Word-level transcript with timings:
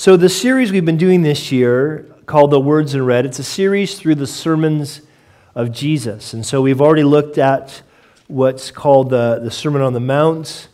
So, 0.00 0.16
the 0.16 0.28
series 0.28 0.70
we've 0.70 0.84
been 0.84 0.96
doing 0.96 1.22
this 1.22 1.50
year 1.50 2.06
called 2.24 2.52
The 2.52 2.60
Words 2.60 2.94
in 2.94 3.04
Red, 3.04 3.26
it's 3.26 3.40
a 3.40 3.42
series 3.42 3.98
through 3.98 4.14
the 4.14 4.28
sermons 4.28 5.00
of 5.56 5.72
Jesus. 5.72 6.32
And 6.32 6.46
so, 6.46 6.62
we've 6.62 6.80
already 6.80 7.02
looked 7.02 7.36
at 7.36 7.82
what's 8.28 8.70
called 8.70 9.10
the, 9.10 9.40
the 9.42 9.50
Sermon 9.50 9.82
on 9.82 9.94
the 9.94 10.00
Mount. 10.00 10.68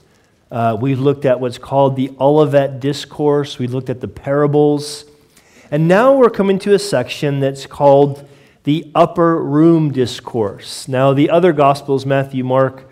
Uh, 0.50 0.76
we've 0.78 1.00
looked 1.00 1.24
at 1.24 1.40
what's 1.40 1.56
called 1.56 1.96
the 1.96 2.10
Olivet 2.20 2.80
Discourse. 2.80 3.58
We 3.58 3.66
looked 3.66 3.88
at 3.88 4.02
the 4.02 4.08
parables. 4.08 5.06
And 5.70 5.88
now 5.88 6.14
we're 6.14 6.28
coming 6.28 6.58
to 6.58 6.74
a 6.74 6.78
section 6.78 7.40
that's 7.40 7.64
called 7.64 8.28
the 8.64 8.92
Upper 8.94 9.42
Room 9.42 9.90
Discourse. 9.90 10.86
Now, 10.86 11.14
the 11.14 11.30
other 11.30 11.54
Gospels, 11.54 12.04
Matthew, 12.04 12.44
Mark, 12.44 12.90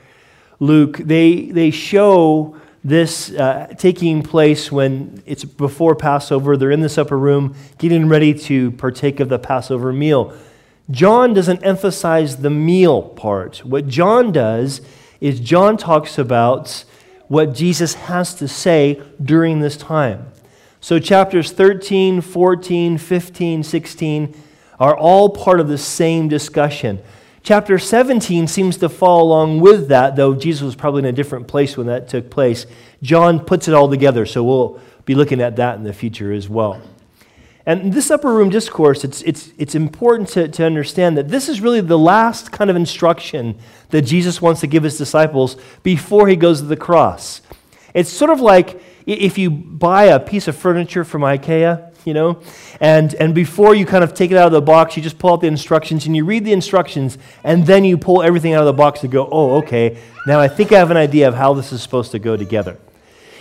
Luke, 0.61 0.97
they, 0.97 1.51
they 1.51 1.71
show 1.71 2.57
this 2.85 3.31
uh, 3.31 3.73
taking 3.79 4.23
place 4.23 4.73
when 4.73 5.23
it's 5.25 5.45
before 5.45 5.95
Passover. 5.95 6.57
They're 6.57 6.71
in 6.71 6.81
this 6.81 6.99
upper 6.99 7.19
room 7.19 7.55
getting 7.79 8.09
ready 8.09 8.35
to 8.35 8.73
partake 8.73 9.21
of 9.21 9.29
the 9.29 9.39
Passover 9.39 9.93
meal. 9.93 10.37
John 10.91 11.33
doesn't 11.33 11.63
emphasize 11.65 12.39
the 12.39 12.51
meal 12.51 13.03
part. 13.03 13.65
What 13.65 13.87
John 13.87 14.33
does 14.33 14.81
is 15.21 15.39
John 15.39 15.77
talks 15.77 16.19
about 16.19 16.85
what 17.29 17.55
Jesus 17.55 17.95
has 17.95 18.35
to 18.35 18.49
say 18.49 19.01
during 19.23 19.61
this 19.61 19.77
time. 19.77 20.27
So, 20.81 20.99
chapters 20.99 21.53
13, 21.53 22.21
14, 22.21 22.99
15, 22.99 23.63
16 23.63 24.43
are 24.81 24.97
all 24.97 25.29
part 25.29 25.61
of 25.61 25.69
the 25.69 25.79
same 25.79 26.27
discussion. 26.27 27.01
Chapter 27.45 27.77
17 27.77 28.47
seems 28.47 28.77
to 28.77 28.89
fall 28.89 29.25
along 29.25 29.59
with 29.59 29.89
that, 29.89 30.15
though 30.15 30.33
Jesus 30.33 30.63
was 30.63 30.77
probably 30.77 31.01
in 31.01 31.07
a 31.07 31.13
different 31.13 31.49
place 31.49 31.77
when 31.77 31.89
that 31.89 32.09
took 32.09 32.31
place. 32.31 32.67
John 33.03 33.41
puts 33.41 33.67
it 33.67 33.75
all 33.75 33.91
together, 33.91 34.27
so 34.27 34.45
we'll 34.45 34.81
be 35.05 35.17
looking 35.17 35.41
at 35.41 35.57
that 35.57 35.77
in 35.77 35.83
the 35.83 35.93
future 35.93 36.33
as 36.33 36.49
well. 36.49 36.81
And 37.67 37.93
this 37.93 38.13
upper 38.13 38.33
room 38.33 38.49
discourse, 38.49 39.03
it's, 39.03 39.23
it's, 39.23 39.53
it's 39.59 39.75
important 39.75 40.29
to, 40.31 40.47
to 40.49 40.65
understand 40.65 41.19
that 41.19 41.29
this 41.29 41.49
is 41.49 41.61
really 41.61 41.81
the 41.81 41.99
last 41.99 42.53
kind 42.53 42.71
of 42.71 42.77
instruction 42.77 43.59
that 43.91 44.03
Jesus 44.03 44.41
wants 44.41 44.61
to 44.61 44.69
give 44.69 44.85
his 44.85 44.97
disciples 44.97 45.57
before 45.83 46.29
he 46.29 46.37
goes 46.37 46.61
to 46.61 46.67
the 46.67 46.77
cross. 46.77 47.41
It's 47.93 48.11
sort 48.11 48.31
of 48.31 48.41
like 48.41 48.81
if 49.05 49.37
you 49.37 49.51
buy 49.51 50.05
a 50.05 50.21
piece 50.21 50.47
of 50.47 50.57
furniture 50.57 51.05
from 51.05 51.23
IKEA 51.23 51.92
you 52.05 52.15
know? 52.15 52.41
And, 52.81 53.15
and 53.15 53.35
before 53.35 53.75
you 53.75 53.87
kind 53.87 54.05
of 54.05 54.15
take 54.15 54.31
it 54.31 54.37
out 54.37 54.47
of 54.47 54.53
the 54.53 54.63
box, 54.63 54.97
you 54.97 55.03
just 55.03 55.19
pull 55.19 55.33
out 55.33 55.41
the 55.41 55.47
instructions 55.47 56.07
and 56.07 56.17
you 56.17 56.25
read 56.25 56.45
the 56.45 56.53
instructions, 56.53 57.19
and 57.45 57.67
then 57.67 57.85
you 57.85 57.99
pull 57.99 58.23
everything 58.23 58.55
out 58.55 58.61
of 58.61 58.67
the 58.67 58.73
box 58.73 59.01
to 59.01 59.09
go, 59.09 59.29
oh, 59.31 59.57
okay, 59.59 59.99
now 60.27 60.41
I 60.41 60.49
think 60.49 60.73
I 60.73 60.79
have 60.79 60.91
an 60.91 60.97
idea 60.97 61.29
of 61.29 61.35
how 61.35 61.55
this 61.55 61.73
is 61.73 61.83
supposed 61.83 62.13
to 62.13 62.19
go 62.19 62.37
together. 62.37 62.79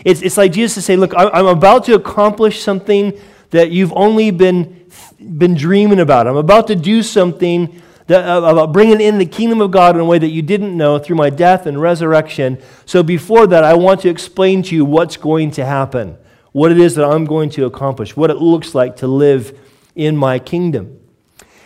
It's, 0.03 0.21
it's 0.21 0.37
like 0.37 0.51
Jesus 0.51 0.75
to 0.75 0.81
say, 0.81 0.95
look, 0.95 1.13
I'm 1.15 1.45
about 1.45 1.85
to 1.85 1.95
accomplish 1.95 2.63
something 2.63 3.19
that 3.51 3.71
you've 3.71 3.93
only 3.93 4.31
been, 4.31 4.89
been 5.19 5.55
dreaming 5.55 5.99
about. 5.99 6.27
I'm 6.27 6.37
about 6.37 6.67
to 6.67 6.75
do 6.75 7.03
something 7.03 7.81
that, 8.07 8.27
uh, 8.27 8.41
about 8.43 8.73
bringing 8.73 8.99
in 8.99 9.19
the 9.19 9.25
kingdom 9.25 9.61
of 9.61 9.71
God 9.71 9.95
in 9.95 10.01
a 10.01 10.05
way 10.05 10.17
that 10.17 10.29
you 10.29 10.41
didn't 10.41 10.75
know 10.75 10.99
through 10.99 11.17
my 11.17 11.29
death 11.29 11.65
and 11.65 11.79
resurrection. 11.79 12.61
So 12.85 13.03
before 13.03 13.47
that, 13.47 13.63
I 13.63 13.73
want 13.75 14.01
to 14.01 14.09
explain 14.09 14.63
to 14.63 14.75
you 14.75 14.85
what's 14.85 15.17
going 15.17 15.51
to 15.51 15.65
happen 15.65 16.17
what 16.51 16.71
it 16.71 16.79
is 16.79 16.95
that 16.95 17.05
I'm 17.05 17.25
going 17.25 17.49
to 17.51 17.65
accomplish, 17.65 18.15
what 18.15 18.29
it 18.29 18.37
looks 18.37 18.75
like 18.75 18.97
to 18.97 19.07
live 19.07 19.57
in 19.95 20.17
my 20.17 20.39
kingdom. 20.39 20.99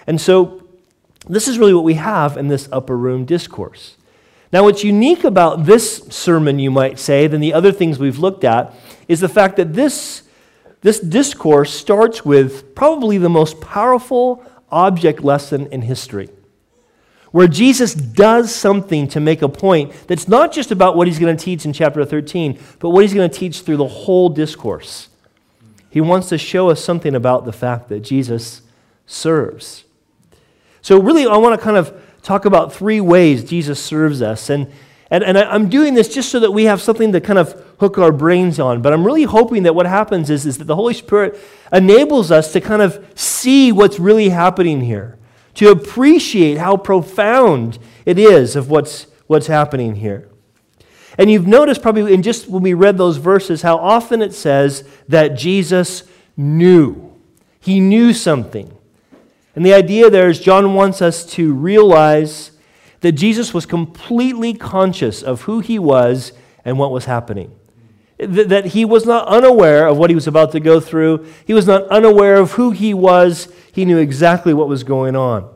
And 0.07 0.19
so, 0.19 0.61
this 1.27 1.47
is 1.47 1.57
really 1.57 1.73
what 1.73 1.83
we 1.83 1.95
have 1.95 2.37
in 2.37 2.49
this 2.49 2.69
upper 2.71 2.95
room 2.95 3.25
discourse. 3.25 3.97
Now, 4.53 4.63
what's 4.63 4.83
unique 4.83 5.23
about 5.23 5.65
this 5.65 5.97
sermon, 6.09 6.59
you 6.59 6.69
might 6.69 6.99
say, 6.99 7.25
than 7.27 7.41
the 7.41 7.53
other 7.53 7.71
things 7.71 7.97
we've 7.97 8.19
looked 8.19 8.43
at, 8.43 8.73
is 9.07 9.19
the 9.19 9.29
fact 9.29 9.57
that 9.57 9.73
this, 9.73 10.21
this 10.81 10.99
discourse 10.99 11.73
starts 11.73 12.23
with 12.23 12.75
probably 12.75 13.17
the 13.17 13.29
most 13.29 13.59
powerful 13.59 14.45
object 14.71 15.23
lesson 15.23 15.67
in 15.67 15.81
history 15.81 16.29
where 17.35 17.49
Jesus 17.49 17.93
does 17.93 18.55
something 18.55 19.09
to 19.09 19.19
make 19.19 19.41
a 19.41 19.49
point 19.49 19.91
that's 20.07 20.29
not 20.29 20.53
just 20.53 20.71
about 20.71 20.95
what 20.95 21.05
he's 21.05 21.19
going 21.19 21.35
to 21.35 21.43
teach 21.43 21.65
in 21.65 21.73
chapter 21.73 22.05
13, 22.05 22.57
but 22.79 22.91
what 22.91 23.01
he's 23.01 23.13
going 23.13 23.29
to 23.29 23.37
teach 23.37 23.59
through 23.59 23.75
the 23.75 23.85
whole 23.85 24.29
discourse. 24.29 25.09
He 25.89 25.99
wants 25.99 26.29
to 26.29 26.37
show 26.37 26.69
us 26.69 26.81
something 26.81 27.13
about 27.13 27.43
the 27.43 27.51
fact 27.51 27.89
that 27.89 27.99
Jesus 27.99 28.61
serves. 29.05 29.83
So, 30.81 30.97
really, 30.97 31.27
I 31.27 31.35
want 31.35 31.59
to 31.59 31.61
kind 31.61 31.75
of 31.75 32.01
talk 32.21 32.45
about 32.45 32.71
three 32.71 33.01
ways 33.01 33.43
Jesus 33.43 33.83
serves 33.83 34.21
us. 34.21 34.49
And, 34.49 34.71
and, 35.11 35.21
and 35.21 35.37
I'm 35.37 35.67
doing 35.67 35.93
this 35.93 36.07
just 36.07 36.29
so 36.29 36.39
that 36.39 36.51
we 36.51 36.63
have 36.63 36.81
something 36.81 37.11
to 37.11 37.19
kind 37.19 37.37
of 37.37 37.51
hook 37.81 37.97
our 37.97 38.13
brains 38.13 38.61
on. 38.61 38.81
But 38.81 38.93
I'm 38.93 39.05
really 39.05 39.23
hoping 39.23 39.63
that 39.63 39.75
what 39.75 39.87
happens 39.87 40.29
is, 40.29 40.45
is 40.45 40.57
that 40.59 40.67
the 40.67 40.75
Holy 40.77 40.93
Spirit 40.93 41.37
enables 41.73 42.31
us 42.31 42.53
to 42.53 42.61
kind 42.61 42.81
of 42.81 43.05
see 43.13 43.73
what's 43.73 43.99
really 43.99 44.29
happening 44.29 44.79
here 44.79 45.17
to 45.55 45.71
appreciate 45.71 46.57
how 46.57 46.77
profound 46.77 47.79
it 48.05 48.19
is 48.19 48.55
of 48.55 48.69
what's, 48.69 49.07
what's 49.27 49.47
happening 49.47 49.95
here. 49.95 50.29
And 51.17 51.31
you've 51.31 51.47
noticed 51.47 51.81
probably 51.81 52.13
in 52.13 52.21
just 52.21 52.47
when 52.47 52.61
we 52.61 52.73
read 52.73 52.97
those 52.97 53.17
verses 53.17 53.61
how 53.61 53.77
often 53.77 54.21
it 54.21 54.33
says 54.33 54.87
that 55.07 55.29
Jesus 55.29 56.03
knew. 56.35 57.13
He 57.59 57.79
knew 57.79 58.13
something. 58.13 58.71
And 59.55 59.65
the 59.65 59.73
idea 59.73 60.09
there 60.09 60.29
is 60.29 60.39
John 60.39 60.73
wants 60.73 61.01
us 61.01 61.25
to 61.31 61.53
realize 61.53 62.51
that 62.99 63.13
Jesus 63.13 63.53
was 63.53 63.65
completely 63.65 64.53
conscious 64.53 65.23
of 65.23 65.43
who 65.43 65.61
he 65.61 65.79
was 65.79 66.33
and 66.65 66.77
what 66.77 66.91
was 66.91 67.05
happening 67.05 67.55
that 68.17 68.67
he 68.67 68.85
was 68.85 69.05
not 69.05 69.27
unaware 69.27 69.87
of 69.87 69.97
what 69.97 70.09
he 70.09 70.15
was 70.15 70.27
about 70.27 70.51
to 70.53 70.59
go 70.59 70.79
through. 70.79 71.25
He 71.45 71.53
was 71.53 71.67
not 71.67 71.83
unaware 71.87 72.35
of 72.37 72.53
who 72.53 72.71
he 72.71 72.93
was. 72.93 73.51
He 73.71 73.83
knew 73.83 73.97
exactly 73.97 74.53
what 74.53 74.69
was 74.69 74.83
going 74.83 75.15
on. 75.15 75.49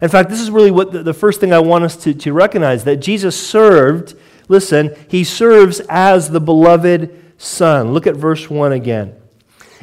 In 0.00 0.08
fact, 0.08 0.30
this 0.30 0.40
is 0.40 0.50
really 0.50 0.72
what 0.72 0.90
the, 0.90 1.04
the 1.04 1.14
first 1.14 1.40
thing 1.40 1.52
I 1.52 1.60
want 1.60 1.84
us 1.84 1.96
to, 1.98 2.12
to 2.12 2.32
recognize 2.32 2.82
that 2.84 2.96
Jesus 2.96 3.40
served, 3.40 4.16
listen, 4.48 4.96
he 5.06 5.22
serves 5.22 5.80
as 5.88 6.30
the 6.30 6.40
beloved 6.40 7.16
Son. 7.38 7.92
Look 7.92 8.08
at 8.08 8.16
verse 8.16 8.50
1 8.50 8.72
again. 8.72 9.14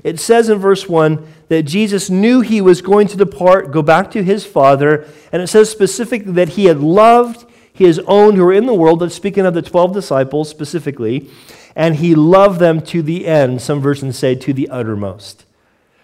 It 0.03 0.19
says 0.19 0.49
in 0.49 0.59
verse 0.59 0.89
1 0.89 1.25
that 1.47 1.63
Jesus 1.63 2.09
knew 2.09 2.41
he 2.41 2.59
was 2.59 2.81
going 2.81 3.07
to 3.07 3.17
depart, 3.17 3.71
go 3.71 3.81
back 3.81 4.11
to 4.11 4.23
his 4.23 4.45
Father, 4.45 5.07
and 5.31 5.41
it 5.41 5.47
says 5.47 5.69
specifically 5.69 6.33
that 6.33 6.49
he 6.49 6.65
had 6.65 6.79
loved 6.79 7.45
his 7.85 7.99
own 8.05 8.35
who 8.35 8.45
were 8.45 8.53
in 8.53 8.65
the 8.65 8.73
world, 8.73 8.99
that's 8.99 9.15
speaking 9.15 9.45
of 9.45 9.53
the 9.53 9.61
12 9.61 9.93
disciples 9.93 10.49
specifically, 10.49 11.29
and 11.75 11.95
he 11.95 12.13
loved 12.13 12.59
them 12.59 12.81
to 12.81 13.01
the 13.01 13.25
end. 13.25 13.61
Some 13.61 13.79
versions 13.79 14.17
say 14.17 14.35
to 14.35 14.53
the 14.53 14.69
uttermost. 14.69 15.45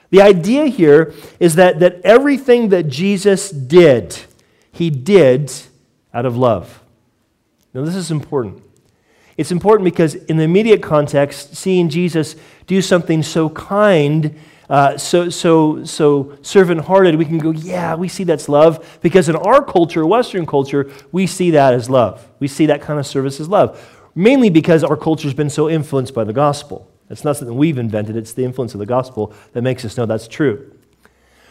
The 0.10 0.22
idea 0.22 0.68
here 0.68 1.14
is 1.40 1.56
that, 1.56 1.80
that 1.80 2.02
everything 2.04 2.70
that 2.70 2.88
Jesus 2.88 3.50
did, 3.50 4.18
he 4.72 4.90
did 4.90 5.52
out 6.14 6.26
of 6.26 6.38
love. 6.38 6.82
Now, 7.74 7.84
this 7.84 7.96
is 7.96 8.10
important. 8.10 8.64
It's 9.36 9.52
important 9.52 9.84
because, 9.84 10.16
in 10.16 10.38
the 10.38 10.44
immediate 10.44 10.82
context, 10.82 11.56
seeing 11.58 11.90
Jesus 11.90 12.38
do 12.68 12.82
something 12.82 13.22
so 13.22 13.50
kind, 13.50 14.40
uh, 14.70 14.98
so, 14.98 15.30
so, 15.30 15.84
so 15.84 16.38
servant 16.42 16.82
hearted, 16.82 17.16
we 17.16 17.26
can 17.26 17.38
go, 17.38 17.52
yeah, 17.52 17.96
we 17.96 18.08
see 18.08 18.24
that's 18.24 18.50
love. 18.50 19.00
Because 19.02 19.30
in 19.30 19.36
our 19.36 19.64
culture, 19.64 20.06
Western 20.06 20.46
culture, 20.46 20.92
we 21.12 21.28
see 21.28 21.52
that 21.52 21.74
as 21.74 21.90
love. 21.90 22.28
We 22.40 22.48
see 22.48 22.66
that 22.68 22.82
kind 22.82 23.00
of 23.00 23.06
service 23.06 23.40
as 23.40 23.48
love. 23.48 23.80
Mainly 24.16 24.50
because 24.50 24.84
our 24.84 24.98
culture 24.98 25.28
has 25.28 25.34
been 25.34 25.50
so 25.50 25.70
influenced 25.70 26.14
by 26.14 26.24
the 26.24 26.34
gospel. 26.34 26.92
It's 27.10 27.24
not 27.24 27.38
something 27.38 27.56
we've 27.56 27.78
invented, 27.78 28.16
it's 28.16 28.34
the 28.34 28.44
influence 28.44 28.74
of 28.74 28.80
the 28.80 28.86
gospel 28.86 29.34
that 29.54 29.62
makes 29.62 29.86
us 29.86 29.98
know 29.98 30.06
that's 30.06 30.28
true. 30.28 30.72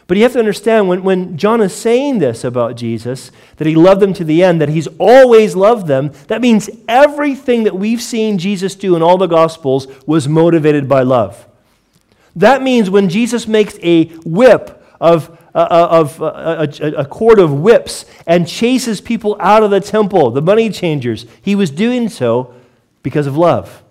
But 0.06 0.16
you 0.18 0.22
have 0.24 0.32
to 0.32 0.38
understand 0.38 0.88
when, 0.88 1.02
when 1.02 1.38
John 1.38 1.62
is 1.62 1.74
saying 1.74 2.18
this 2.18 2.44
about 2.44 2.76
Jesus, 2.76 3.30
that 3.56 3.66
he 3.66 3.74
loved 3.74 4.02
them 4.02 4.12
to 4.14 4.24
the 4.24 4.42
end, 4.42 4.60
that 4.60 4.68
he's 4.68 4.88
always 4.98 5.56
loved 5.56 5.86
them, 5.86 6.12
that 6.26 6.42
means 6.42 6.68
everything 6.88 7.62
that 7.62 7.76
we've 7.76 8.02
seen 8.02 8.36
Jesus 8.36 8.74
do 8.74 8.96
in 8.96 9.02
all 9.02 9.16
the 9.16 9.26
Gospels 9.26 9.86
was 10.06 10.28
motivated 10.28 10.88
by 10.88 11.02
love. 11.02 11.48
That 12.36 12.62
means 12.62 12.90
when 12.90 13.08
Jesus 13.08 13.46
makes 13.46 13.78
a 13.82 14.06
whip 14.24 14.82
of, 15.00 15.30
uh, 15.54 15.58
uh 15.58 15.88
of 15.90 16.22
uh, 16.22 16.66
a, 16.80 16.92
a 16.92 17.04
cord 17.04 17.38
of 17.38 17.52
whips 17.52 18.04
and 18.26 18.48
chases 18.48 19.00
people 19.00 19.36
out 19.38 19.62
of 19.62 19.70
the 19.70 19.80
temple, 19.80 20.30
the 20.30 20.42
money 20.42 20.70
changers, 20.70 21.26
he 21.42 21.54
was 21.54 21.70
doing 21.70 22.08
so 22.08 22.54
because 23.02 23.26
of 23.26 23.36
love. 23.36 23.82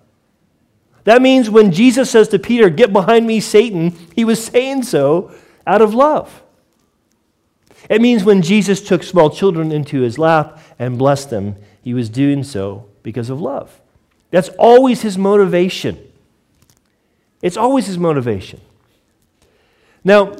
That 1.06 1.22
means 1.22 1.50
when 1.50 1.72
Jesus 1.72 2.10
says 2.10 2.30
to 2.30 2.40
Peter, 2.40 2.69
Get 2.69 2.94
behind 2.94 3.28
me, 3.28 3.40
Satan, 3.40 3.95
he 4.16 4.25
was 4.25 4.44
saying 4.44 4.84
so 4.84 5.34
out 5.68 5.81
of 5.81 5.94
love. 5.94 6.42
It 7.89 8.01
means 8.01 8.24
when 8.24 8.42
Jesus 8.42 8.81
took 8.81 9.04
small 9.04 9.30
children 9.30 9.72
into 9.72 10.01
his 10.01 10.18
lap 10.18 10.60
and 10.80 10.98
blessed 10.98 11.30
them, 11.30 11.57
he 11.81 11.94
was 11.94 12.10
doing 12.10 12.44
so 12.44 12.88
because 13.04 13.30
of 13.30 13.42
love. 13.42 13.81
That's 14.31 14.50
always 14.57 15.01
his 15.01 15.18
motivation. 15.18 16.00
It's 17.44 17.57
always 17.57 17.86
his 17.86 18.00
motivation. 18.00 18.60
Now, 20.04 20.34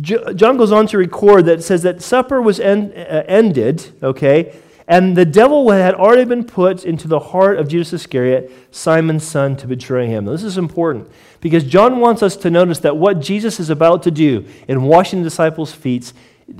John 0.00 0.56
goes 0.56 0.72
on 0.72 0.86
to 0.88 0.98
record 0.98 1.46
that 1.46 1.62
says 1.62 1.82
that 1.82 2.02
supper 2.02 2.42
was 2.42 2.58
uh, 2.58 3.24
ended, 3.28 3.92
okay, 4.02 4.52
And 4.86 5.16
the 5.16 5.24
devil 5.24 5.70
had 5.70 5.94
already 5.94 6.24
been 6.24 6.44
put 6.44 6.84
into 6.84 7.08
the 7.08 7.18
heart 7.18 7.58
of 7.58 7.68
Judas 7.68 7.92
Iscariot, 7.92 8.50
Simon's 8.70 9.24
son, 9.24 9.56
to 9.56 9.66
betray 9.66 10.06
him. 10.08 10.26
This 10.26 10.42
is 10.42 10.58
important 10.58 11.10
because 11.40 11.64
John 11.64 12.00
wants 12.00 12.22
us 12.22 12.36
to 12.38 12.50
notice 12.50 12.80
that 12.80 12.96
what 12.96 13.20
Jesus 13.20 13.58
is 13.58 13.70
about 13.70 14.02
to 14.02 14.10
do 14.10 14.44
in 14.68 14.82
washing 14.82 15.20
the 15.20 15.30
disciples' 15.30 15.72
feet, 15.72 16.12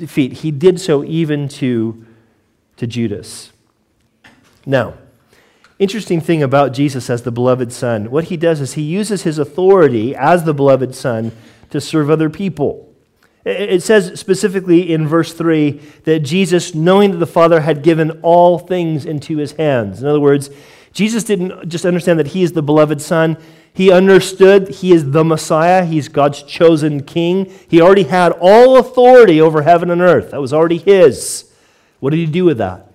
feet 0.06 0.32
he 0.34 0.50
did 0.50 0.80
so 0.80 1.04
even 1.04 1.48
to, 1.48 2.06
to 2.78 2.86
Judas. 2.86 3.52
Now, 4.64 4.94
interesting 5.84 6.20
thing 6.20 6.42
about 6.42 6.72
Jesus 6.72 7.08
as 7.10 7.22
the 7.22 7.30
beloved 7.30 7.70
Son, 7.70 8.10
what 8.10 8.24
he 8.24 8.36
does 8.36 8.60
is 8.60 8.72
he 8.72 8.82
uses 8.82 9.22
his 9.22 9.38
authority 9.38 10.16
as 10.16 10.44
the 10.44 10.54
beloved 10.54 10.94
Son 10.94 11.30
to 11.68 11.80
serve 11.80 12.10
other 12.10 12.30
people. 12.30 12.90
It 13.44 13.82
says 13.82 14.18
specifically 14.18 14.90
in 14.90 15.06
verse 15.06 15.34
3 15.34 15.72
that 16.04 16.20
Jesus, 16.20 16.74
knowing 16.74 17.10
that 17.10 17.18
the 17.18 17.26
Father 17.26 17.60
had 17.60 17.82
given 17.82 18.22
all 18.22 18.58
things 18.58 19.04
into 19.04 19.36
his 19.36 19.52
hands. 19.52 20.00
In 20.00 20.08
other 20.08 20.18
words, 20.18 20.48
Jesus 20.94 21.22
didn't 21.22 21.68
just 21.68 21.84
understand 21.84 22.18
that 22.18 22.28
he 22.28 22.42
is 22.42 22.52
the 22.52 22.62
beloved 22.62 23.02
Son. 23.02 23.36
He 23.74 23.92
understood 23.92 24.68
he 24.68 24.92
is 24.92 25.10
the 25.10 25.22
Messiah. 25.22 25.84
He's 25.84 26.08
God's 26.08 26.42
chosen 26.42 27.02
king. 27.02 27.52
He 27.68 27.82
already 27.82 28.04
had 28.04 28.32
all 28.40 28.78
authority 28.78 29.38
over 29.38 29.60
heaven 29.60 29.90
and 29.90 30.00
earth. 30.00 30.30
That 30.30 30.40
was 30.40 30.54
already 30.54 30.78
his. 30.78 31.52
What 32.00 32.10
did 32.10 32.20
he 32.20 32.26
do 32.26 32.46
with 32.46 32.56
that? 32.58 32.90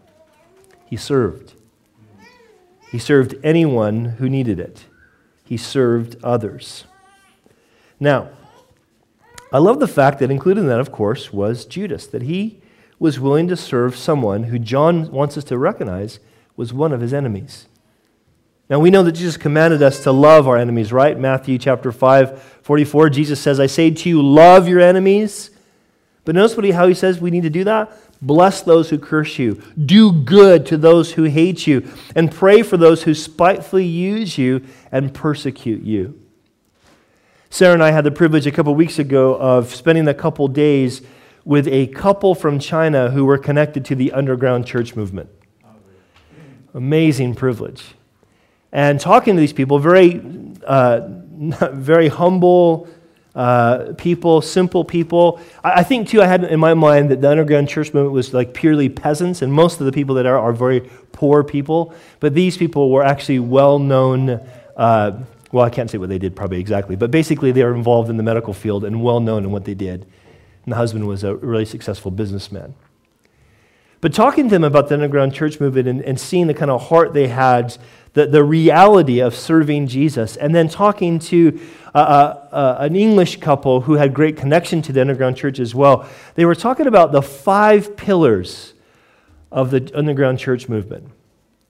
He 0.87 0.97
served. 0.97 1.53
He 2.91 2.99
served 2.99 3.35
anyone 3.43 4.05
who 4.05 4.29
needed 4.29 4.59
it, 4.59 4.85
he 5.43 5.57
served 5.57 6.15
others. 6.23 6.85
Now, 7.99 8.29
I 9.51 9.57
love 9.57 9.79
the 9.79 9.87
fact 9.87 10.19
that 10.19 10.31
included 10.31 10.61
in 10.61 10.67
that, 10.67 10.79
of 10.79 10.91
course, 10.91 11.33
was 11.33 11.65
Judas, 11.65 12.05
that 12.07 12.23
he 12.23 12.61
was 12.99 13.19
willing 13.19 13.47
to 13.47 13.55
serve 13.55 13.95
someone 13.95 14.43
who 14.43 14.59
John 14.59 15.11
wants 15.11 15.37
us 15.37 15.43
to 15.45 15.57
recognize 15.57 16.19
was 16.55 16.73
one 16.73 16.91
of 16.91 17.01
his 17.01 17.13
enemies. 17.13 17.67
Now 18.69 18.79
we 18.79 18.91
know 18.91 19.01
that 19.03 19.13
Jesus 19.13 19.37
commanded 19.37 19.81
us 19.81 20.03
to 20.03 20.11
love 20.11 20.47
our 20.47 20.57
enemies, 20.57 20.93
right? 20.93 21.17
Matthew 21.17 21.57
chapter 21.57 21.91
5, 21.91 22.59
44, 22.61 23.09
Jesus 23.09 23.39
says, 23.39 23.59
I 23.59 23.65
say 23.65 23.89
to 23.89 24.09
you, 24.09 24.21
love 24.21 24.67
your 24.67 24.79
enemies. 24.79 25.49
But 26.25 26.35
notice 26.35 26.55
he, 26.55 26.71
how 26.71 26.87
he 26.87 26.93
says 26.93 27.19
we 27.19 27.31
need 27.31 27.43
to 27.43 27.49
do 27.49 27.63
that? 27.63 27.91
Bless 28.21 28.61
those 28.61 28.89
who 28.89 28.97
curse 28.97 29.39
you. 29.39 29.61
Do 29.83 30.11
good 30.11 30.65
to 30.67 30.77
those 30.77 31.13
who 31.13 31.23
hate 31.23 31.65
you. 31.65 31.87
And 32.15 32.31
pray 32.31 32.63
for 32.63 32.75
those 32.75 33.03
who 33.03 33.13
spitefully 33.13 33.85
use 33.85 34.37
you 34.37 34.65
and 34.91 35.13
persecute 35.13 35.83
you. 35.83 36.19
Sarah 37.49 37.73
and 37.73 37.83
I 37.83 37.91
had 37.91 38.03
the 38.03 38.11
privilege 38.11 38.45
a 38.45 38.51
couple 38.51 38.75
weeks 38.75 38.99
ago 38.99 39.35
of 39.35 39.73
spending 39.73 40.07
a 40.07 40.13
couple 40.13 40.47
days 40.47 41.01
with 41.45 41.67
a 41.67 41.87
couple 41.87 42.35
from 42.35 42.59
China 42.59 43.09
who 43.09 43.25
were 43.25 43.37
connected 43.37 43.85
to 43.85 43.95
the 43.95 44.11
underground 44.11 44.67
church 44.67 44.95
movement. 44.95 45.29
Amazing 46.73 47.35
privilege. 47.35 47.95
And 48.71 48.99
talking 48.99 49.35
to 49.35 49.39
these 49.39 49.53
people, 49.53 49.79
very, 49.79 50.21
uh, 50.63 51.01
very 51.71 52.09
humble 52.09 52.87
uh, 53.39 53.93
people, 53.93 54.41
simple 54.41 54.83
people. 54.83 55.39
I, 55.63 55.79
I, 55.79 55.83
think, 55.83 56.09
too, 56.09 56.21
I 56.21 56.25
had 56.25 56.43
in 56.43 56.59
my 56.59 56.73
mind 56.73 57.09
that 57.09 57.21
the 57.21 57.29
underground 57.29 57.69
church 57.69 57.93
movement 57.93 58.11
was 58.11 58.33
like 58.33 58.53
purely 58.53 58.89
peasants, 58.89 59.41
and 59.41 59.53
most 59.53 59.79
of 59.79 59.85
the 59.85 59.93
people 59.93 60.15
that 60.15 60.25
are 60.25 60.37
are 60.37 60.51
very 60.51 60.81
poor 61.13 61.41
people. 61.41 61.93
But 62.19 62.33
these 62.33 62.57
people 62.57 62.91
were 62.91 63.01
actually 63.01 63.39
well 63.39 63.79
known. 63.79 64.41
Uh, 64.75 65.23
well, 65.53 65.63
I 65.63 65.69
can't 65.69 65.89
say 65.89 65.97
what 65.97 66.09
they 66.09 66.19
did 66.19 66.35
probably 66.35 66.59
exactly, 66.59 66.97
but 66.97 67.11
basically 67.11 67.53
they 67.53 67.63
were 67.63 67.73
involved 67.73 68.09
in 68.09 68.17
the 68.17 68.23
medical 68.23 68.53
field 68.53 68.83
and 68.83 69.01
well 69.01 69.21
known 69.21 69.45
in 69.45 69.51
what 69.51 69.63
they 69.63 69.73
did. 69.73 70.05
And 70.65 70.73
the 70.73 70.75
husband 70.75 71.07
was 71.07 71.23
a 71.23 71.35
really 71.35 71.65
successful 71.65 72.11
businessman. 72.11 72.75
But 74.01 74.13
talking 74.13 74.49
to 74.49 74.49
them 74.49 74.65
about 74.65 74.89
the 74.89 74.95
underground 74.95 75.33
church 75.33 75.61
movement 75.61 75.87
and, 75.87 76.01
and 76.01 76.19
seeing 76.19 76.47
the 76.47 76.53
kind 76.53 76.71
of 76.71 76.89
heart 76.89 77.13
they 77.13 77.27
had, 77.27 77.77
the, 78.13 78.25
the 78.25 78.43
reality 78.43 79.19
of 79.19 79.35
serving 79.35 79.87
Jesus, 79.87 80.35
and 80.35 80.53
then 80.53 80.67
talking 80.67 81.19
to 81.19 81.59
uh, 81.93 81.97
uh, 81.97 82.77
an 82.79 82.95
English 82.95 83.39
couple 83.39 83.81
who 83.81 83.93
had 83.93 84.13
great 84.13 84.37
connection 84.37 84.81
to 84.83 84.93
the 84.93 85.01
underground 85.01 85.37
church 85.37 85.59
as 85.59 85.73
well, 85.73 86.07
they 86.35 86.45
were 86.45 86.55
talking 86.55 86.87
about 86.87 87.11
the 87.11 87.21
five 87.21 87.95
pillars 87.97 88.73
of 89.51 89.71
the 89.71 89.91
underground 89.95 90.39
church 90.39 90.69
movement. 90.69 91.09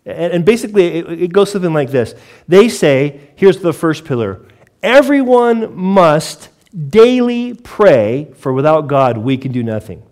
And, 0.06 0.44
basically, 0.44 0.88
it, 0.88 1.32
goes 1.32 1.52
something 1.52 1.74
like 1.74 1.92
this 1.92 2.16
They 2.48 2.68
say, 2.68 3.32
here's 3.36 3.60
the 3.60 3.74
first 3.74 4.06
pillar 4.06 4.46
everyone 4.82 5.76
must 5.76 6.50
daily 6.90 7.54
pray, 7.54 8.32
for 8.36 8.54
without 8.54 8.88
God, 8.88 9.18
we 9.18 9.38
can 9.38 9.52
do 9.52 9.64
nothing. 9.64 10.04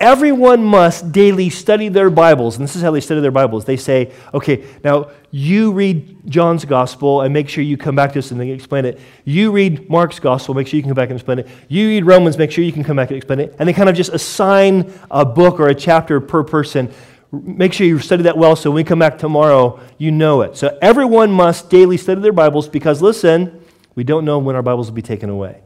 Everyone 0.00 0.64
must 0.64 1.12
daily 1.12 1.50
study 1.50 1.88
their 1.88 2.08
Bibles. 2.08 2.56
And 2.56 2.64
this 2.64 2.74
is 2.74 2.80
how 2.80 2.90
they 2.90 3.02
study 3.02 3.20
their 3.20 3.30
Bibles. 3.30 3.66
They 3.66 3.76
say, 3.76 4.12
okay, 4.32 4.64
now 4.82 5.10
you 5.30 5.72
read 5.72 6.26
John's 6.26 6.64
Gospel 6.64 7.20
and 7.20 7.34
make 7.34 7.50
sure 7.50 7.62
you 7.62 7.76
come 7.76 7.94
back 7.94 8.14
to 8.14 8.18
us 8.18 8.30
and 8.30 8.40
explain 8.40 8.86
it. 8.86 8.98
You 9.26 9.52
read 9.52 9.90
Mark's 9.90 10.18
Gospel, 10.18 10.54
make 10.54 10.66
sure 10.66 10.78
you 10.78 10.82
can 10.82 10.90
come 10.90 10.96
back 10.96 11.10
and 11.10 11.18
explain 11.18 11.40
it. 11.40 11.48
You 11.68 11.88
read 11.88 12.06
Romans, 12.06 12.38
make 12.38 12.50
sure 12.50 12.64
you 12.64 12.72
can 12.72 12.82
come 12.82 12.96
back 12.96 13.10
and 13.10 13.16
explain 13.18 13.40
it. 13.40 13.54
And 13.58 13.68
they 13.68 13.74
kind 13.74 13.90
of 13.90 13.94
just 13.94 14.12
assign 14.12 14.90
a 15.10 15.24
book 15.26 15.60
or 15.60 15.68
a 15.68 15.74
chapter 15.74 16.18
per 16.18 16.42
person 16.44 16.90
make 17.32 17.72
sure 17.72 17.86
you 17.86 17.98
study 17.98 18.24
that 18.24 18.36
well 18.36 18.56
so 18.56 18.70
when 18.70 18.76
we 18.76 18.84
come 18.84 18.98
back 18.98 19.18
tomorrow, 19.18 19.78
you 19.98 20.10
know 20.10 20.42
it. 20.42 20.56
So 20.56 20.76
everyone 20.82 21.30
must 21.30 21.70
daily 21.70 21.96
study 21.96 22.20
their 22.20 22.32
Bibles 22.32 22.68
because, 22.68 23.00
listen, 23.00 23.64
we 23.94 24.04
don't 24.04 24.24
know 24.24 24.38
when 24.38 24.56
our 24.56 24.62
Bibles 24.62 24.88
will 24.88 24.96
be 24.96 25.02
taken 25.02 25.30
away. 25.30 25.62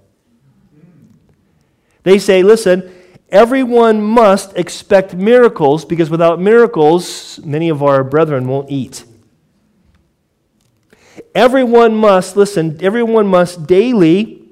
They 2.03 2.19
say, 2.19 2.43
listen, 2.43 2.94
everyone 3.31 4.03
must 4.03 4.57
expect 4.57 5.15
miracles 5.15 5.85
because 5.85 6.11
without 6.11 6.41
miracles, 6.41 7.41
many 7.45 7.69
of 7.69 7.83
our 7.83 8.05
brethren 8.05 8.47
won't 8.47 8.71
eat. 8.71 9.05
Everyone 11.35 11.95
must, 11.95 12.37
listen, 12.37 12.79
everyone 12.81 13.27
must 13.27 13.67
daily 13.67 14.49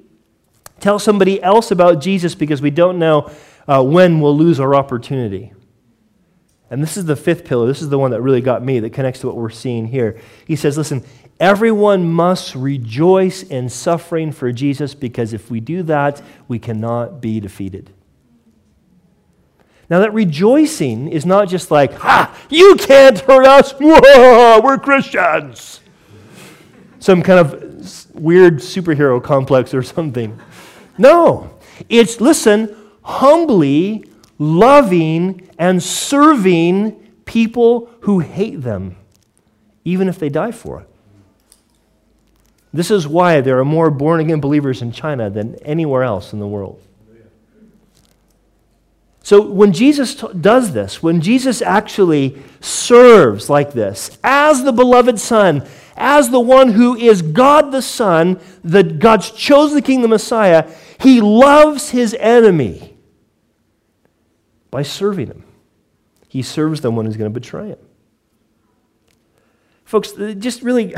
tell 0.79 0.99
somebody 0.99 1.41
else 1.41 1.71
about 1.71 2.01
Jesus 2.01 2.35
because 2.35 2.61
we 2.61 2.69
don't 2.69 2.99
know 2.99 3.31
uh, 3.67 3.81
when 3.81 4.19
we'll 4.19 4.37
lose 4.37 4.59
our 4.59 4.75
opportunity. 4.75 5.53
And 6.69 6.81
this 6.81 6.97
is 6.97 7.05
the 7.05 7.15
fifth 7.15 7.45
pillar. 7.45 7.67
This 7.67 7.81
is 7.81 7.89
the 7.89 7.99
one 7.99 8.11
that 8.11 8.21
really 8.21 8.41
got 8.41 8.63
me, 8.63 8.79
that 8.79 8.91
connects 8.91 9.21
to 9.21 9.27
what 9.27 9.35
we're 9.35 9.49
seeing 9.49 9.87
here. 9.87 10.19
He 10.45 10.55
says, 10.55 10.77
Listen, 10.77 11.03
everyone 11.39 12.11
must 12.11 12.55
rejoice 12.55 13.43
in 13.43 13.69
suffering 13.69 14.31
for 14.31 14.51
Jesus 14.51 14.95
because 14.95 15.33
if 15.33 15.51
we 15.51 15.59
do 15.59 15.83
that, 15.83 16.21
we 16.47 16.59
cannot 16.59 17.21
be 17.21 17.39
defeated. 17.39 17.91
Now, 19.89 19.99
that 19.99 20.13
rejoicing 20.13 21.09
is 21.09 21.25
not 21.25 21.49
just 21.49 21.69
like, 21.69 21.93
ha, 21.93 22.35
you 22.49 22.75
can't 22.75 23.19
hurt 23.19 23.45
us, 23.45 23.73
Whoa, 23.73 24.61
we're 24.61 24.77
Christians. 24.77 25.81
Some 26.99 27.21
kind 27.21 27.39
of 27.39 28.15
weird 28.15 28.55
superhero 28.57 29.21
complex 29.21 29.73
or 29.73 29.83
something. 29.83 30.39
No, 30.97 31.57
it's, 31.89 32.21
listen, 32.21 32.75
humbly 33.03 34.05
loving 34.39 35.49
and 35.57 35.81
serving 35.81 36.91
people 37.25 37.89
who 38.01 38.19
hate 38.19 38.61
them, 38.61 38.95
even 39.83 40.07
if 40.07 40.19
they 40.19 40.29
die 40.29 40.51
for 40.51 40.81
it. 40.81 40.89
This 42.73 42.89
is 42.89 43.07
why 43.07 43.41
there 43.41 43.59
are 43.59 43.65
more 43.65 43.91
born 43.91 44.19
again 44.19 44.39
believers 44.39 44.81
in 44.81 44.91
China 44.91 45.29
than 45.29 45.55
anywhere 45.63 46.03
else 46.03 46.33
in 46.33 46.39
the 46.39 46.47
world. 46.47 46.81
So 49.23 49.41
when 49.41 49.71
Jesus 49.71 50.15
t- 50.15 50.27
does 50.39 50.73
this, 50.73 51.01
when 51.01 51.21
Jesus 51.21 51.61
actually 51.61 52.43
serves 52.59 53.49
like 53.49 53.71
this, 53.71 54.17
as 54.21 54.65
the 54.65 54.73
beloved 54.73 55.17
Son, 55.17 55.65
as 55.95 56.29
the 56.29 56.41
one 56.41 56.73
who 56.73 56.95
is 56.97 57.21
God 57.21 57.71
the 57.71 57.81
Son, 57.81 58.37
the 58.65 58.83
God's 58.83 59.31
chosen 59.31 59.81
king, 59.81 60.01
the 60.01 60.09
Messiah, 60.09 60.69
he 60.99 61.21
loves 61.21 61.91
his 61.91 62.13
enemy 62.19 62.97
by 64.69 64.83
serving 64.83 65.27
him. 65.27 65.45
He 66.27 66.41
serves 66.41 66.81
the 66.81 66.91
one 66.91 67.05
who's 67.05 67.15
going 67.15 67.31
to 67.31 67.39
betray 67.39 67.69
him. 67.69 67.79
Folks, 69.85 70.11
just 70.37 70.63
really, 70.63 70.95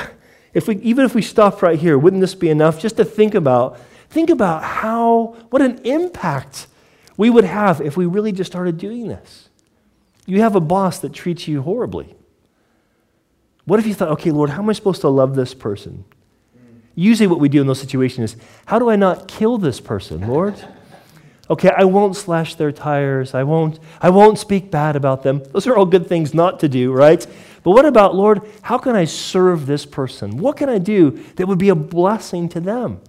if 0.55 0.67
we, 0.67 0.77
even 0.77 1.05
if 1.05 1.13
we 1.13 1.21
stop 1.21 1.61
right 1.61 1.77
here, 1.77 1.95
wouldn't 1.95 2.21
this 2.21 2.33
be 2.33 2.49
enough 2.49 2.79
just 2.79 2.97
to 2.97 3.05
think 3.05 3.35
about, 3.35 3.79
think 4.09 4.31
about 4.31 4.63
how, 4.63 5.35
what 5.51 5.61
an 5.61 5.79
impact 5.83 6.67
we 7.17 7.29
would 7.29 7.45
have 7.45 7.81
if 7.81 7.95
we 7.97 8.05
really 8.05 8.31
just 8.31 8.51
started 8.51 8.77
doing 8.77 9.07
this. 9.07 9.49
You 10.25 10.41
have 10.41 10.55
a 10.55 10.59
boss 10.59 10.99
that 10.99 11.13
treats 11.13 11.47
you 11.47 11.61
horribly. 11.61 12.15
What 13.65 13.79
if 13.79 13.87
you 13.87 13.93
thought, 13.93 14.09
okay, 14.09 14.31
Lord, 14.31 14.51
how 14.51 14.61
am 14.61 14.69
I 14.69 14.73
supposed 14.73 15.01
to 15.01 15.09
love 15.09 15.35
this 15.35 15.53
person? 15.53 16.05
Usually, 16.95 17.27
what 17.27 17.39
we 17.39 17.49
do 17.49 17.61
in 17.61 17.67
those 17.67 17.79
situations 17.79 18.33
is, 18.33 18.41
how 18.65 18.79
do 18.79 18.89
I 18.89 18.95
not 18.95 19.27
kill 19.27 19.57
this 19.57 19.79
person, 19.79 20.27
Lord? 20.27 20.55
Okay, 21.47 21.69
I 21.77 21.83
won't 21.83 22.15
slash 22.15 22.55
their 22.55 22.71
tires. 22.71 23.35
I 23.35 23.43
won't, 23.43 23.79
I 24.01 24.09
won't 24.09 24.39
speak 24.39 24.71
bad 24.71 24.95
about 24.95 25.21
them. 25.21 25.43
Those 25.51 25.67
are 25.67 25.75
all 25.75 25.85
good 25.85 26.07
things 26.07 26.33
not 26.33 26.59
to 26.61 26.67
do, 26.67 26.91
right? 26.91 27.23
But 27.61 27.71
what 27.71 27.85
about, 27.85 28.15
Lord, 28.15 28.41
how 28.63 28.79
can 28.79 28.95
I 28.95 29.05
serve 29.05 29.67
this 29.67 29.85
person? 29.85 30.37
What 30.37 30.57
can 30.57 30.69
I 30.69 30.79
do 30.79 31.11
that 31.35 31.47
would 31.47 31.59
be 31.59 31.69
a 31.69 31.75
blessing 31.75 32.49
to 32.49 32.59
them? 32.59 32.99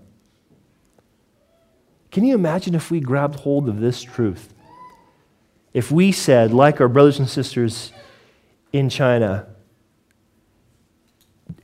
Can 2.17 2.25
you 2.25 2.35
imagine 2.35 2.75
if 2.75 2.91
we 2.91 2.99
grabbed 2.99 3.41
hold 3.41 3.69
of 3.69 3.79
this 3.79 4.01
truth? 4.01 4.55
if 5.75 5.91
we 5.91 6.11
said, 6.13 6.51
like 6.51 6.81
our 6.81 6.89
brothers 6.89 7.19
and 7.19 7.29
sisters 7.29 7.93
in 8.73 8.89
China, 8.89 9.47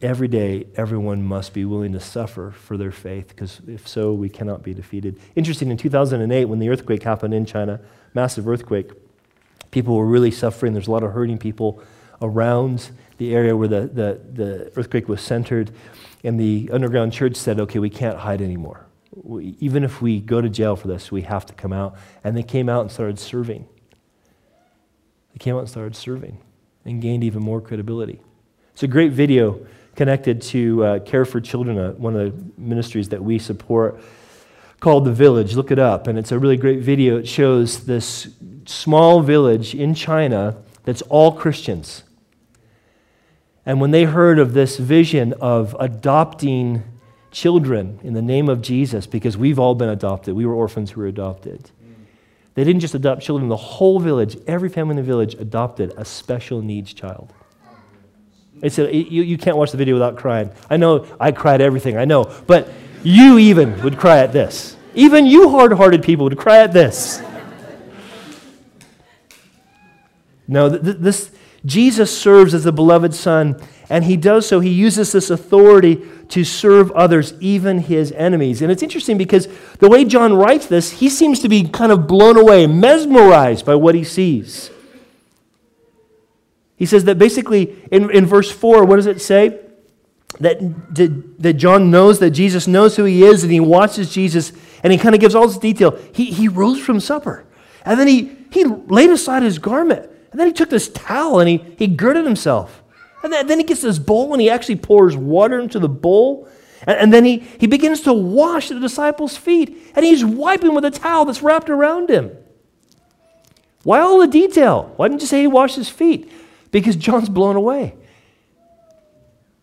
every 0.02 0.28
day 0.28 0.66
everyone 0.76 1.22
must 1.22 1.54
be 1.54 1.64
willing 1.64 1.94
to 1.94 2.00
suffer 2.00 2.50
for 2.50 2.76
their 2.76 2.90
faith, 2.92 3.28
because 3.28 3.62
if 3.66 3.88
so, 3.88 4.12
we 4.12 4.28
cannot 4.28 4.62
be 4.62 4.74
defeated. 4.74 5.18
Interesting, 5.36 5.70
in 5.70 5.78
2008, 5.78 6.44
when 6.44 6.58
the 6.58 6.68
earthquake 6.68 7.02
happened 7.02 7.32
in 7.32 7.46
China, 7.46 7.80
massive 8.12 8.46
earthquake, 8.46 8.90
people 9.70 9.96
were 9.96 10.04
really 10.04 10.30
suffering. 10.30 10.74
There's 10.74 10.88
a 10.88 10.92
lot 10.92 11.02
of 11.02 11.12
hurting 11.12 11.38
people 11.38 11.82
around 12.20 12.90
the 13.16 13.34
area 13.34 13.56
where 13.56 13.68
the, 13.68 13.80
the, 13.86 14.20
the 14.30 14.72
earthquake 14.76 15.08
was 15.08 15.22
centered. 15.22 15.70
And 16.22 16.38
the 16.38 16.68
underground 16.70 17.14
church 17.14 17.36
said, 17.36 17.58
okay, 17.58 17.78
we 17.78 17.88
can't 17.88 18.18
hide 18.18 18.42
anymore. 18.42 18.84
We, 19.14 19.56
even 19.60 19.84
if 19.84 20.00
we 20.00 20.20
go 20.20 20.40
to 20.40 20.48
jail 20.48 20.76
for 20.76 20.88
this, 20.88 21.12
we 21.12 21.22
have 21.22 21.46
to 21.46 21.52
come 21.52 21.72
out. 21.72 21.96
And 22.24 22.36
they 22.36 22.42
came 22.42 22.68
out 22.68 22.82
and 22.82 22.90
started 22.90 23.18
serving. 23.18 23.68
They 25.32 25.38
came 25.38 25.54
out 25.54 25.60
and 25.60 25.68
started 25.68 25.96
serving 25.96 26.38
and 26.84 27.00
gained 27.00 27.24
even 27.24 27.42
more 27.42 27.60
credibility. 27.60 28.20
It's 28.72 28.82
a 28.82 28.88
great 28.88 29.12
video 29.12 29.66
connected 29.96 30.40
to 30.42 30.84
uh, 30.84 30.98
Care 31.00 31.24
for 31.24 31.40
Children, 31.40 31.78
uh, 31.78 31.92
one 31.92 32.16
of 32.16 32.32
the 32.32 32.60
ministries 32.60 33.10
that 33.10 33.22
we 33.22 33.38
support, 33.38 34.00
called 34.80 35.04
The 35.04 35.12
Village. 35.12 35.54
Look 35.54 35.70
it 35.70 35.78
up. 35.78 36.06
And 36.06 36.18
it's 36.18 36.32
a 36.32 36.38
really 36.38 36.56
great 36.56 36.80
video. 36.80 37.18
It 37.18 37.28
shows 37.28 37.84
this 37.84 38.28
small 38.66 39.20
village 39.20 39.74
in 39.74 39.94
China 39.94 40.56
that's 40.84 41.02
all 41.02 41.32
Christians. 41.32 42.04
And 43.64 43.80
when 43.80 43.92
they 43.92 44.04
heard 44.04 44.38
of 44.38 44.54
this 44.54 44.76
vision 44.78 45.34
of 45.34 45.76
adopting 45.78 46.82
children 47.32 47.98
in 48.04 48.14
the 48.14 48.22
name 48.22 48.48
of 48.48 48.62
Jesus, 48.62 49.06
because 49.06 49.36
we've 49.36 49.58
all 49.58 49.74
been 49.74 49.88
adopted, 49.88 50.34
we 50.34 50.46
were 50.46 50.54
orphans 50.54 50.92
who 50.92 51.00
were 51.00 51.06
adopted. 51.08 51.70
They 52.54 52.64
didn't 52.64 52.80
just 52.80 52.94
adopt 52.94 53.22
children, 53.22 53.48
the 53.48 53.56
whole 53.56 53.98
village, 53.98 54.36
every 54.46 54.68
family 54.68 54.92
in 54.92 54.96
the 54.96 55.02
village 55.02 55.34
adopted 55.34 55.94
a 55.96 56.04
special 56.04 56.60
needs 56.60 56.92
child. 56.92 57.32
It's 58.60 58.78
a, 58.78 58.94
you, 58.94 59.22
you 59.22 59.38
can't 59.38 59.56
watch 59.56 59.72
the 59.72 59.78
video 59.78 59.94
without 59.94 60.16
crying. 60.16 60.50
I 60.70 60.76
know 60.76 61.06
I 61.18 61.32
cried 61.32 61.60
everything, 61.60 61.96
I 61.96 62.04
know. 62.04 62.32
But 62.46 62.70
you 63.02 63.38
even 63.38 63.82
would 63.82 63.98
cry 63.98 64.18
at 64.18 64.32
this. 64.32 64.76
Even 64.94 65.26
you 65.26 65.48
hard 65.48 65.72
hearted 65.72 66.02
people 66.02 66.24
would 66.24 66.38
cry 66.38 66.58
at 66.58 66.72
this. 66.72 67.22
No, 70.46 70.68
this, 70.68 71.32
Jesus 71.64 72.16
serves 72.16 72.52
as 72.52 72.64
the 72.64 72.72
beloved 72.72 73.14
Son, 73.14 73.60
and 73.88 74.04
he 74.04 74.16
does 74.16 74.46
so. 74.46 74.60
He 74.60 74.70
uses 74.70 75.12
this 75.12 75.30
authority 75.30 75.94
to 76.32 76.44
serve 76.44 76.90
others, 76.92 77.34
even 77.40 77.76
his 77.76 78.10
enemies. 78.12 78.62
And 78.62 78.72
it's 78.72 78.82
interesting 78.82 79.18
because 79.18 79.48
the 79.80 79.88
way 79.88 80.02
John 80.02 80.32
writes 80.32 80.64
this, 80.64 80.90
he 80.92 81.10
seems 81.10 81.40
to 81.40 81.48
be 81.48 81.68
kind 81.68 81.92
of 81.92 82.06
blown 82.06 82.38
away, 82.38 82.66
mesmerized 82.66 83.66
by 83.66 83.74
what 83.74 83.94
he 83.94 84.02
sees. 84.02 84.70
He 86.78 86.86
says 86.86 87.04
that 87.04 87.18
basically 87.18 87.76
in, 87.90 88.10
in 88.10 88.24
verse 88.24 88.50
4, 88.50 88.86
what 88.86 88.96
does 88.96 89.04
it 89.04 89.20
say? 89.20 89.60
That, 90.40 90.58
that 91.38 91.54
John 91.58 91.90
knows 91.90 92.18
that 92.20 92.30
Jesus 92.30 92.66
knows 92.66 92.96
who 92.96 93.04
he 93.04 93.24
is 93.24 93.42
and 93.42 93.52
he 93.52 93.60
watches 93.60 94.10
Jesus 94.10 94.52
and 94.82 94.90
he 94.90 94.98
kind 94.98 95.14
of 95.14 95.20
gives 95.20 95.34
all 95.34 95.46
this 95.46 95.58
detail. 95.58 95.98
He, 96.14 96.30
he 96.30 96.48
rose 96.48 96.80
from 96.80 96.98
supper 96.98 97.44
and 97.84 98.00
then 98.00 98.08
he, 98.08 98.34
he 98.50 98.64
laid 98.64 99.10
aside 99.10 99.42
his 99.42 99.58
garment 99.58 100.08
and 100.30 100.40
then 100.40 100.46
he 100.46 100.54
took 100.54 100.70
this 100.70 100.88
towel 100.88 101.40
and 101.40 101.48
he, 101.50 101.58
he 101.76 101.86
girded 101.86 102.24
himself. 102.24 102.81
And 103.22 103.32
then, 103.32 103.58
he 103.58 103.64
gets 103.64 103.82
this 103.82 103.98
bowl 103.98 104.32
and 104.32 104.40
he 104.40 104.50
actually 104.50 104.76
pours 104.76 105.16
water 105.16 105.60
into 105.60 105.78
the 105.78 105.88
bowl. 105.88 106.48
And, 106.86 106.98
and 106.98 107.12
then 107.12 107.24
he, 107.24 107.38
he 107.58 107.66
begins 107.66 108.00
to 108.02 108.12
wash 108.12 108.68
the 108.68 108.80
disciples' 108.80 109.36
feet. 109.36 109.92
And 109.94 110.04
he's 110.04 110.24
wiping 110.24 110.74
with 110.74 110.84
a 110.84 110.90
towel 110.90 111.24
that's 111.24 111.42
wrapped 111.42 111.70
around 111.70 112.10
him. 112.10 112.36
Why 113.84 114.00
all 114.00 114.18
the 114.18 114.26
detail? 114.26 114.92
Why 114.96 115.08
didn't 115.08 115.20
you 115.20 115.26
say 115.26 115.40
he 115.40 115.46
washed 115.46 115.76
his 115.76 115.88
feet? 115.88 116.30
Because 116.70 116.96
John's 116.96 117.28
blown 117.28 117.56
away. 117.56 117.94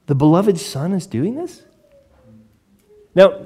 The 0.07 0.15
beloved 0.15 0.57
Son 0.57 0.93
is 0.93 1.05
doing 1.05 1.35
this? 1.35 1.63
Now, 3.15 3.45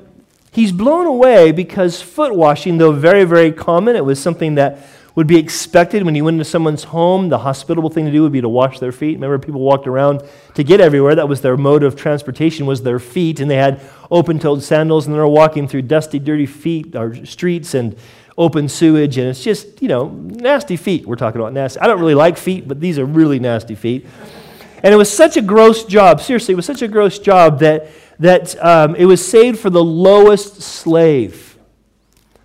he's 0.51 0.72
blown 0.72 1.05
away 1.05 1.51
because 1.51 2.01
foot 2.01 2.36
washing, 2.36 2.77
though 2.77 2.91
very, 2.91 3.24
very 3.24 3.51
common, 3.51 3.96
it 3.96 4.05
was 4.05 4.22
something 4.22 4.55
that 4.55 4.79
would 5.15 5.27
be 5.27 5.38
expected 5.38 6.03
when 6.03 6.15
you 6.15 6.25
went 6.25 6.36
into 6.36 6.46
someone's 6.46 6.86
home. 6.86 7.29
The 7.29 7.39
hospitable 7.39 7.89
thing 7.89 8.05
to 8.05 8.12
do 8.12 8.24
would 8.24 8.32
be 8.32 8.41
to 8.41 8.50
wash 8.50 8.79
their 8.79 8.91
feet. 8.91 9.15
Remember, 9.15 9.38
people 9.38 9.62
walked 9.62 9.88
around 9.88 10.24
to 10.55 10.63
get 10.63 10.82
everywhere. 10.82 11.15
That 11.15 11.29
was 11.29 11.41
their 11.41 11.55
mode 11.55 11.84
of 11.84 11.96
transportation 11.96 12.65
was 12.65 12.82
their 12.82 13.00
feet, 13.00 13.39
and 13.39 13.50
they 13.50 13.58
had 13.58 13.82
open-toed 14.10 14.63
sandals, 14.63 15.05
and 15.05 15.13
they 15.13 15.20
were 15.20 15.27
walking 15.27 15.67
through 15.67 15.84
dusty, 15.84 16.17
dirty 16.17 16.48
feet 16.48 16.96
or 16.96 17.25
streets 17.25 17.74
and 17.74 17.96
open 18.38 18.67
sewage, 18.67 19.17
and 19.17 19.27
it's 19.27 19.43
just 19.43 19.82
you 19.82 19.88
know 19.88 20.10
nasty 20.10 20.75
feet. 20.75 21.05
We're 21.05 21.15
talking 21.15 21.39
about 21.39 21.53
nasty. 21.53 21.79
I 21.79 21.88
don't 21.88 22.00
really 22.00 22.15
like 22.15 22.38
feet, 22.38 22.67
but 22.67 22.79
these 22.79 22.98
are 22.98 23.05
really 23.05 23.39
nasty 23.39 23.75
feet. 23.75 24.08
And 24.82 24.93
it 24.93 24.98
was 24.98 25.12
such 25.12 25.38
a 25.38 25.41
gross 25.41 25.86
job. 25.86 26.20
Seriously, 26.20 26.53
it 26.53 26.55
was 26.55 26.65
such 26.65 26.82
a 26.82 26.88
gross 26.88 27.20
job 27.20 27.60
that 27.60 27.88
that 28.20 28.62
um, 28.63 28.96
it 28.96 29.05
was 29.05 29.25
saved 29.25 29.60
for 29.60 29.70
the 29.70 29.84
lowest 29.84 30.62
slave. 30.62 31.52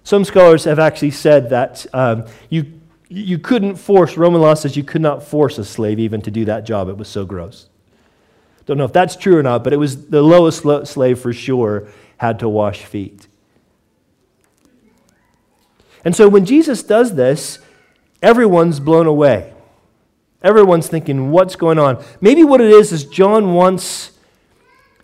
Some 0.09 0.25
scholars 0.25 0.65
have 0.65 0.79
actually 0.79 1.11
said 1.11 1.51
that 1.51 1.85
um, 1.93 2.25
you, 2.49 2.81
you 3.11 3.39
couldn't 3.39 3.77
force, 3.77 4.17
Roman 4.17 4.41
law 4.41 4.55
says 4.55 4.75
you 4.75 4.83
could 4.83 5.03
not 5.03 5.23
force 5.23 5.59
a 5.59 5.65
slave 5.67 5.99
even 5.99 6.23
to 6.23 6.31
do 6.31 6.47
that 6.47 6.65
job. 6.65 6.89
It 6.89 6.97
was 6.97 7.09
so 7.09 7.27
gross. 7.27 7.69
Don't 8.65 8.79
know 8.79 8.87
if 8.87 8.93
that's 8.95 9.17
true 9.17 9.37
or 9.37 9.43
not, 9.43 9.63
but 9.63 9.75
it 9.75 9.77
was 9.77 10.07
the 10.07 10.23
lowest 10.23 10.63
slave 10.91 11.21
for 11.21 11.35
sure 11.35 11.89
had 12.17 12.39
to 12.39 12.49
wash 12.49 12.87
feet. 12.87 13.27
And 16.07 16.17
so 16.17 16.27
when 16.27 16.47
Jesus 16.47 16.83
does 16.83 17.15
this, 17.15 17.59
everyone's 18.23 18.81
blown 18.81 19.07
away. 19.07 19.53
Everyone's 20.43 20.89
thinking, 20.89 21.33
what's 21.33 21.55
going 21.55 21.79
on? 21.79 22.03
Maybe 22.19 22.45
what 22.45 22.63
it 22.63 22.71
is 22.71 22.93
is 22.93 23.05
John 23.05 23.53
wants, 23.53 24.13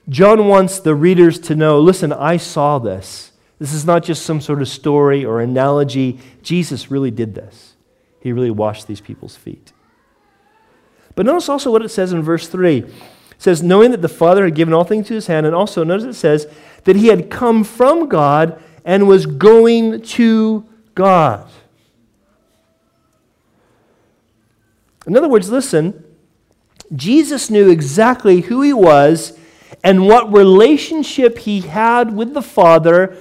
John 0.09 0.49
wants 0.49 0.81
the 0.81 0.95
readers 0.95 1.39
to 1.41 1.55
know 1.55 1.79
listen, 1.79 2.11
I 2.11 2.39
saw 2.39 2.79
this. 2.79 3.33
This 3.59 3.73
is 3.73 3.85
not 3.85 4.03
just 4.03 4.25
some 4.25 4.41
sort 4.41 4.61
of 4.61 4.69
story 4.69 5.25
or 5.25 5.41
analogy. 5.41 6.19
Jesus 6.43 6.91
really 6.91 7.11
did 7.11 7.35
this. 7.35 7.75
He 8.21 8.33
really 8.33 8.51
washed 8.51 8.87
these 8.87 9.01
people's 9.01 9.37
feet. 9.37 9.73
But 11.15 11.27
notice 11.27 11.49
also 11.49 11.71
what 11.71 11.85
it 11.85 11.91
says 11.91 12.13
in 12.13 12.23
verse 12.23 12.49
3. 12.49 12.79
It 12.79 12.93
says, 13.39 13.63
knowing 13.63 13.91
that 13.93 14.03
the 14.03 14.09
Father 14.09 14.45
had 14.45 14.55
given 14.55 14.75
all 14.75 14.85
things 14.85 15.09
to 15.09 15.15
his 15.15 15.27
hand, 15.27 15.47
and 15.47 15.55
also 15.55 15.85
notice 15.85 16.05
it 16.05 16.15
says 16.15 16.47
that 16.85 16.97
he 16.97 17.09
had 17.09 17.31
come 17.31 17.65
from 17.65 18.09
God 18.09 18.61
and 18.85 19.07
was 19.07 19.27
going 19.27 20.03
to 20.03 20.67
God. 20.95 21.49
In 25.07 25.17
other 25.17 25.29
words, 25.29 25.51
listen, 25.51 26.03
Jesus 26.95 27.51
knew 27.51 27.69
exactly 27.69 28.43
who 28.43 28.63
he 28.63 28.73
was 28.73 29.39
and 29.83 30.07
what 30.07 30.33
relationship 30.33 31.39
he 31.39 31.61
had 31.61 32.15
with 32.15 32.35
the 32.35 32.43
Father 32.43 33.17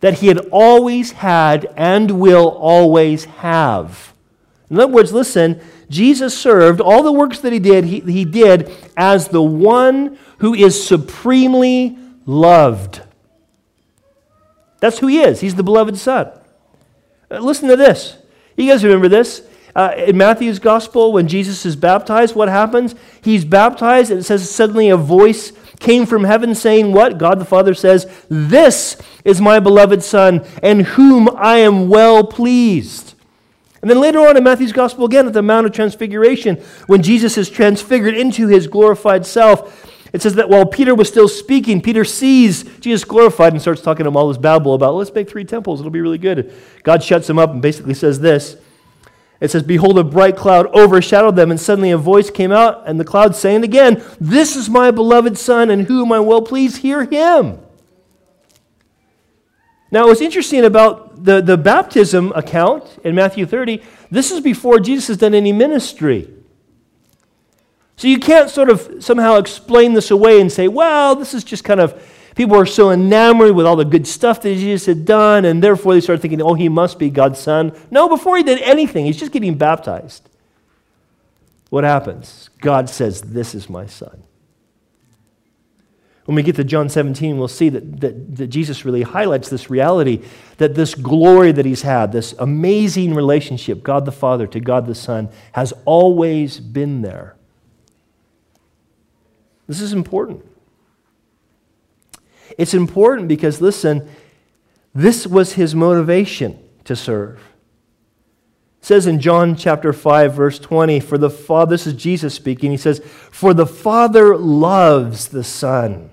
that 0.00 0.14
he 0.14 0.28
had 0.28 0.38
always 0.50 1.12
had 1.12 1.66
and 1.76 2.20
will 2.20 2.48
always 2.48 3.24
have. 3.24 4.12
In 4.70 4.78
other 4.78 4.92
words, 4.92 5.12
listen, 5.12 5.60
Jesus 5.88 6.36
served, 6.36 6.80
all 6.80 7.02
the 7.02 7.12
works 7.12 7.40
that 7.40 7.52
he 7.52 7.58
did, 7.58 7.84
he, 7.84 8.00
he 8.00 8.24
did 8.24 8.72
as 8.96 9.28
the 9.28 9.42
one 9.42 10.18
who 10.38 10.54
is 10.54 10.86
supremely 10.86 11.96
loved. 12.26 13.02
That's 14.80 14.98
who 14.98 15.06
he 15.06 15.20
is. 15.20 15.40
He's 15.40 15.54
the 15.54 15.62
beloved 15.62 15.96
Son. 15.96 16.30
Uh, 17.30 17.38
listen 17.38 17.68
to 17.68 17.76
this. 17.76 18.16
You 18.56 18.70
guys 18.70 18.84
remember 18.84 19.08
this? 19.08 19.42
Uh, 19.74 19.92
in 19.96 20.16
Matthew's 20.16 20.58
gospel, 20.58 21.12
when 21.12 21.28
Jesus 21.28 21.66
is 21.66 21.76
baptized, 21.76 22.34
what 22.34 22.48
happens? 22.48 22.94
He's 23.22 23.44
baptized, 23.44 24.10
and 24.10 24.20
it 24.20 24.24
says 24.24 24.50
suddenly 24.50 24.88
a 24.88 24.96
voice 24.96 25.52
came 25.80 26.06
from 26.06 26.24
heaven 26.24 26.54
saying, 26.54 26.92
What? 26.92 27.18
God 27.18 27.38
the 27.38 27.44
Father 27.44 27.74
says, 27.74 28.06
This 28.28 28.96
is 29.24 29.40
my 29.40 29.60
beloved 29.60 30.02
Son, 30.02 30.44
in 30.62 30.80
whom 30.80 31.28
I 31.36 31.58
am 31.58 31.88
well 31.88 32.24
pleased. 32.24 33.14
And 33.82 33.90
then 33.90 34.00
later 34.00 34.20
on 34.20 34.36
in 34.36 34.44
Matthew's 34.44 34.72
Gospel, 34.72 35.04
again 35.04 35.26
at 35.26 35.32
the 35.32 35.42
Mount 35.42 35.66
of 35.66 35.72
Transfiguration, 35.72 36.56
when 36.86 37.02
Jesus 37.02 37.38
is 37.38 37.48
transfigured 37.48 38.16
into 38.16 38.48
his 38.48 38.66
glorified 38.66 39.24
self, 39.24 39.92
it 40.12 40.22
says 40.22 40.34
that 40.36 40.48
while 40.48 40.64
Peter 40.64 40.94
was 40.94 41.08
still 41.08 41.28
speaking, 41.28 41.80
Peter 41.80 42.04
sees 42.04 42.64
Jesus 42.80 43.04
glorified 43.04 43.52
and 43.52 43.60
starts 43.60 43.82
talking 43.82 44.04
to 44.04 44.08
him 44.08 44.16
all 44.16 44.28
this 44.28 44.38
babble 44.38 44.74
about, 44.74 44.94
let's 44.94 45.12
make 45.12 45.28
three 45.28 45.44
temples, 45.44 45.80
it'll 45.80 45.90
be 45.90 46.00
really 46.00 46.18
good. 46.18 46.52
God 46.84 47.02
shuts 47.02 47.28
him 47.28 47.38
up 47.38 47.50
and 47.50 47.60
basically 47.60 47.94
says 47.94 48.18
this 48.20 48.56
it 49.40 49.50
says, 49.50 49.62
Behold, 49.62 49.98
a 49.98 50.04
bright 50.04 50.36
cloud 50.36 50.66
overshadowed 50.74 51.36
them, 51.36 51.50
and 51.50 51.60
suddenly 51.60 51.90
a 51.90 51.98
voice 51.98 52.30
came 52.30 52.52
out, 52.52 52.86
and 52.86 52.98
the 52.98 53.04
cloud 53.04 53.36
saying 53.36 53.64
again, 53.64 54.02
This 54.20 54.56
is 54.56 54.70
my 54.70 54.90
beloved 54.90 55.36
Son, 55.36 55.70
in 55.70 55.86
whom 55.86 56.12
I 56.12 56.20
will 56.20 56.42
please 56.42 56.78
hear 56.78 57.04
him. 57.04 57.60
Now, 59.90 60.06
what's 60.06 60.20
interesting 60.20 60.64
about 60.64 61.24
the, 61.24 61.40
the 61.40 61.56
baptism 61.56 62.32
account 62.34 62.98
in 63.04 63.14
Matthew 63.14 63.46
30, 63.46 63.82
this 64.10 64.30
is 64.30 64.40
before 64.40 64.80
Jesus 64.80 65.08
has 65.08 65.16
done 65.16 65.34
any 65.34 65.52
ministry. 65.52 66.28
So 67.96 68.08
you 68.08 68.18
can't 68.18 68.50
sort 68.50 68.68
of 68.68 69.02
somehow 69.02 69.36
explain 69.36 69.94
this 69.94 70.10
away 70.10 70.40
and 70.40 70.52
say, 70.52 70.68
well, 70.68 71.14
this 71.14 71.32
is 71.32 71.44
just 71.44 71.64
kind 71.64 71.80
of 71.80 71.94
People 72.36 72.58
were 72.58 72.66
so 72.66 72.90
enamored 72.90 73.56
with 73.56 73.64
all 73.64 73.76
the 73.76 73.84
good 73.84 74.06
stuff 74.06 74.42
that 74.42 74.54
Jesus 74.54 74.84
had 74.84 75.06
done, 75.06 75.46
and 75.46 75.64
therefore 75.64 75.94
they 75.94 76.02
started 76.02 76.20
thinking, 76.20 76.42
oh, 76.42 76.52
he 76.52 76.68
must 76.68 76.98
be 76.98 77.08
God's 77.08 77.40
son. 77.40 77.72
No, 77.90 78.10
before 78.10 78.36
he 78.36 78.42
did 78.42 78.60
anything, 78.60 79.06
he's 79.06 79.18
just 79.18 79.32
getting 79.32 79.56
baptized. 79.56 80.28
What 81.70 81.82
happens? 81.82 82.50
God 82.60 82.88
says, 82.90 83.22
This 83.22 83.54
is 83.54 83.68
my 83.68 83.86
son. 83.86 84.22
When 86.26 86.34
we 86.34 86.42
get 86.42 86.56
to 86.56 86.64
John 86.64 86.88
17, 86.88 87.38
we'll 87.38 87.48
see 87.48 87.68
that, 87.70 88.00
that, 88.00 88.36
that, 88.36 88.46
Jesus 88.48 88.84
really 88.84 89.02
highlights 89.02 89.48
this 89.48 89.70
reality 89.70 90.22
that 90.58 90.74
this 90.74 90.94
glory 90.94 91.52
that 91.52 91.64
he's 91.64 91.82
had, 91.82 92.10
this 92.10 92.34
amazing 92.38 93.14
relationship, 93.14 93.82
God 93.82 94.04
the 94.04 94.12
Father 94.12 94.46
to 94.48 94.60
God 94.60 94.86
the 94.86 94.94
Son, 94.94 95.28
has 95.52 95.72
always 95.84 96.58
been 96.58 97.02
there. 97.02 97.36
This 99.68 99.80
is 99.80 99.92
important. 99.92 100.44
It's 102.58 102.74
important 102.74 103.28
because, 103.28 103.60
listen, 103.60 104.08
this 104.94 105.26
was 105.26 105.54
his 105.54 105.74
motivation 105.74 106.58
to 106.84 106.96
serve. 106.96 107.38
It 108.80 108.86
says 108.86 109.06
in 109.06 109.20
John 109.20 109.56
chapter 109.56 109.92
5, 109.92 110.32
verse 110.32 110.58
20, 110.58 111.00
for 111.00 111.18
the 111.18 111.30
Father, 111.30 111.74
this 111.74 111.86
is 111.86 111.94
Jesus 111.94 112.34
speaking, 112.34 112.70
he 112.70 112.76
says, 112.76 113.00
For 113.04 113.52
the 113.52 113.66
Father 113.66 114.36
loves 114.36 115.28
the 115.28 115.44
Son 115.44 116.10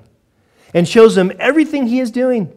and 0.73 0.87
shows 0.87 1.17
him 1.17 1.31
everything 1.39 1.87
he 1.87 1.99
is 1.99 2.11
doing. 2.11 2.51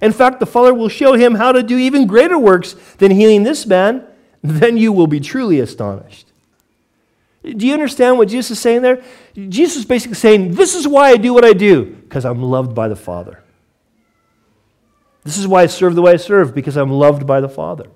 In 0.00 0.12
fact, 0.12 0.40
the 0.40 0.46
Father 0.46 0.74
will 0.74 0.88
show 0.88 1.14
him 1.14 1.36
how 1.36 1.52
to 1.52 1.62
do 1.62 1.78
even 1.78 2.06
greater 2.06 2.38
works 2.38 2.74
than 2.98 3.10
healing 3.10 3.44
this 3.44 3.66
man. 3.66 4.04
Then 4.42 4.76
you 4.76 4.92
will 4.92 5.06
be 5.06 5.20
truly 5.20 5.60
astonished. 5.60 6.31
Do 7.42 7.66
you 7.66 7.72
understand 7.72 8.18
what 8.18 8.28
Jesus 8.28 8.52
is 8.52 8.58
saying 8.60 8.82
there? 8.82 9.02
Jesus 9.34 9.78
is 9.78 9.84
basically 9.84 10.14
saying, 10.14 10.54
This 10.54 10.74
is 10.74 10.86
why 10.86 11.10
I 11.10 11.16
do 11.16 11.34
what 11.34 11.44
I 11.44 11.52
do, 11.52 11.84
because 11.84 12.24
I'm 12.24 12.42
loved 12.42 12.74
by 12.74 12.88
the 12.88 12.96
Father. 12.96 13.42
This 15.24 15.38
is 15.38 15.46
why 15.46 15.62
I 15.62 15.66
serve 15.66 15.94
the 15.94 16.02
way 16.02 16.12
I 16.12 16.16
serve, 16.16 16.54
because 16.54 16.76
I'm 16.76 16.90
loved 16.90 17.26
by 17.26 17.40
the 17.40 17.48
Father. 17.48 17.86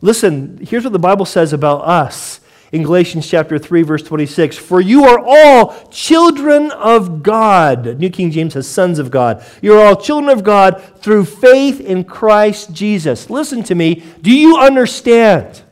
Listen, 0.00 0.58
here's 0.62 0.84
what 0.84 0.92
the 0.92 0.98
Bible 0.98 1.26
says 1.26 1.52
about 1.52 1.82
us 1.82 2.40
in 2.72 2.82
Galatians 2.82 3.28
chapter 3.28 3.58
3 3.58 3.82
verse 3.82 4.02
26, 4.02 4.56
"For 4.56 4.80
you 4.80 5.04
are 5.04 5.22
all 5.24 5.74
children 5.90 6.70
of 6.70 7.22
God." 7.22 7.98
New 7.98 8.10
King 8.10 8.30
James 8.30 8.54
says 8.54 8.66
sons 8.66 8.98
of 8.98 9.10
God. 9.10 9.42
You 9.60 9.74
are 9.74 9.84
all 9.84 9.96
children 9.96 10.30
of 10.30 10.42
God 10.42 10.80
through 11.00 11.24
faith 11.24 11.80
in 11.80 12.04
Christ 12.04 12.72
Jesus. 12.72 13.28
Listen 13.28 13.62
to 13.64 13.74
me. 13.74 14.02
Do 14.22 14.30
you 14.30 14.56
understand 14.56 15.62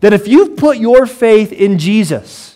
that 0.00 0.12
if 0.12 0.26
you've 0.26 0.56
put 0.56 0.78
your 0.78 1.06
faith 1.06 1.52
in 1.52 1.78
Jesus, 1.78 2.50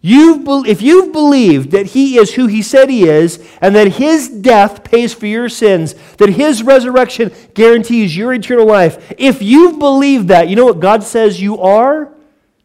You've, 0.00 0.46
if 0.66 0.80
you've 0.80 1.12
believed 1.12 1.72
that 1.72 1.86
he 1.86 2.18
is 2.18 2.34
who 2.34 2.46
he 2.46 2.62
said 2.62 2.88
he 2.88 3.08
is, 3.08 3.44
and 3.60 3.74
that 3.74 3.94
his 3.94 4.28
death 4.28 4.84
pays 4.84 5.12
for 5.12 5.26
your 5.26 5.48
sins, 5.48 5.94
that 6.18 6.30
his 6.30 6.62
resurrection 6.62 7.32
guarantees 7.54 8.16
your 8.16 8.32
eternal 8.32 8.66
life, 8.66 9.12
if 9.18 9.42
you've 9.42 9.78
believed 9.78 10.28
that, 10.28 10.48
you 10.48 10.54
know 10.54 10.66
what 10.66 10.78
God 10.78 11.02
says 11.02 11.42
you 11.42 11.58
are? 11.58 12.14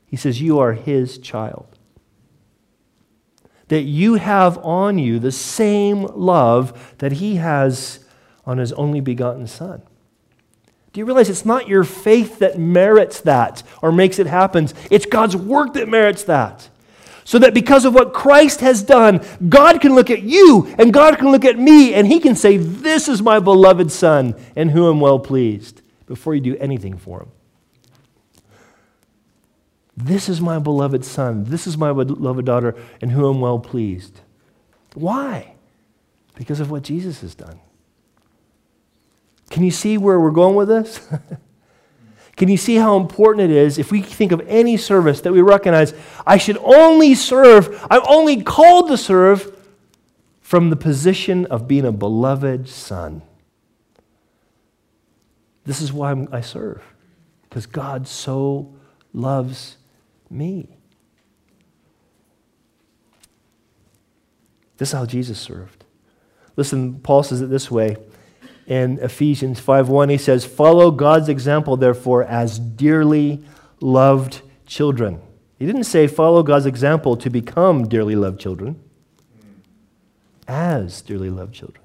He 0.05 0.15
says 0.15 0.41
you 0.41 0.59
are 0.59 0.73
his 0.73 1.17
child. 1.17 1.65
That 3.69 3.81
you 3.81 4.15
have 4.15 4.59
on 4.59 4.99
you 4.99 5.17
the 5.17 5.31
same 5.31 6.03
love 6.03 6.95
that 6.99 7.13
he 7.13 7.37
has 7.37 8.05
on 8.45 8.59
his 8.59 8.71
only 8.73 8.99
begotten 8.99 9.47
Son. 9.47 9.81
Do 10.93 10.99
you 10.99 11.05
realize 11.05 11.27
it's 11.29 11.45
not 11.45 11.67
your 11.67 11.83
faith 11.83 12.39
that 12.39 12.59
merits 12.59 13.21
that 13.21 13.63
or 13.81 13.91
makes 13.91 14.19
it 14.19 14.27
happen? 14.27 14.69
It's 14.91 15.07
God's 15.07 15.35
work 15.35 15.73
that 15.73 15.89
merits 15.89 16.23
that. 16.25 16.69
So 17.25 17.39
that 17.39 17.53
because 17.53 17.85
of 17.85 17.95
what 17.95 18.13
Christ 18.13 18.59
has 18.59 18.83
done, 18.83 19.25
God 19.49 19.81
can 19.81 19.95
look 19.95 20.11
at 20.11 20.21
you 20.21 20.73
and 20.77 20.93
God 20.93 21.17
can 21.17 21.31
look 21.31 21.45
at 21.45 21.57
me 21.57 21.93
and 21.95 22.05
He 22.05 22.19
can 22.19 22.35
say, 22.35 22.57
This 22.57 23.07
is 23.07 23.21
my 23.23 23.39
beloved 23.39 23.91
Son 23.91 24.35
in 24.55 24.69
whom 24.69 24.85
I'm 24.85 24.99
well 24.99 25.19
pleased, 25.19 25.81
before 26.05 26.35
you 26.35 26.41
do 26.41 26.57
anything 26.57 26.97
for 26.97 27.21
Him. 27.21 27.31
This 29.95 30.29
is 30.29 30.41
my 30.41 30.59
beloved 30.59 31.05
Son. 31.05 31.45
This 31.45 31.65
is 31.65 31.77
my 31.77 31.93
beloved 31.93 32.45
daughter 32.45 32.75
in 33.01 33.09
whom 33.09 33.35
I'm 33.37 33.41
well 33.41 33.59
pleased. 33.59 34.21
Why? 34.93 35.55
Because 36.35 36.59
of 36.59 36.69
what 36.69 36.83
Jesus 36.83 37.21
has 37.21 37.33
done. 37.33 37.59
Can 39.53 39.63
you 39.63 39.69
see 39.69 39.99
where 39.99 40.19
we're 40.19 40.31
going 40.31 40.55
with 40.55 40.67
this? 40.67 41.07
Can 42.37 42.49
you 42.49 42.57
see 42.57 42.73
how 42.77 42.97
important 42.97 43.51
it 43.51 43.55
is 43.55 43.77
if 43.77 43.91
we 43.91 44.01
think 44.01 44.31
of 44.31 44.41
any 44.47 44.77
service 44.77 45.21
that 45.21 45.31
we 45.31 45.41
recognize 45.41 45.93
I 46.25 46.37
should 46.37 46.57
only 46.57 47.13
serve, 47.13 47.85
I'm 47.91 48.01
only 48.07 48.41
called 48.41 48.87
to 48.87 48.97
serve 48.97 49.55
from 50.41 50.71
the 50.71 50.75
position 50.75 51.45
of 51.45 51.67
being 51.67 51.85
a 51.85 51.91
beloved 51.91 52.67
son? 52.67 53.21
This 55.65 55.83
is 55.83 55.93
why 55.93 56.25
I 56.31 56.41
serve, 56.41 56.81
because 57.43 57.67
God 57.67 58.07
so 58.07 58.73
loves 59.13 59.77
me. 60.31 60.67
This 64.77 64.89
is 64.89 64.93
how 64.93 65.05
Jesus 65.05 65.39
served. 65.39 65.85
Listen, 66.55 66.95
Paul 67.01 67.21
says 67.21 67.41
it 67.41 67.51
this 67.51 67.69
way 67.69 67.97
in 68.67 68.99
Ephesians 68.99 69.59
5:1 69.59 70.09
he 70.09 70.17
says, 70.17 70.45
"Follow 70.45 70.91
God's 70.91 71.29
example 71.29 71.77
therefore 71.77 72.23
as 72.23 72.59
dearly 72.59 73.43
loved 73.81 74.41
children." 74.65 75.19
He 75.59 75.65
didn't 75.65 75.85
say 75.85 76.07
follow 76.07 76.43
God's 76.43 76.65
example 76.65 77.15
to 77.17 77.29
become 77.29 77.87
dearly 77.87 78.15
loved 78.15 78.39
children. 78.39 78.79
As 80.47 81.01
dearly 81.01 81.29
loved 81.29 81.53
children. 81.53 81.83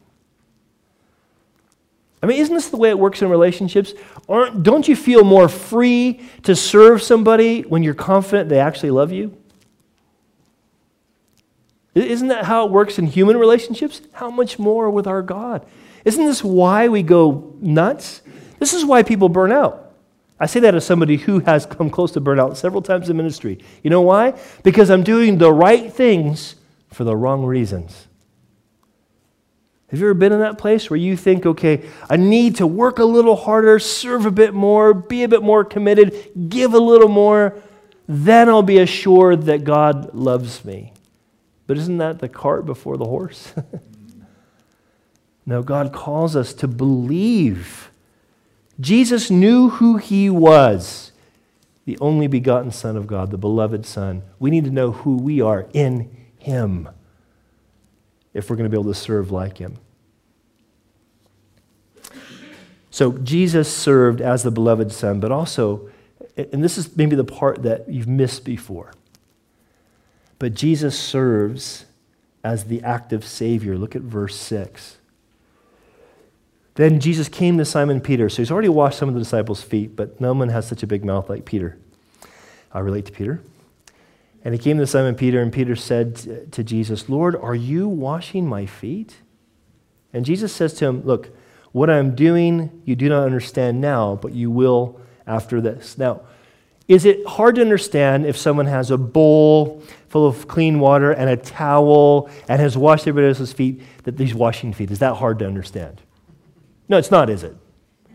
I 2.20 2.26
mean, 2.26 2.38
isn't 2.38 2.54
this 2.54 2.68
the 2.68 2.76
way 2.76 2.88
it 2.88 2.98
works 2.98 3.22
in 3.22 3.28
relationships? 3.28 3.94
Aren't, 4.28 4.64
don't 4.64 4.88
you 4.88 4.96
feel 4.96 5.22
more 5.22 5.48
free 5.48 6.20
to 6.42 6.56
serve 6.56 7.02
somebody 7.02 7.62
when 7.62 7.84
you're 7.84 7.94
confident 7.94 8.48
they 8.48 8.58
actually 8.58 8.90
love 8.90 9.12
you? 9.12 9.36
Isn't 11.98 12.28
that 12.28 12.44
how 12.44 12.66
it 12.66 12.70
works 12.70 12.98
in 12.98 13.06
human 13.06 13.36
relationships? 13.36 14.00
How 14.12 14.30
much 14.30 14.58
more 14.58 14.90
with 14.90 15.06
our 15.06 15.22
God? 15.22 15.66
Isn't 16.04 16.24
this 16.24 16.44
why 16.44 16.88
we 16.88 17.02
go 17.02 17.54
nuts? 17.60 18.22
This 18.58 18.72
is 18.72 18.84
why 18.84 19.02
people 19.02 19.28
burn 19.28 19.52
out. 19.52 19.92
I 20.40 20.46
say 20.46 20.60
that 20.60 20.74
as 20.74 20.86
somebody 20.86 21.16
who 21.16 21.40
has 21.40 21.66
come 21.66 21.90
close 21.90 22.12
to 22.12 22.20
burnout 22.20 22.56
several 22.56 22.82
times 22.82 23.10
in 23.10 23.16
ministry. 23.16 23.58
You 23.82 23.90
know 23.90 24.02
why? 24.02 24.38
Because 24.62 24.90
I'm 24.90 25.02
doing 25.02 25.38
the 25.38 25.52
right 25.52 25.92
things 25.92 26.54
for 26.92 27.04
the 27.04 27.16
wrong 27.16 27.44
reasons. 27.44 28.06
Have 29.90 30.00
you 30.00 30.06
ever 30.06 30.14
been 30.14 30.32
in 30.32 30.40
that 30.40 30.58
place 30.58 30.90
where 30.90 30.98
you 30.98 31.16
think, 31.16 31.46
okay, 31.46 31.88
I 32.10 32.16
need 32.16 32.56
to 32.56 32.66
work 32.66 32.98
a 32.98 33.04
little 33.04 33.36
harder, 33.36 33.78
serve 33.78 34.26
a 34.26 34.30
bit 34.30 34.52
more, 34.52 34.92
be 34.92 35.22
a 35.22 35.28
bit 35.28 35.42
more 35.42 35.64
committed, 35.64 36.30
give 36.48 36.74
a 36.74 36.78
little 36.78 37.08
more, 37.08 37.56
then 38.06 38.48
I'll 38.48 38.62
be 38.62 38.78
assured 38.78 39.44
that 39.44 39.64
God 39.64 40.14
loves 40.14 40.64
me? 40.64 40.92
But 41.68 41.76
isn't 41.76 41.98
that 41.98 42.18
the 42.18 42.28
cart 42.28 42.66
before 42.66 42.96
the 42.96 43.04
horse? 43.04 43.54
No, 45.48 45.62
God 45.62 45.94
calls 45.94 46.36
us 46.36 46.52
to 46.52 46.68
believe. 46.68 47.90
Jesus 48.78 49.30
knew 49.30 49.70
who 49.70 49.96
he 49.96 50.28
was 50.28 51.10
the 51.86 51.96
only 52.02 52.26
begotten 52.26 52.70
Son 52.70 52.98
of 52.98 53.06
God, 53.06 53.30
the 53.30 53.38
beloved 53.38 53.86
Son. 53.86 54.22
We 54.38 54.50
need 54.50 54.66
to 54.66 54.70
know 54.70 54.90
who 54.92 55.16
we 55.16 55.40
are 55.40 55.66
in 55.72 56.14
him 56.36 56.90
if 58.34 58.50
we're 58.50 58.56
going 58.56 58.70
to 58.70 58.76
be 58.76 58.78
able 58.78 58.92
to 58.92 58.98
serve 58.98 59.30
like 59.30 59.56
him. 59.56 59.78
So 62.90 63.12
Jesus 63.12 63.74
served 63.74 64.20
as 64.20 64.42
the 64.42 64.50
beloved 64.50 64.92
Son, 64.92 65.18
but 65.18 65.32
also, 65.32 65.88
and 66.36 66.62
this 66.62 66.76
is 66.76 66.94
maybe 66.94 67.16
the 67.16 67.24
part 67.24 67.62
that 67.62 67.88
you've 67.88 68.06
missed 68.06 68.44
before, 68.44 68.92
but 70.38 70.54
Jesus 70.54 70.98
serves 70.98 71.86
as 72.44 72.64
the 72.64 72.82
active 72.82 73.24
Savior. 73.24 73.76
Look 73.76 73.96
at 73.96 74.02
verse 74.02 74.36
6. 74.36 74.98
Then 76.74 77.00
Jesus 77.00 77.28
came 77.28 77.58
to 77.58 77.64
Simon 77.64 78.00
Peter. 78.00 78.28
So 78.28 78.36
he's 78.36 78.52
already 78.52 78.68
washed 78.68 78.98
some 78.98 79.08
of 79.08 79.14
the 79.14 79.20
disciples' 79.20 79.62
feet, 79.62 79.96
but 79.96 80.20
no 80.20 80.32
one 80.32 80.48
has 80.48 80.68
such 80.68 80.82
a 80.82 80.86
big 80.86 81.04
mouth 81.04 81.28
like 81.28 81.44
Peter. 81.44 81.76
I 82.72 82.78
relate 82.78 83.06
to 83.06 83.12
Peter. 83.12 83.42
And 84.44 84.54
he 84.54 84.58
came 84.58 84.78
to 84.78 84.86
Simon 84.86 85.16
Peter, 85.16 85.42
and 85.42 85.52
Peter 85.52 85.74
said 85.74 86.52
to 86.52 86.62
Jesus, 86.62 87.08
Lord, 87.08 87.34
are 87.34 87.56
you 87.56 87.88
washing 87.88 88.46
my 88.46 88.64
feet? 88.64 89.16
And 90.12 90.24
Jesus 90.24 90.52
says 90.52 90.72
to 90.74 90.86
him, 90.86 91.04
Look, 91.04 91.36
what 91.72 91.90
I'm 91.90 92.14
doing 92.14 92.82
you 92.84 92.96
do 92.96 93.08
not 93.08 93.24
understand 93.24 93.80
now, 93.80 94.14
but 94.14 94.32
you 94.32 94.50
will 94.50 95.00
after 95.26 95.60
this. 95.60 95.98
Now, 95.98 96.20
is 96.88 97.04
it 97.04 97.24
hard 97.26 97.56
to 97.56 97.60
understand 97.60 98.24
if 98.24 98.36
someone 98.36 98.66
has 98.66 98.90
a 98.90 98.96
bowl 98.96 99.82
full 100.08 100.26
of 100.26 100.48
clean 100.48 100.80
water 100.80 101.12
and 101.12 101.28
a 101.28 101.36
towel 101.36 102.30
and 102.48 102.60
has 102.60 102.78
washed 102.78 103.06
everybody 103.06 103.28
else's 103.28 103.52
feet 103.52 103.82
that 104.04 104.18
he's 104.18 104.34
washing 104.34 104.72
feet? 104.72 104.90
Is 104.90 104.98
that 105.00 105.14
hard 105.14 105.38
to 105.40 105.46
understand? 105.46 106.00
No, 106.88 106.96
it's 106.96 107.10
not, 107.10 107.28
is 107.28 107.42
it? 107.42 107.54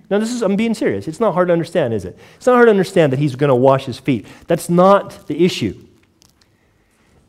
No, 0.09 0.19
this 0.19 0.31
is, 0.31 0.41
I'm 0.41 0.55
being 0.55 0.73
serious. 0.73 1.07
It's 1.07 1.19
not 1.19 1.33
hard 1.33 1.47
to 1.47 1.53
understand, 1.53 1.93
is 1.93 2.03
it? 2.03 2.17
It's 2.35 2.47
not 2.47 2.55
hard 2.55 2.65
to 2.65 2.71
understand 2.71 3.13
that 3.13 3.19
he's 3.19 3.35
going 3.35 3.49
to 3.49 3.55
wash 3.55 3.85
his 3.85 3.99
feet. 3.99 4.25
That's 4.47 4.69
not 4.69 5.27
the 5.27 5.45
issue. 5.45 5.87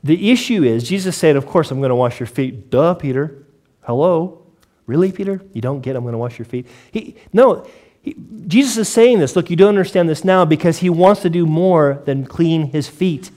The 0.02 0.30
issue 0.30 0.64
is, 0.64 0.88
Jesus 0.88 1.16
said, 1.16 1.36
Of 1.36 1.46
course, 1.46 1.70
I'm 1.70 1.78
going 1.78 1.90
to 1.90 1.94
wash 1.94 2.20
your 2.20 2.26
feet. 2.26 2.70
Duh, 2.70 2.94
Peter. 2.94 3.46
Hello? 3.82 4.46
Really, 4.86 5.12
Peter? 5.12 5.40
You 5.52 5.62
don't 5.62 5.80
get 5.80 5.96
I'm 5.96 6.02
going 6.02 6.12
to 6.12 6.18
wash 6.18 6.38
your 6.38 6.44
feet? 6.44 6.66
He, 6.90 7.16
no, 7.32 7.66
he, 8.04 8.14
Jesus 8.46 8.76
is 8.76 8.88
saying 8.88 9.18
this. 9.18 9.34
Look, 9.34 9.48
you 9.48 9.56
don't 9.56 9.70
understand 9.70 10.08
this 10.08 10.24
now 10.24 10.44
because 10.44 10.78
he 10.78 10.90
wants 10.90 11.22
to 11.22 11.30
do 11.30 11.46
more 11.46 12.02
than 12.04 12.26
clean 12.26 12.66
his 12.66 12.86
feet. 12.86 13.30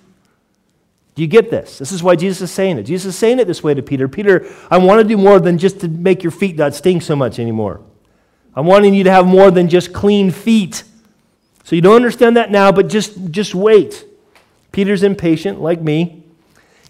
Do 1.15 1.21
you 1.23 1.27
get 1.27 1.49
this? 1.49 1.79
This 1.79 1.91
is 1.91 2.03
why 2.03 2.15
Jesus 2.15 2.41
is 2.41 2.51
saying 2.51 2.77
it. 2.77 2.83
Jesus 2.83 3.15
is 3.15 3.17
saying 3.17 3.39
it 3.39 3.47
this 3.47 3.63
way 3.63 3.73
to 3.73 3.81
Peter 3.81 4.07
Peter, 4.07 4.45
I 4.69 4.77
want 4.77 5.01
to 5.01 5.07
do 5.07 5.17
more 5.17 5.39
than 5.39 5.57
just 5.57 5.79
to 5.79 5.87
make 5.87 6.21
your 6.21 6.31
feet 6.31 6.57
not 6.57 6.75
stink 6.75 7.01
so 7.01 7.15
much 7.15 7.39
anymore. 7.39 7.81
I'm 8.55 8.65
wanting 8.65 8.93
you 8.93 9.03
to 9.05 9.11
have 9.11 9.25
more 9.25 9.49
than 9.49 9.69
just 9.69 9.93
clean 9.93 10.29
feet. 10.29 10.83
So 11.63 11.75
you 11.75 11.81
don't 11.81 11.95
understand 11.95 12.37
that 12.37 12.51
now, 12.51 12.71
but 12.71 12.87
just, 12.87 13.31
just 13.31 13.55
wait. 13.55 14.05
Peter's 14.71 15.01
impatient, 15.01 15.61
like 15.61 15.81
me. 15.81 16.23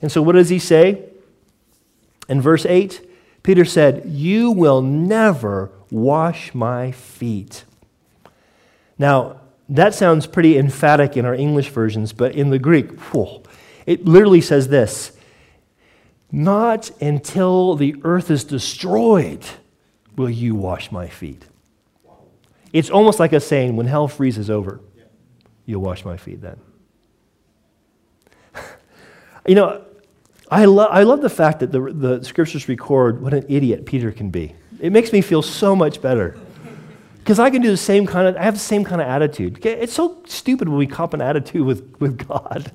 And 0.02 0.12
so 0.12 0.22
what 0.22 0.34
does 0.34 0.50
he 0.50 0.60
say? 0.60 1.06
In 2.28 2.42
verse 2.42 2.66
8, 2.66 3.10
Peter 3.44 3.64
said, 3.64 4.04
You 4.08 4.52
will 4.52 4.82
never 4.82 5.72
wash 5.90 6.54
my 6.54 6.92
feet. 6.92 7.64
Now, 8.98 9.42
that 9.70 9.94
sounds 9.94 10.28
pretty 10.28 10.58
emphatic 10.58 11.18
in 11.18 11.26
our 11.26 11.36
English 11.36 11.70
versions, 11.70 12.14
but 12.14 12.34
in 12.34 12.50
the 12.50 12.60
Greek, 12.60 13.00
whew, 13.12 13.44
it 13.86 14.06
literally 14.06 14.42
says 14.42 14.68
this 14.68 15.12
Not 16.32 16.90
until 17.02 17.76
the 17.76 17.96
earth 18.04 18.32
is 18.32 18.44
destroyed 18.44 19.46
will 20.16 20.30
you 20.30 20.56
wash 20.56 20.92
my 20.92 21.08
feet. 21.08 21.46
It's 22.74 22.90
almost 22.90 23.20
like 23.20 23.34
a 23.34 23.40
saying 23.40 23.76
when 23.76 23.88
hell 23.88 24.08
freezes 24.08 24.50
over, 24.50 24.82
you'll 25.66 25.82
wash 25.82 26.04
my 26.04 26.18
feet 26.18 26.42
then. 26.42 26.60
you 29.48 29.56
know, 29.56 29.84
I, 30.50 30.66
lo- 30.66 30.86
I 30.86 31.04
love 31.04 31.22
the 31.22 31.30
fact 31.30 31.60
that 31.60 31.72
the, 31.72 31.82
the 31.94 32.24
scriptures 32.24 32.68
record 32.68 33.22
what 33.22 33.34
an 33.34 33.46
idiot 33.48 33.86
Peter 33.86 34.12
can 34.12 34.30
be. 34.30 34.56
It 34.80 34.92
makes 34.92 35.12
me 35.12 35.22
feel 35.22 35.42
so 35.42 35.76
much 35.76 36.02
better. 36.02 36.38
Because 37.28 37.40
I 37.40 37.50
can 37.50 37.62
do 37.62 37.70
the 37.70 37.76
same 37.76 38.08
kind 38.08 38.26
of, 38.26 38.38
I 38.38 38.44
have 38.44 38.54
the 38.54 38.60
same 38.62 38.86
kind 38.86 39.02
of 39.02 39.08
attitude. 39.10 39.66
It's 39.66 39.92
so 39.92 40.24
stupid 40.26 40.70
when 40.70 40.78
we 40.78 40.88
cop 40.88 41.14
an 41.14 41.20
attitude 41.20 41.66
with, 41.66 41.94
with 42.00 42.26
God. 42.26 42.72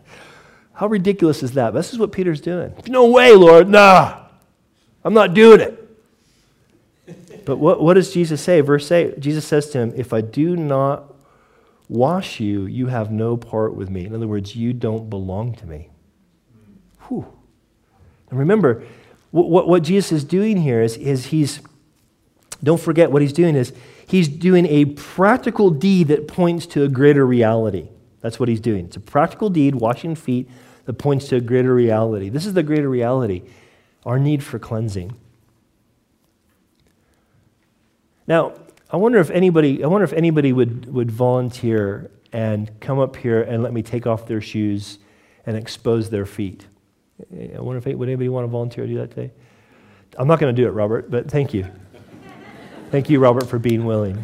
How 0.75 0.89
ridiculous 0.89 1.43
is 1.43 1.53
that? 1.53 1.73
This 1.73 1.95
is 1.95 1.99
what 1.99 2.13
Peter's 2.13 2.43
doing. 2.43 2.75
No 2.87 3.11
way, 3.11 3.33
Lord. 3.35 3.71
Nah, 3.71 4.27
I'm 5.05 5.15
not 5.15 5.33
doing 5.33 5.61
it. 5.61 5.79
But 7.47 7.57
what, 7.57 7.83
what 7.83 7.95
does 7.95 8.13
Jesus 8.13 8.43
say? 8.43 8.61
Verse 8.61 8.93
8 8.93 9.19
Jesus 9.21 9.47
says 9.47 9.71
to 9.71 9.79
him, 9.79 9.95
If 9.97 10.13
I 10.13 10.21
do 10.21 10.55
not 10.55 11.15
wash 11.89 12.39
you, 12.39 12.67
you 12.67 12.89
have 12.89 13.11
no 13.11 13.39
part 13.39 13.75
with 13.75 13.89
me. 13.89 14.05
In 14.05 14.15
other 14.15 14.29
words, 14.29 14.55
you 14.55 14.75
don't 14.75 15.09
belong 15.09 15.55
to 15.55 15.67
me. 15.67 15.89
Whew. 17.09 17.25
And 18.29 18.39
remember, 18.39 18.85
what, 19.31 19.67
what 19.67 19.83
Jesus 19.83 20.13
is 20.13 20.25
doing 20.25 20.59
here 20.59 20.83
is, 20.83 20.99
is 20.99 21.27
he's, 21.29 21.61
don't 22.65 22.81
forget 22.81 23.11
what 23.11 23.23
he's 23.23 23.33
doing 23.33 23.57
is 23.57 23.73
he's 24.07 24.29
doing 24.29 24.67
a 24.67 24.85
practical 24.85 25.71
deed 25.71 26.09
that 26.09 26.29
points 26.29 26.67
to 26.67 26.85
a 26.85 26.89
greater 26.89 27.27
reality. 27.27 27.89
That's 28.21 28.39
what 28.39 28.49
he's 28.49 28.61
doing. 28.61 28.87
It's 28.87 28.97
a 28.97 29.01
practical 29.01 29.51
deed, 29.51 29.75
washing 29.75 30.15
feet, 30.15 30.49
that 30.85 30.95
points 30.95 31.29
to 31.29 31.37
a 31.37 31.41
greater 31.41 31.75
reality. 31.75 32.29
This 32.29 32.47
is 32.47 32.55
the 32.55 32.63
greater 32.63 32.89
reality 32.89 33.43
our 34.05 34.19
need 34.19 34.43
for 34.43 34.59
cleansing. 34.59 35.15
Now, 38.27 38.55
I 38.91 38.97
wonder 38.97 39.19
if 39.19 39.31
anybody, 39.31 39.83
I 39.85 39.87
wonder 39.87 40.05
if 40.05 40.13
anybody 40.13 40.53
would, 40.53 40.93
would 40.93 41.11
volunteer 41.11 42.11
and 42.33 42.71
come 42.81 42.99
up 42.99 43.17
here 43.17 43.43
and 43.43 43.63
let 43.63 43.73
me 43.73 43.83
take 43.83 44.07
off 44.07 44.27
their 44.27 44.41
shoes 44.41 44.99
and 45.47 45.57
expose 45.57 46.11
their 46.11 46.27
feet. 46.27 46.67
I 47.33 47.61
wonder 47.61 47.79
if 47.79 47.97
would 47.97 48.09
anybody 48.09 48.29
want 48.29 48.45
to 48.45 48.49
volunteer 48.49 48.87
to 48.87 48.93
do 48.93 48.99
that 48.99 49.11
today? 49.11 49.33
I'm 50.19 50.27
not 50.27 50.41
going 50.41 50.55
to 50.55 50.61
do 50.63 50.67
it, 50.67 50.73
Robert, 50.73 51.11
but 51.11 51.31
thank 51.31 51.55
you. 51.55 51.67
Thank 52.93 53.09
you, 53.09 53.19
Robert, 53.19 53.49
for 53.49 53.59
being 53.59 53.87
willing. 53.87 54.23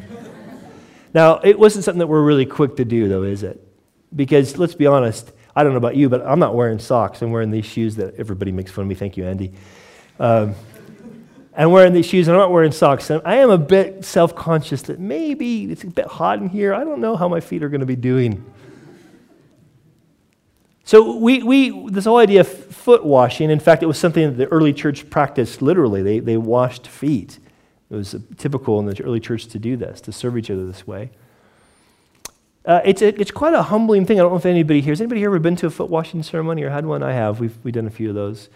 Now, 1.14 1.40
it 1.42 1.58
wasn't 1.58 1.84
something 1.84 2.00
that 2.00 2.06
we're 2.06 2.22
really 2.22 2.46
quick 2.46 2.76
to 2.76 2.84
do, 2.84 3.08
though, 3.08 3.22
is 3.22 3.42
it? 3.42 3.66
Because 4.14 4.58
let's 4.58 4.74
be 4.74 4.86
honest, 4.86 5.32
I 5.56 5.64
don't 5.64 5.72
know 5.72 5.78
about 5.78 5.96
you, 5.96 6.08
but 6.08 6.24
I'm 6.24 6.38
not 6.38 6.54
wearing 6.54 6.78
socks. 6.78 7.22
I'm 7.22 7.32
wearing 7.32 7.50
these 7.50 7.64
shoes 7.64 7.96
that 7.96 8.14
everybody 8.16 8.52
makes 8.52 8.70
fun 8.70 8.82
of 8.82 8.88
me. 8.88 8.94
Thank 8.94 9.16
you, 9.16 9.24
Andy. 9.24 9.54
Um, 10.20 10.54
I'm 11.56 11.70
wearing 11.70 11.94
these 11.94 12.06
shoes 12.06 12.28
and 12.28 12.36
I'm 12.36 12.40
not 12.40 12.52
wearing 12.52 12.70
socks. 12.70 13.10
And 13.10 13.22
I 13.24 13.36
am 13.36 13.50
a 13.50 13.58
bit 13.58 14.04
self 14.04 14.36
conscious 14.36 14.82
that 14.82 15.00
maybe 15.00 15.64
it's 15.72 15.82
a 15.82 15.88
bit 15.88 16.06
hot 16.06 16.38
in 16.38 16.48
here. 16.48 16.74
I 16.74 16.84
don't 16.84 17.00
know 17.00 17.16
how 17.16 17.26
my 17.26 17.40
feet 17.40 17.62
are 17.62 17.68
going 17.68 17.80
to 17.80 17.86
be 17.86 17.96
doing. 17.96 18.44
So, 20.84 21.16
we, 21.16 21.42
we, 21.42 21.90
this 21.90 22.04
whole 22.04 22.18
idea 22.18 22.42
of 22.42 22.48
foot 22.48 23.04
washing, 23.04 23.50
in 23.50 23.60
fact, 23.60 23.82
it 23.82 23.86
was 23.86 23.98
something 23.98 24.24
that 24.24 24.36
the 24.36 24.46
early 24.46 24.72
church 24.72 25.10
practiced 25.10 25.60
literally. 25.62 26.02
They, 26.02 26.20
they 26.20 26.36
washed 26.36 26.86
feet. 26.86 27.38
It 27.90 27.94
was 27.94 28.14
typical 28.36 28.78
in 28.80 28.86
the 28.86 29.02
early 29.02 29.20
church 29.20 29.46
to 29.46 29.58
do 29.58 29.76
this, 29.76 30.00
to 30.02 30.12
serve 30.12 30.36
each 30.36 30.50
other 30.50 30.66
this 30.66 30.86
way. 30.86 31.10
Uh, 32.64 32.82
it's, 32.84 33.00
a, 33.00 33.18
it's 33.18 33.30
quite 33.30 33.54
a 33.54 33.62
humbling 33.62 34.04
thing. 34.04 34.20
I 34.20 34.22
don't 34.22 34.32
know 34.32 34.36
if 34.36 34.44
anybody 34.44 34.82
here, 34.82 34.92
has 34.92 35.00
anybody 35.00 35.22
here 35.22 35.30
ever 35.30 35.38
been 35.38 35.56
to 35.56 35.66
a 35.66 35.70
foot 35.70 35.88
washing 35.88 36.22
ceremony 36.22 36.62
or 36.62 36.70
had 36.70 36.84
one? 36.84 37.02
I 37.02 37.12
have. 37.12 37.40
We've, 37.40 37.56
we've 37.64 37.72
done 37.72 37.86
a 37.86 37.90
few 37.90 38.10
of 38.10 38.14
those. 38.14 38.50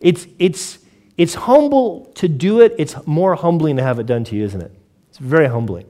It's, 0.00 0.28
it's, 0.38 0.78
it's 1.16 1.34
humble 1.34 2.12
to 2.14 2.28
do 2.28 2.60
it. 2.60 2.74
It's 2.78 2.94
more 3.06 3.34
humbling 3.34 3.76
to 3.78 3.82
have 3.82 3.98
it 3.98 4.06
done 4.06 4.22
to 4.24 4.36
you, 4.36 4.44
isn't 4.44 4.60
it? 4.60 4.70
It's 5.08 5.18
very 5.18 5.48
humbling. 5.48 5.86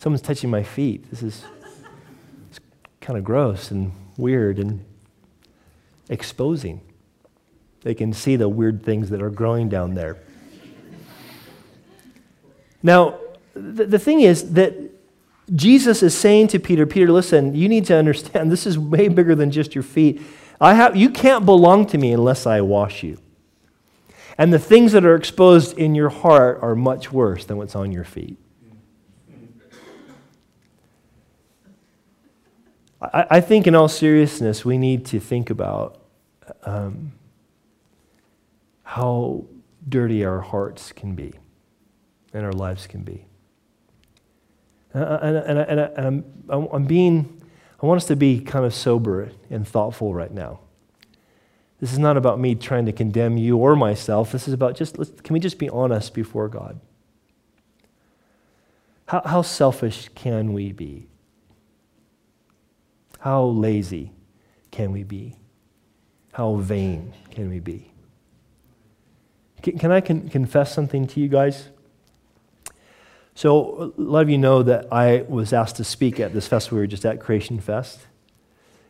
Someone's 0.00 0.22
touching 0.22 0.50
my 0.50 0.64
feet. 0.64 1.08
This 1.10 1.22
is 1.22 1.44
kind 3.00 3.16
of 3.16 3.24
gross 3.24 3.70
and 3.70 3.92
weird 4.16 4.58
and 4.58 4.84
exposing. 6.08 6.80
They 7.82 7.94
can 7.94 8.12
see 8.12 8.34
the 8.34 8.48
weird 8.48 8.82
things 8.82 9.10
that 9.10 9.22
are 9.22 9.30
growing 9.30 9.68
down 9.68 9.94
there. 9.94 10.18
Now, 12.82 13.18
the, 13.54 13.86
the 13.86 13.98
thing 13.98 14.20
is 14.20 14.52
that 14.52 14.74
Jesus 15.54 16.02
is 16.02 16.16
saying 16.16 16.48
to 16.48 16.58
Peter, 16.58 16.86
Peter, 16.86 17.10
listen, 17.10 17.54
you 17.54 17.68
need 17.68 17.86
to 17.86 17.96
understand 17.96 18.52
this 18.52 18.66
is 18.66 18.78
way 18.78 19.08
bigger 19.08 19.34
than 19.34 19.50
just 19.50 19.74
your 19.74 19.82
feet. 19.82 20.20
I 20.60 20.74
have, 20.74 20.96
you 20.96 21.10
can't 21.10 21.46
belong 21.46 21.86
to 21.86 21.98
me 21.98 22.12
unless 22.12 22.46
I 22.46 22.60
wash 22.60 23.02
you. 23.02 23.18
And 24.36 24.52
the 24.52 24.58
things 24.58 24.92
that 24.92 25.04
are 25.04 25.14
exposed 25.14 25.76
in 25.78 25.94
your 25.94 26.10
heart 26.10 26.60
are 26.62 26.76
much 26.76 27.12
worse 27.12 27.44
than 27.44 27.56
what's 27.56 27.74
on 27.74 27.90
your 27.90 28.04
feet. 28.04 28.36
I, 33.00 33.26
I 33.30 33.40
think, 33.40 33.66
in 33.66 33.74
all 33.74 33.88
seriousness, 33.88 34.64
we 34.64 34.76
need 34.78 35.06
to 35.06 35.20
think 35.20 35.50
about 35.50 36.00
um, 36.64 37.12
how 38.82 39.44
dirty 39.88 40.24
our 40.24 40.40
hearts 40.40 40.92
can 40.92 41.14
be 41.14 41.32
and 42.32 42.44
our 42.44 42.52
lives 42.52 42.86
can 42.86 43.02
be. 43.02 43.24
And, 44.92 45.04
uh, 45.04 45.18
and, 45.22 45.36
and, 45.36 45.58
and, 45.58 45.80
and 45.80 46.44
I'm, 46.48 46.68
I'm 46.72 46.84
being, 46.84 47.42
I 47.82 47.86
want 47.86 47.98
us 47.98 48.06
to 48.08 48.16
be 48.16 48.40
kind 48.40 48.64
of 48.64 48.74
sober 48.74 49.30
and 49.50 49.66
thoughtful 49.66 50.14
right 50.14 50.32
now. 50.32 50.60
This 51.80 51.92
is 51.92 51.98
not 51.98 52.16
about 52.16 52.40
me 52.40 52.54
trying 52.54 52.86
to 52.86 52.92
condemn 52.92 53.36
you 53.36 53.56
or 53.56 53.76
myself. 53.76 54.32
This 54.32 54.48
is 54.48 54.54
about 54.54 54.74
just, 54.74 54.96
can 55.22 55.32
we 55.32 55.40
just 55.40 55.58
be 55.58 55.68
honest 55.68 56.12
before 56.12 56.48
God? 56.48 56.80
How, 59.06 59.22
how 59.24 59.42
selfish 59.42 60.08
can 60.14 60.52
we 60.52 60.72
be? 60.72 61.06
How 63.20 63.44
lazy 63.44 64.12
can 64.70 64.92
we 64.92 65.04
be? 65.04 65.36
How 66.32 66.56
vain 66.56 67.14
can 67.30 67.48
we 67.48 67.60
be? 67.60 67.92
Can, 69.62 69.78
can 69.78 69.90
I 69.90 70.00
con- 70.00 70.28
confess 70.28 70.74
something 70.74 71.06
to 71.08 71.20
you 71.20 71.28
guys? 71.28 71.68
So, 73.38 73.94
a 73.96 74.00
lot 74.00 74.22
of 74.22 74.30
you 74.30 74.36
know 74.36 74.64
that 74.64 74.92
I 74.92 75.24
was 75.28 75.52
asked 75.52 75.76
to 75.76 75.84
speak 75.84 76.18
at 76.18 76.32
this 76.32 76.48
festival 76.48 76.78
we 76.78 76.82
were 76.82 76.86
just 76.88 77.06
at, 77.06 77.20
Creation 77.20 77.60
Fest. 77.60 78.00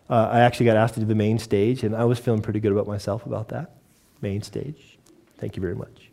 Uh, 0.09 0.27
I 0.33 0.41
actually 0.41 0.65
got 0.65 0.79
asked 0.79 0.95
to 0.95 1.01
do 1.01 1.05
the 1.05 1.15
main 1.15 1.39
stage, 1.39 1.83
and 1.83 1.95
I 1.95 2.07
was 2.07 2.19
feeling 2.19 2.41
pretty 2.41 2.59
good 2.59 2.73
about 2.73 2.87
myself 2.87 3.27
about 3.27 3.51
that. 3.51 3.73
Main 4.23 4.41
stage. 4.41 4.97
Thank 5.37 5.57
you 5.57 5.61
very 5.61 5.75
much. 5.75 6.11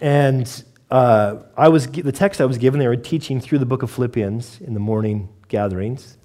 and 0.00 0.64
uh, 0.90 1.36
I 1.56 1.68
was 1.68 1.86
the 1.86 2.10
text 2.10 2.40
I 2.40 2.44
was 2.44 2.58
given. 2.58 2.80
They 2.80 2.88
were 2.88 2.96
teaching 2.96 3.40
through 3.40 3.58
the 3.58 3.66
book 3.66 3.84
of 3.84 3.90
Philippians 3.92 4.60
in 4.60 4.74
the 4.74 4.80
morning 4.80 5.28
gatherings, 5.46 6.16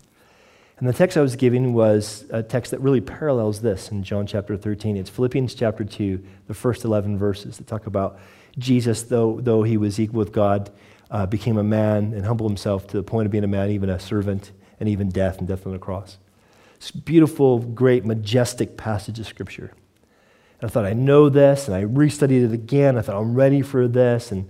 and 0.79 0.89
the 0.89 0.93
text 0.93 1.15
I 1.15 1.21
was 1.21 1.35
giving 1.35 1.75
was 1.75 2.25
a 2.31 2.41
text 2.41 2.71
that 2.71 2.79
really 2.79 3.01
parallels 3.01 3.61
this 3.61 3.91
in 3.91 4.01
John 4.01 4.25
chapter 4.25 4.57
13. 4.57 4.97
It's 4.97 5.11
Philippians 5.11 5.53
chapter 5.53 5.83
2, 5.83 6.25
the 6.47 6.55
first 6.55 6.85
11 6.85 7.19
verses 7.19 7.57
that 7.57 7.67
talk 7.67 7.85
about 7.85 8.19
Jesus, 8.57 9.03
though 9.03 9.39
though 9.41 9.63
he 9.63 9.77
was 9.77 9.99
equal 9.99 10.19
with 10.19 10.31
God, 10.31 10.71
uh, 11.09 11.25
became 11.25 11.57
a 11.57 11.63
man 11.63 12.13
and 12.13 12.25
humbled 12.25 12.49
himself 12.49 12.87
to 12.87 12.97
the 12.97 13.03
point 13.03 13.25
of 13.25 13.31
being 13.31 13.43
a 13.43 13.47
man, 13.47 13.69
even 13.69 13.89
a 13.89 13.99
servant 13.99 14.51
and 14.79 14.89
even 14.89 15.09
death 15.09 15.39
and 15.39 15.47
death 15.47 15.65
on 15.65 15.73
the 15.73 15.79
cross. 15.79 16.17
It's 16.75 16.91
beautiful, 16.91 17.59
great, 17.59 18.03
majestic 18.03 18.75
passage 18.75 19.19
of 19.19 19.27
Scripture. 19.27 19.71
And 20.59 20.69
I 20.69 20.73
thought, 20.73 20.85
I 20.85 20.93
know 20.93 21.29
this, 21.29 21.67
and 21.67 21.75
I 21.75 21.85
restudied 21.85 22.43
it 22.43 22.51
again. 22.51 22.97
I 22.97 23.01
thought, 23.01 23.15
I'm 23.15 23.35
ready 23.35 23.61
for 23.61 23.87
this. 23.87 24.31
And, 24.31 24.49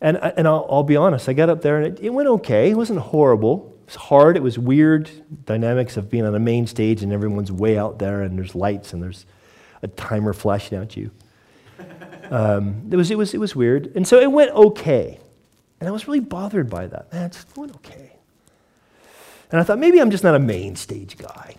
and, 0.00 0.16
and 0.16 0.46
I'll, 0.46 0.66
I'll 0.70 0.82
be 0.84 0.96
honest, 0.96 1.28
I 1.28 1.32
got 1.32 1.50
up 1.50 1.62
there 1.62 1.78
and 1.78 1.98
it, 1.98 2.04
it 2.04 2.10
went 2.10 2.28
okay. 2.28 2.70
It 2.70 2.74
wasn't 2.74 3.00
horrible. 3.00 3.76
It 3.82 3.86
was 3.86 3.94
hard. 3.96 4.36
It 4.36 4.42
was 4.42 4.58
weird 4.58 5.10
dynamics 5.44 5.96
of 5.96 6.08
being 6.08 6.24
on 6.24 6.34
a 6.34 6.40
main 6.40 6.66
stage 6.66 7.02
and 7.02 7.12
everyone's 7.12 7.50
way 7.50 7.76
out 7.76 7.98
there 7.98 8.22
and 8.22 8.38
there's 8.38 8.54
lights 8.54 8.92
and 8.92 9.02
there's 9.02 9.26
a 9.82 9.88
timer 9.88 10.32
flashing 10.32 10.78
at 10.78 10.96
you. 10.96 11.10
Um, 12.30 12.88
it, 12.90 12.96
was, 12.96 13.10
it, 13.10 13.18
was, 13.18 13.34
it 13.34 13.38
was 13.38 13.56
weird. 13.56 13.92
And 13.94 14.06
so 14.06 14.18
it 14.18 14.30
went 14.30 14.50
okay. 14.52 15.18
And 15.80 15.88
I 15.88 15.92
was 15.92 16.06
really 16.06 16.20
bothered 16.20 16.68
by 16.68 16.86
that. 16.86 17.12
Man, 17.12 17.26
it 17.26 17.44
went 17.56 17.74
okay. 17.76 18.12
And 19.50 19.60
I 19.60 19.64
thought, 19.64 19.78
maybe 19.78 20.00
I'm 20.00 20.10
just 20.10 20.24
not 20.24 20.34
a 20.34 20.38
main 20.38 20.76
stage 20.76 21.16
guy. 21.16 21.54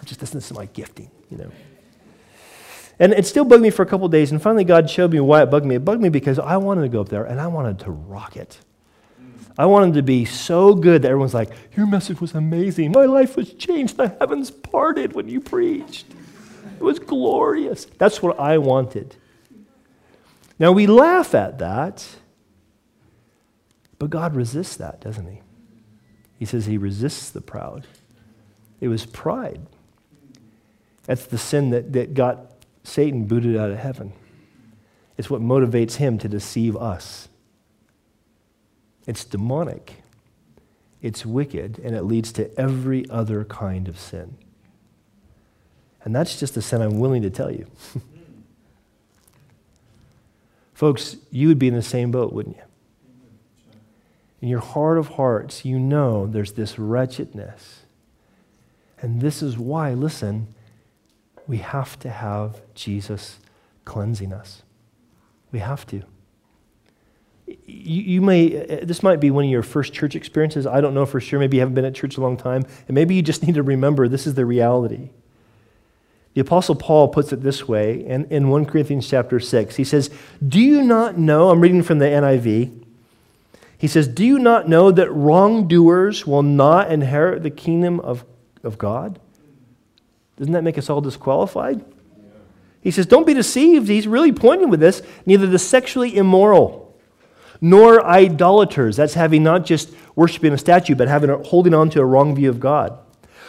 I 0.00 0.04
just, 0.04 0.20
this 0.20 0.34
is 0.34 0.52
my 0.52 0.66
gifting, 0.66 1.10
you 1.30 1.38
know. 1.38 1.50
And 2.98 3.12
it 3.12 3.26
still 3.26 3.44
bugged 3.44 3.62
me 3.62 3.70
for 3.70 3.82
a 3.82 3.86
couple 3.86 4.08
days. 4.08 4.32
And 4.32 4.42
finally, 4.42 4.64
God 4.64 4.90
showed 4.90 5.12
me 5.12 5.20
why 5.20 5.42
it 5.42 5.50
bugged 5.50 5.64
me. 5.64 5.76
It 5.76 5.84
bugged 5.84 6.02
me 6.02 6.08
because 6.08 6.38
I 6.38 6.56
wanted 6.56 6.82
to 6.82 6.88
go 6.88 7.00
up 7.00 7.08
there 7.08 7.24
and 7.24 7.40
I 7.40 7.46
wanted 7.46 7.78
to 7.80 7.90
rock 7.90 8.36
it. 8.36 8.58
I 9.56 9.66
wanted 9.66 9.94
to 9.94 10.02
be 10.02 10.24
so 10.24 10.74
good 10.74 11.02
that 11.02 11.08
everyone's 11.08 11.34
like, 11.34 11.50
Your 11.76 11.86
message 11.86 12.20
was 12.20 12.34
amazing. 12.34 12.92
My 12.92 13.06
life 13.06 13.36
was 13.36 13.52
changed. 13.54 13.96
The 13.96 14.08
heavens 14.20 14.50
parted 14.50 15.14
when 15.14 15.28
you 15.28 15.40
preached. 15.40 16.06
It 16.76 16.82
was 16.82 17.00
glorious. 17.00 17.86
That's 17.98 18.22
what 18.22 18.38
I 18.38 18.58
wanted. 18.58 19.16
Now, 20.58 20.72
we 20.72 20.86
laugh 20.86 21.34
at 21.34 21.58
that, 21.58 22.06
but 23.98 24.10
God 24.10 24.34
resists 24.34 24.76
that, 24.76 25.00
doesn't 25.00 25.26
He? 25.26 25.40
He 26.38 26.44
says 26.44 26.66
He 26.66 26.78
resists 26.78 27.30
the 27.30 27.40
proud. 27.40 27.86
It 28.80 28.88
was 28.88 29.06
pride. 29.06 29.60
That's 31.04 31.26
the 31.26 31.38
sin 31.38 31.70
that, 31.70 31.92
that 31.94 32.14
got 32.14 32.52
Satan 32.84 33.24
booted 33.24 33.56
out 33.56 33.70
of 33.70 33.78
heaven. 33.78 34.12
It's 35.16 35.28
what 35.28 35.40
motivates 35.40 35.96
him 35.96 36.16
to 36.18 36.28
deceive 36.28 36.76
us. 36.76 37.28
It's 39.06 39.24
demonic, 39.24 40.02
it's 41.02 41.26
wicked, 41.26 41.78
and 41.78 41.96
it 41.96 42.02
leads 42.02 42.30
to 42.32 42.54
every 42.58 43.08
other 43.10 43.44
kind 43.44 43.88
of 43.88 43.98
sin. 43.98 44.36
And 46.04 46.14
that's 46.14 46.38
just 46.38 46.56
a 46.56 46.62
sin 46.62 46.80
I'm 46.82 47.00
willing 47.00 47.22
to 47.22 47.30
tell 47.30 47.50
you. 47.50 47.66
Folks, 50.78 51.16
you 51.32 51.48
would 51.48 51.58
be 51.58 51.66
in 51.66 51.74
the 51.74 51.82
same 51.82 52.12
boat, 52.12 52.32
wouldn't 52.32 52.56
you? 52.56 52.62
In 54.40 54.46
your 54.46 54.60
heart 54.60 54.96
of 54.96 55.08
hearts, 55.08 55.64
you 55.64 55.76
know 55.76 56.28
there's 56.28 56.52
this 56.52 56.78
wretchedness. 56.78 57.80
And 59.02 59.20
this 59.20 59.42
is 59.42 59.58
why, 59.58 59.92
listen, 59.92 60.54
we 61.48 61.56
have 61.56 61.98
to 61.98 62.10
have 62.10 62.60
Jesus 62.76 63.40
cleansing 63.84 64.32
us. 64.32 64.62
We 65.50 65.58
have 65.58 65.84
to. 65.88 66.04
You, 67.48 67.56
you, 67.66 68.20
may, 68.20 68.62
uh, 68.62 68.84
this 68.84 69.02
might 69.02 69.18
be 69.18 69.32
one 69.32 69.46
of 69.46 69.50
your 69.50 69.64
first 69.64 69.92
church 69.92 70.14
experiences. 70.14 70.64
I 70.64 70.80
don't 70.80 70.94
know 70.94 71.06
for 71.06 71.18
sure. 71.18 71.40
Maybe 71.40 71.56
you 71.56 71.60
haven't 71.62 71.74
been 71.74 71.86
at 71.86 71.96
church 71.96 72.16
a 72.18 72.20
long 72.20 72.36
time. 72.36 72.64
And 72.86 72.94
maybe 72.94 73.16
you 73.16 73.22
just 73.22 73.42
need 73.42 73.56
to 73.56 73.64
remember 73.64 74.06
this 74.06 74.28
is 74.28 74.34
the 74.34 74.46
reality. 74.46 75.10
The 76.34 76.40
Apostle 76.40 76.76
Paul 76.76 77.08
puts 77.08 77.32
it 77.32 77.42
this 77.42 77.66
way 77.66 78.04
in, 78.04 78.26
in 78.26 78.48
1 78.48 78.66
Corinthians 78.66 79.08
chapter 79.08 79.40
6. 79.40 79.76
He 79.76 79.84
says, 79.84 80.10
Do 80.46 80.60
you 80.60 80.82
not 80.82 81.18
know? 81.18 81.50
I'm 81.50 81.60
reading 81.60 81.82
from 81.82 81.98
the 81.98 82.06
NIV. 82.06 82.84
He 83.76 83.86
says, 83.86 84.08
Do 84.08 84.24
you 84.24 84.38
not 84.38 84.68
know 84.68 84.90
that 84.90 85.10
wrongdoers 85.10 86.26
will 86.26 86.42
not 86.42 86.90
inherit 86.90 87.42
the 87.42 87.50
kingdom 87.50 88.00
of, 88.00 88.24
of 88.62 88.76
God? 88.78 89.18
Doesn't 90.36 90.52
that 90.52 90.64
make 90.64 90.78
us 90.78 90.90
all 90.90 91.00
disqualified? 91.00 91.84
He 92.82 92.90
says, 92.90 93.06
Don't 93.06 93.26
be 93.26 93.34
deceived. 93.34 93.88
He's 93.88 94.06
really 94.06 94.32
pointing 94.32 94.70
with 94.70 94.80
this. 94.80 95.02
Neither 95.26 95.46
the 95.46 95.58
sexually 95.58 96.16
immoral, 96.16 96.96
nor 97.60 98.04
idolaters. 98.04 98.96
That's 98.96 99.14
having 99.14 99.42
not 99.42 99.64
just 99.64 99.92
worshiping 100.14 100.52
a 100.52 100.58
statue, 100.58 100.94
but 100.94 101.08
having 101.08 101.30
holding 101.44 101.74
on 101.74 101.90
to 101.90 102.00
a 102.00 102.04
wrong 102.04 102.34
view 102.34 102.50
of 102.50 102.60
God. 102.60 102.98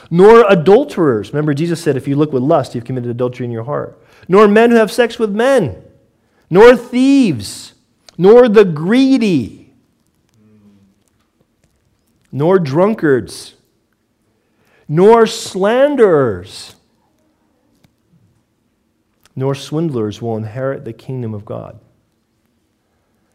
Nor 0.09 0.45
adulterers. 0.49 1.31
Remember, 1.31 1.53
Jesus 1.53 1.81
said, 1.81 1.95
If 1.95 2.07
you 2.07 2.15
look 2.15 2.33
with 2.33 2.43
lust, 2.43 2.73
you've 2.73 2.85
committed 2.85 3.09
adultery 3.09 3.45
in 3.45 3.51
your 3.51 3.63
heart. 3.63 4.01
Nor 4.27 4.47
men 4.47 4.71
who 4.71 4.77
have 4.77 4.91
sex 4.91 5.19
with 5.19 5.31
men. 5.31 5.83
Nor 6.49 6.75
thieves. 6.75 7.73
Nor 8.17 8.49
the 8.49 8.65
greedy. 8.65 9.73
Nor 12.31 12.59
drunkards. 12.59 13.55
Nor 14.87 15.27
slanderers 15.27 16.75
nor 19.39 19.55
swindlers 19.55 20.21
will 20.21 20.35
inherit 20.35 20.83
the 20.83 20.91
kingdom 20.91 21.33
of 21.33 21.45
God. 21.45 21.79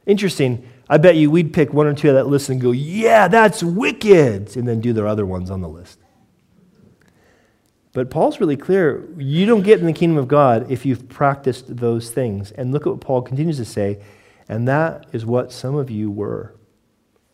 Interesting. 0.06 0.68
I 0.88 0.98
bet 0.98 1.16
you 1.16 1.30
we'd 1.30 1.54
pick 1.54 1.72
one 1.72 1.86
or 1.86 1.94
two 1.94 2.10
of 2.10 2.14
that 2.14 2.26
list 2.26 2.50
and 2.50 2.60
go, 2.60 2.72
yeah, 2.72 3.26
that's 3.26 3.62
wicked, 3.62 4.54
and 4.54 4.68
then 4.68 4.82
do 4.82 4.92
their 4.92 5.06
other 5.06 5.24
ones 5.24 5.50
on 5.50 5.62
the 5.62 5.68
list. 5.68 5.98
But 7.94 8.10
Paul's 8.10 8.40
really 8.40 8.56
clear. 8.56 9.08
You 9.16 9.46
don't 9.46 9.62
get 9.62 9.78
in 9.78 9.86
the 9.86 9.92
kingdom 9.92 10.18
of 10.18 10.28
God 10.28 10.70
if 10.70 10.84
you've 10.84 11.08
practiced 11.08 11.76
those 11.76 12.10
things. 12.10 12.50
And 12.50 12.72
look 12.72 12.86
at 12.86 12.90
what 12.90 13.00
Paul 13.00 13.22
continues 13.22 13.56
to 13.58 13.64
say. 13.64 14.02
And 14.48 14.68
that 14.68 15.06
is 15.12 15.24
what 15.24 15.52
some 15.52 15.76
of 15.76 15.90
you 15.90 16.10
were. 16.10 16.54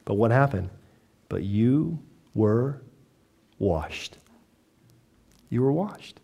But 0.04 0.14
what 0.14 0.30
happened? 0.30 0.68
But 1.30 1.44
you 1.44 1.98
were 2.34 2.82
washed. 3.58 4.18
You 5.48 5.62
were 5.62 5.72
washed. 5.72 6.20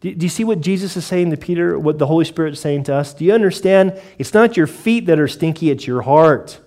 Do, 0.00 0.10
you 0.10 0.28
see 0.28 0.44
what 0.44 0.60
Jesus 0.60 0.96
is 0.96 1.04
saying 1.04 1.30
to 1.32 1.36
Peter, 1.36 1.76
what 1.78 1.98
the 1.98 2.06
Holy 2.06 2.24
Spirit 2.24 2.52
is 2.52 2.60
saying 2.60 2.84
to 2.84 2.94
us? 2.94 3.12
Do 3.14 3.24
you 3.24 3.32
understand? 3.32 4.00
It's 4.16 4.32
not 4.32 4.56
your 4.56 4.68
feet 4.68 5.06
that 5.06 5.18
are 5.18 5.26
stinky, 5.26 5.70
it's 5.70 5.86
your 5.86 6.02
heart. 6.02 6.60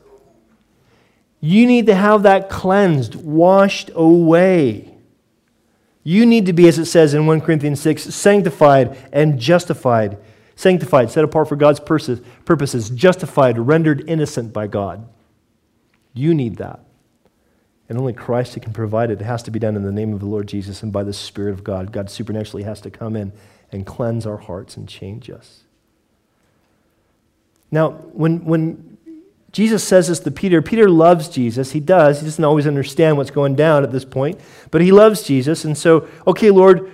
You 1.39 1.65
need 1.65 1.85
to 1.85 1.95
have 1.95 2.23
that 2.23 2.49
cleansed, 2.49 3.15
washed 3.15 3.91
away. 3.95 4.88
You 6.03 6.25
need 6.25 6.45
to 6.45 6.53
be, 6.53 6.67
as 6.67 6.79
it 6.79 6.85
says 6.85 7.13
in 7.13 7.25
1 7.25 7.41
Corinthians 7.41 7.79
6, 7.81 8.03
sanctified 8.15 8.97
and 9.11 9.39
justified. 9.39 10.17
Sanctified, 10.55 11.09
set 11.09 11.23
apart 11.23 11.47
for 11.47 11.55
God's 11.55 11.79
purposes, 11.79 12.89
justified, 12.89 13.57
rendered 13.57 14.03
innocent 14.07 14.51
by 14.51 14.67
God. 14.67 15.07
You 16.13 16.33
need 16.33 16.57
that. 16.57 16.81
And 17.87 17.97
only 17.97 18.13
Christ 18.13 18.61
can 18.61 18.73
provide 18.73 19.09
it. 19.09 19.21
It 19.21 19.25
has 19.25 19.41
to 19.43 19.51
be 19.51 19.59
done 19.59 19.75
in 19.75 19.83
the 19.83 19.91
name 19.91 20.13
of 20.13 20.19
the 20.19 20.25
Lord 20.25 20.47
Jesus 20.47 20.83
and 20.83 20.91
by 20.91 21.03
the 21.03 21.13
Spirit 21.13 21.51
of 21.51 21.63
God. 21.63 21.91
God 21.91 22.09
supernaturally 22.09 22.63
has 22.63 22.81
to 22.81 22.91
come 22.91 23.15
in 23.15 23.31
and 23.71 23.85
cleanse 23.85 24.25
our 24.25 24.37
hearts 24.37 24.77
and 24.77 24.87
change 24.87 25.29
us. 25.29 25.61
Now, 27.71 27.91
when, 27.91 28.45
when 28.45 28.88
Jesus 29.51 29.83
says 29.83 30.07
this 30.07 30.19
to 30.19 30.31
Peter, 30.31 30.61
Peter 30.61 30.89
loves 30.89 31.27
Jesus. 31.27 31.71
He 31.71 31.79
does. 31.79 32.19
He 32.19 32.25
doesn't 32.25 32.43
always 32.43 32.67
understand 32.67 33.17
what's 33.17 33.31
going 33.31 33.55
down 33.55 33.83
at 33.83 33.91
this 33.91 34.05
point, 34.05 34.39
but 34.69 34.81
he 34.81 34.91
loves 34.91 35.23
Jesus. 35.23 35.65
And 35.65 35.77
so, 35.77 36.07
okay, 36.27 36.51
Lord, 36.51 36.91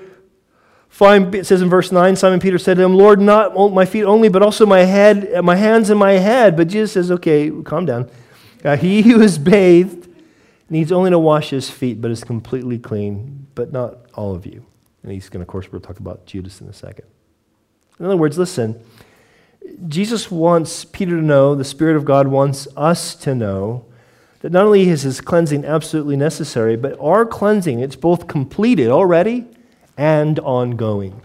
fine. 0.87 1.33
It 1.33 1.45
says 1.45 1.61
in 1.61 1.69
verse 1.69 1.91
9, 1.91 2.15
Simon 2.15 2.39
Peter 2.39 2.57
said 2.57 2.77
to 2.77 2.83
him, 2.83 2.95
Lord, 2.95 3.19
not 3.19 3.55
my 3.73 3.85
feet 3.85 4.03
only, 4.03 4.29
but 4.29 4.41
also 4.41 4.65
my 4.65 4.83
head, 4.83 5.43
my 5.43 5.55
hands 5.55 5.89
and 5.89 5.99
my 5.99 6.13
head. 6.13 6.55
But 6.55 6.69
Jesus 6.69 6.93
says, 6.93 7.11
okay, 7.11 7.51
calm 7.63 7.85
down. 7.85 8.09
Uh, 8.63 8.77
he 8.77 9.01
who 9.09 9.21
is 9.21 9.37
bathed 9.37 10.09
needs 10.69 10.91
only 10.91 11.11
to 11.11 11.19
wash 11.19 11.49
his 11.49 11.69
feet, 11.69 12.01
but 12.01 12.09
is 12.09 12.23
completely 12.23 12.79
clean, 12.79 13.47
but 13.53 13.71
not 13.71 13.97
all 14.13 14.33
of 14.33 14.45
you. 14.45 14.65
And 15.03 15.11
he's 15.11 15.29
going 15.29 15.39
to, 15.39 15.43
of 15.43 15.47
course, 15.47 15.71
we'll 15.71 15.81
talk 15.81 15.99
about 15.99 16.25
Judas 16.25 16.61
in 16.61 16.67
a 16.67 16.73
second. 16.73 17.05
In 17.99 18.05
other 18.05 18.17
words, 18.17 18.37
listen, 18.37 18.81
Jesus 19.87 20.31
wants 20.31 20.85
Peter 20.85 21.11
to 21.11 21.21
know, 21.21 21.55
the 21.55 21.63
Spirit 21.63 21.95
of 21.95 22.05
God 22.05 22.27
wants 22.27 22.67
us 22.75 23.15
to 23.15 23.35
know, 23.35 23.85
that 24.41 24.51
not 24.51 24.65
only 24.65 24.89
is 24.89 25.03
his 25.03 25.21
cleansing 25.21 25.65
absolutely 25.65 26.15
necessary, 26.15 26.75
but 26.75 26.97
our 26.99 27.25
cleansing, 27.25 27.79
it's 27.79 27.95
both 27.95 28.27
completed 28.27 28.89
already 28.89 29.45
and 29.97 30.39
ongoing. 30.39 31.21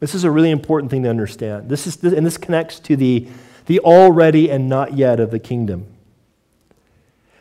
This 0.00 0.14
is 0.14 0.24
a 0.24 0.30
really 0.30 0.50
important 0.50 0.90
thing 0.90 1.04
to 1.04 1.08
understand. 1.08 1.68
This 1.68 1.86
is, 1.86 2.02
and 2.02 2.26
this 2.26 2.36
connects 2.36 2.80
to 2.80 2.96
the, 2.96 3.28
the 3.66 3.78
already 3.80 4.50
and 4.50 4.68
not 4.68 4.94
yet 4.94 5.20
of 5.20 5.30
the 5.30 5.38
kingdom 5.38 5.86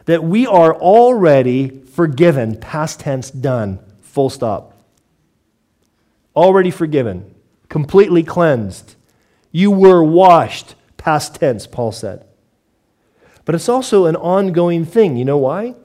that 0.05 0.23
we 0.23 0.47
are 0.47 0.75
already 0.75 1.69
forgiven, 1.69 2.57
past 2.57 2.99
tense, 2.99 3.29
done, 3.31 3.79
full 4.01 4.29
stop. 4.29 4.73
Already 6.36 6.71
forgiven, 6.71 7.34
completely 7.69 8.23
cleansed. 8.23 8.95
You 9.52 9.72
were 9.72 10.04
washed, 10.04 10.76
past 10.98 11.36
tense, 11.36 11.68
Paul 11.68 11.92
said. 11.92 12.26
But 13.46 13.56
it's 13.56 13.70
also 13.70 14.06
an 14.06 14.16
ongoing 14.16 14.86
thing. 14.86 15.18
You 15.18 15.26
know 15.26 15.38
why? 15.38 15.76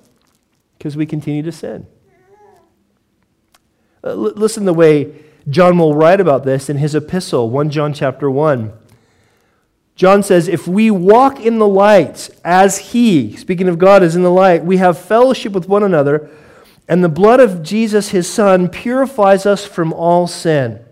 Because 0.79 0.97
we 0.97 1.07
continue 1.07 1.43
to 1.43 1.53
sin. 1.53 1.87
Uh, 4.05 4.11
l- 4.11 4.35
listen 4.37 4.65
the 4.67 4.75
way 4.75 5.15
John 5.49 5.79
will 5.79 5.95
write 5.95 6.21
about 6.21 6.45
this 6.45 6.69
in 6.69 6.79
his 6.79 6.95
epistle, 6.95 7.51
1 7.51 7.71
John 7.71 7.93
chapter 7.93 8.31
1. 8.31 8.73
John 9.97 10.23
says, 10.23 10.47
if 10.47 10.69
we 10.69 10.91
walk 10.91 11.41
in 11.41 11.59
the 11.59 11.67
light 11.67 12.29
as 12.45 12.79
he, 12.91 13.35
speaking 13.35 13.67
of 13.67 13.79
God, 13.79 14.03
is 14.03 14.15
in 14.15 14.23
the 14.23 14.31
light, 14.31 14.65
we 14.65 14.77
have 14.77 14.99
fellowship 14.99 15.53
with 15.53 15.69
one 15.69 15.83
another, 15.83 16.29
and 16.87 17.03
the 17.03 17.09
blood 17.09 17.41
of 17.41 17.63
Jesus, 17.63 18.11
his 18.11 18.31
son, 18.31 18.69
purifies 18.69 19.47
us 19.47 19.65
from 19.65 19.93
all 19.93 20.27
sin. 20.27 20.85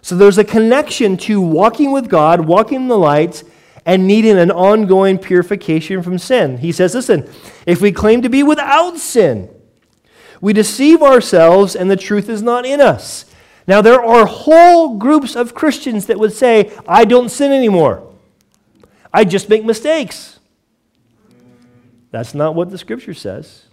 So 0.00 0.16
there's 0.16 0.38
a 0.38 0.44
connection 0.44 1.16
to 1.18 1.40
walking 1.40 1.92
with 1.92 2.08
God, 2.08 2.40
walking 2.40 2.82
in 2.82 2.88
the 2.88 2.98
light, 2.98 3.42
and 3.84 4.06
needing 4.06 4.36
an 4.36 4.50
ongoing 4.50 5.18
purification 5.18 6.02
from 6.02 6.18
sin. 6.18 6.58
He 6.58 6.72
says, 6.72 6.94
listen, 6.94 7.28
if 7.66 7.80
we 7.80 7.90
claim 7.90 8.22
to 8.22 8.28
be 8.28 8.42
without 8.42 8.98
sin, 8.98 9.48
we 10.40 10.52
deceive 10.52 11.02
ourselves 11.02 11.74
and 11.74 11.90
the 11.90 11.96
truth 11.96 12.28
is 12.28 12.42
not 12.42 12.66
in 12.66 12.80
us. 12.80 13.24
Now, 13.66 13.82
there 13.82 14.02
are 14.02 14.26
whole 14.26 14.96
groups 14.96 15.36
of 15.36 15.54
Christians 15.54 16.06
that 16.06 16.18
would 16.18 16.32
say, 16.32 16.72
I 16.86 17.04
don't 17.04 17.28
sin 17.28 17.52
anymore. 17.52 18.06
I 19.12 19.24
just 19.24 19.48
make 19.48 19.64
mistakes. 19.64 20.38
That's 22.10 22.34
not 22.34 22.54
what 22.54 22.70
the 22.70 22.78
scripture 22.78 23.14
says. 23.14 23.67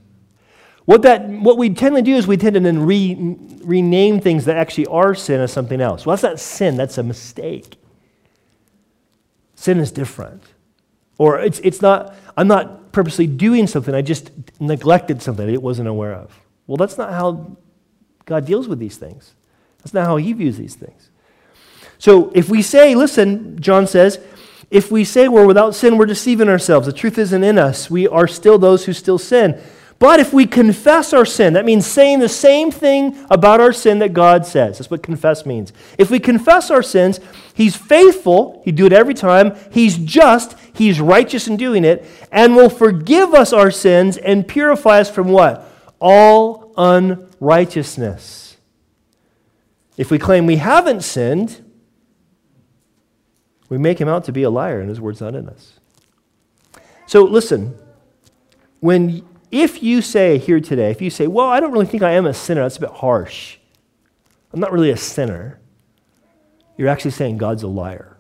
What, 0.86 1.02
that, 1.02 1.28
what 1.28 1.58
we 1.58 1.71
tend 1.71 1.95
to 1.95 2.02
do 2.02 2.15
is 2.15 2.28
we 2.28 2.38
tend 2.38 2.54
to 2.54 2.60
then 2.60 2.86
re, 2.86 3.38
rename 3.63 4.19
things 4.19 4.45
that 4.45 4.56
actually 4.56 4.86
are 4.88 5.15
sin 5.15 5.41
as 5.41 5.52
something 5.52 5.82
else. 5.82 6.06
Well, 6.06 6.15
that's 6.15 6.24
not 6.24 6.39
sin, 6.39 6.78
that's 6.78 6.98
a 6.98 7.04
mistake. 7.04 7.78
Sin 9.56 9.80
is 9.80 9.91
different. 9.91 10.43
Or 11.17 11.39
it's, 11.39 11.60
it's 11.60 11.82
not, 11.82 12.15
I'm 12.38 12.48
not 12.48 12.91
purposely 12.91 13.26
doing 13.26 13.65
something, 13.67 13.95
I 13.95 14.04
just 14.04 14.32
neglected 14.60 15.21
something 15.21 15.50
I 15.50 15.58
wasn't 15.58 15.88
aware 15.88 16.13
of. 16.13 16.39
Well, 16.67 16.78
that's 16.78 16.98
not 16.98 17.12
how 17.12 17.58
God 18.26 18.45
deals 18.45 18.67
with 18.67 18.80
these 18.80 18.98
things. 18.98 19.34
That's 19.80 19.93
not 19.93 20.06
how 20.06 20.17
He 20.17 20.34
views 20.34 20.58
these 20.58 20.76
things. 20.76 21.10
So 21.98 22.32
if 22.36 22.50
we 22.50 22.62
say, 22.62 22.93
listen, 22.93 23.60
John 23.60 23.88
says, 23.88 24.19
if 24.69 24.91
we 24.91 25.04
say 25.04 25.28
we're 25.28 25.45
without 25.45 25.74
sin, 25.74 25.98
we're 25.98 26.06
deceiving 26.06 26.50
ourselves. 26.50 26.86
The 26.86 26.93
truth 26.93 27.17
isn't 27.17 27.43
in 27.43 27.58
us. 27.58 27.89
We 27.89 28.08
are 28.08 28.28
still 28.28 28.58
those 28.58 28.86
who 28.86 28.93
still 28.93 29.17
sin. 29.17 29.62
But 29.97 30.19
if 30.19 30.34
we 30.34 30.45
confess 30.45 31.13
our 31.13 31.25
sin, 31.25 31.53
that 31.53 31.63
means 31.63 31.86
saying 31.86 32.19
the 32.19 32.27
same 32.27 32.69
thing 32.69 33.25
about 33.29 33.62
our 33.62 33.71
sin 33.71 33.99
that 33.99 34.13
God 34.13 34.45
says. 34.45 34.77
That's 34.77 34.91
what 34.91 35.01
confess 35.01 35.45
means. 35.45 35.71
If 35.97 36.12
we 36.12 36.19
confess 36.19 36.69
our 36.69 36.84
sins, 36.84 37.19
He's 37.53 37.77
faithful, 37.77 38.62
He'd 38.65 38.75
do 38.75 38.86
it 38.86 38.93
every 38.93 39.13
time. 39.13 39.55
He's 39.71 39.97
just, 39.97 40.58
He's 40.73 40.99
righteous 40.99 41.47
in 41.47 41.55
doing 41.55 41.86
it, 41.86 42.05
and 42.31 42.55
will 42.55 42.69
forgive 42.69 43.34
us 43.34 43.53
our 43.53 43.71
sins 43.71 44.17
and 44.17 44.45
purify 44.45 44.99
us 44.99 45.10
from 45.10 45.29
what? 45.29 45.65
All 45.99 46.73
unrighteousness. 46.77 48.58
If 49.95 50.12
we 50.12 50.19
claim 50.19 50.45
we 50.45 50.58
haven't 50.58 51.03
sinned, 51.03 51.63
we 53.69 53.77
make 53.77 53.99
Him 53.99 54.10
out 54.10 54.25
to 54.25 54.34
be 54.34 54.43
a 54.43 54.49
liar, 54.49 54.81
and 54.81 54.89
His 54.89 54.99
word's 54.99 55.21
not 55.21 55.36
in 55.36 55.47
us. 55.47 55.79
So 57.08 57.23
listen, 57.23 57.77
when 58.81 59.25
if 59.51 59.81
you 59.84 60.01
say 60.01 60.38
here 60.38 60.60
today, 60.60 60.91
if 60.91 61.01
you 61.01 61.10
say, 61.10 61.27
well, 61.27 61.47
I 61.47 61.60
don't 61.60 61.71
really 61.71 61.86
think 61.86 62.03
I 62.03 62.12
am 62.12 62.25
a 62.25 62.34
sinner, 62.34 62.62
that's 62.62 62.77
a 62.77 62.81
bit 62.81 62.89
harsh. 62.89 63.58
I'm 64.53 64.60
not 64.60 64.71
really 64.71 64.91
a 64.91 64.97
sinner. 64.97 65.60
You're 66.77 66.89
actually 66.89 67.12
saying 67.12 67.38
God's 67.38 67.63
a 67.63 67.67
liar 67.67 68.17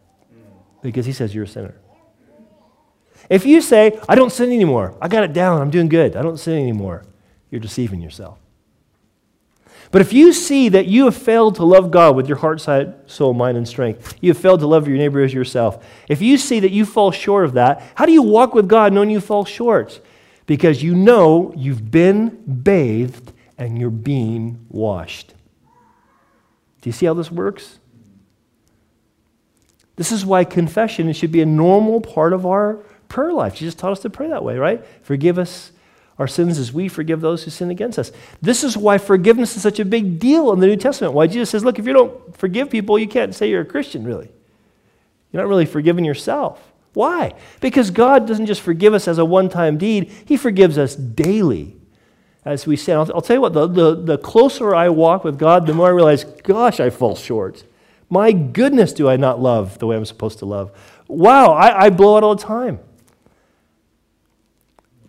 because 0.81 1.05
he 1.05 1.13
says 1.13 1.33
you're 1.33 1.45
a 1.45 1.47
sinner. 1.47 1.75
If 3.29 3.45
you 3.45 3.61
say, 3.61 3.99
I 4.07 4.15
don't 4.15 4.31
sin 4.31 4.51
anymore, 4.51 4.95
I 5.01 5.07
got 5.07 5.23
it 5.23 5.33
down, 5.33 5.61
I'm 5.61 5.71
doing 5.71 5.89
good, 5.89 6.15
I 6.15 6.21
don't 6.21 6.37
sin 6.37 6.61
anymore, 6.61 7.03
you're 7.49 7.61
deceiving 7.61 8.01
yourself. 8.01 8.39
But 9.91 10.01
if 10.01 10.13
you 10.13 10.33
see 10.33 10.69
that 10.69 10.87
you 10.87 11.05
have 11.05 11.15
failed 11.15 11.55
to 11.55 11.63
love 11.63 11.89
God 11.89 12.15
with 12.15 12.27
your 12.27 12.37
heart, 12.37 12.59
soul, 12.59 13.33
mind, 13.33 13.57
and 13.57 13.67
strength, 13.67 14.15
you 14.19 14.31
have 14.31 14.37
failed 14.37 14.59
to 14.59 14.67
love 14.67 14.87
your 14.87 14.97
neighbor 14.97 15.21
as 15.21 15.33
yourself, 15.33 15.85
if 16.09 16.21
you 16.21 16.37
see 16.37 16.59
that 16.59 16.71
you 16.71 16.85
fall 16.85 17.11
short 17.11 17.45
of 17.45 17.53
that, 17.53 17.81
how 17.95 18.05
do 18.05 18.11
you 18.11 18.21
walk 18.21 18.53
with 18.53 18.67
God 18.67 18.93
knowing 18.93 19.09
you 19.09 19.21
fall 19.21 19.45
short? 19.45 20.01
Because 20.45 20.83
you 20.83 20.95
know 20.95 21.53
you've 21.55 21.91
been 21.91 22.29
bathed 22.63 23.31
and 23.57 23.79
you're 23.79 23.89
being 23.89 24.65
washed. 24.69 25.33
Do 26.81 26.89
you 26.89 26.93
see 26.93 27.05
how 27.05 27.13
this 27.13 27.31
works? 27.31 27.79
This 29.95 30.11
is 30.11 30.25
why 30.25 30.43
confession 30.43 31.11
should 31.13 31.31
be 31.31 31.41
a 31.41 31.45
normal 31.45 32.01
part 32.01 32.33
of 32.33 32.45
our 32.45 32.75
prayer 33.07 33.31
life. 33.31 33.55
Jesus 33.55 33.75
taught 33.75 33.91
us 33.91 34.01
to 34.01 34.09
pray 34.09 34.27
that 34.27 34.43
way, 34.43 34.57
right? 34.57 34.85
Forgive 35.01 35.39
us 35.39 35.71
our 36.17 36.27
sins 36.27 36.59
as 36.59 36.71
we 36.71 36.87
forgive 36.87 37.21
those 37.21 37.43
who 37.43 37.51
sin 37.51 37.71
against 37.71 37.99
us. 37.99 38.11
This 38.41 38.63
is 38.63 38.77
why 38.77 38.97
forgiveness 38.97 39.55
is 39.55 39.63
such 39.63 39.79
a 39.79 39.85
big 39.85 40.19
deal 40.19 40.51
in 40.53 40.59
the 40.59 40.67
New 40.67 40.77
Testament. 40.77 41.13
Why 41.13 41.27
Jesus 41.27 41.49
says, 41.49 41.65
look, 41.65 41.79
if 41.79 41.85
you 41.85 41.93
don't 41.93 42.37
forgive 42.37 42.69
people, 42.69 42.97
you 42.97 43.07
can't 43.07 43.33
say 43.35 43.49
you're 43.49 43.61
a 43.61 43.65
Christian, 43.65 44.05
really. 44.05 44.29
You're 45.31 45.41
not 45.41 45.49
really 45.49 45.65
forgiving 45.65 46.05
yourself. 46.05 46.61
Why? 46.95 47.33
Because 47.59 47.91
God 47.91 48.25
doesn't 48.25 48.45
just 48.45 48.61
forgive 48.61 48.93
us 48.93 49.07
as 49.07 49.17
a 49.17 49.25
one 49.25 49.49
time 49.49 49.77
deed, 49.77 50.11
He 50.25 50.37
forgives 50.37 50.77
us 50.77 50.95
daily. 50.95 51.75
As 52.45 52.65
we 52.65 52.75
sin, 52.75 52.95
I'll, 52.95 53.11
I'll 53.13 53.21
tell 53.21 53.35
you 53.35 53.41
what, 53.41 53.53
the, 53.53 53.67
the, 53.67 53.95
the 53.95 54.17
closer 54.17 54.73
I 54.73 54.89
walk 54.89 55.23
with 55.23 55.37
God, 55.37 55.65
the 55.65 55.73
more 55.73 55.87
I 55.87 55.91
realize, 55.91 56.23
gosh, 56.23 56.79
I 56.79 56.89
fall 56.89 57.15
short. 57.15 57.65
My 58.09 58.31
goodness, 58.31 58.93
do 58.93 59.09
I 59.09 59.17
not 59.17 59.41
love 59.41 59.79
the 59.79 59.87
way 59.87 59.97
I'm 59.97 60.05
supposed 60.05 60.39
to 60.39 60.45
love? 60.45 60.71
Wow, 61.07 61.53
I, 61.53 61.85
I 61.85 61.89
blow 61.89 62.17
it 62.17 62.23
all 62.23 62.35
the 62.35 62.43
time. 62.43 62.79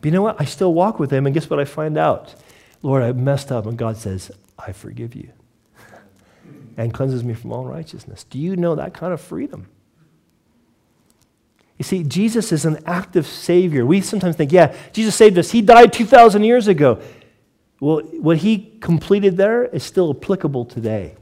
But 0.00 0.06
you 0.06 0.10
know 0.10 0.22
what? 0.22 0.40
I 0.40 0.44
still 0.44 0.72
walk 0.74 0.98
with 0.98 1.12
Him, 1.12 1.26
and 1.26 1.34
guess 1.34 1.48
what 1.48 1.60
I 1.60 1.66
find 1.66 1.96
out? 1.98 2.34
Lord, 2.82 3.02
I 3.02 3.12
messed 3.12 3.52
up, 3.52 3.66
and 3.66 3.76
God 3.76 3.96
says, 3.96 4.30
I 4.58 4.72
forgive 4.72 5.14
you 5.14 5.30
and 6.76 6.92
cleanses 6.92 7.22
me 7.22 7.34
from 7.34 7.52
all 7.52 7.64
righteousness. 7.64 8.24
Do 8.24 8.38
you 8.38 8.56
know 8.56 8.74
that 8.74 8.94
kind 8.94 9.12
of 9.12 9.20
freedom? 9.20 9.68
You 11.78 11.84
see, 11.84 12.02
Jesus 12.04 12.52
is 12.52 12.64
an 12.64 12.78
active 12.86 13.26
Savior. 13.26 13.84
We 13.84 14.00
sometimes 14.00 14.36
think, 14.36 14.52
yeah, 14.52 14.74
Jesus 14.92 15.14
saved 15.14 15.38
us. 15.38 15.50
He 15.50 15.60
died 15.60 15.92
2,000 15.92 16.42
years 16.44 16.68
ago. 16.68 17.00
Well, 17.80 18.00
what 18.00 18.38
He 18.38 18.78
completed 18.80 19.36
there 19.36 19.64
is 19.64 19.82
still 19.82 20.10
applicable 20.10 20.64
today. 20.64 21.14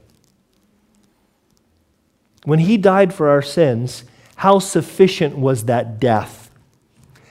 When 2.44 2.60
He 2.60 2.76
died 2.76 3.12
for 3.12 3.28
our 3.28 3.42
sins, 3.42 4.04
how 4.36 4.60
sufficient 4.60 5.36
was 5.36 5.64
that 5.64 5.98
death? 5.98 6.50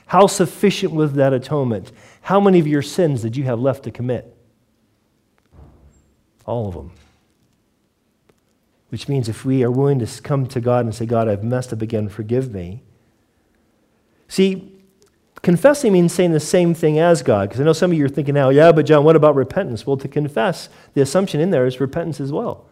How 0.08 0.28
sufficient 0.28 0.94
was 0.94 1.14
that 1.14 1.32
atonement? 1.32 1.92
How 2.22 2.40
many 2.40 2.60
of 2.60 2.68
your 2.68 2.82
sins 2.82 3.22
did 3.22 3.38
you 3.38 3.46
have 3.46 3.60
left 3.60 3.84
to 3.84 3.92
commit? 3.92 4.36
All 6.46 6.68
of 6.68 6.74
them. 6.74 6.92
Which 8.90 9.08
means 9.08 9.30
if 9.30 9.46
we 9.46 9.64
are 9.64 9.72
willing 9.72 10.00
to 10.00 10.22
come 10.22 10.46
to 10.48 10.60
God 10.60 10.86
and 10.86 10.94
say, 10.94 11.06
God, 11.06 11.30
I've 11.30 11.44
messed 11.44 11.72
up 11.72 11.82
again, 11.82 12.10
forgive 12.10 12.54
me 12.54 12.84
See, 14.34 14.82
confessing 15.44 15.94
means 15.94 16.12
saying 16.12 16.32
the 16.32 16.40
same 16.40 16.74
thing 16.74 16.98
as 16.98 17.22
God. 17.22 17.50
Because 17.50 17.62
I 17.62 17.66
know 17.66 17.72
some 17.72 17.92
of 17.92 17.98
you 18.00 18.06
are 18.06 18.10
thinking 18.10 18.34
now, 18.34 18.50
yeah, 18.50 18.72
but 18.72 18.88
John, 18.88 19.04
what 19.04 19.16
about 19.16 19.36
repentance? 19.36 19.86
Well, 19.86 19.96
to 19.98 20.08
confess, 20.08 20.70
the 20.96 21.02
assumption 21.02 21.40
in 21.40 21.52
there 21.52 21.68
is 21.68 21.80
repentance 21.80 22.20
as 22.20 22.32
well. 22.32 22.66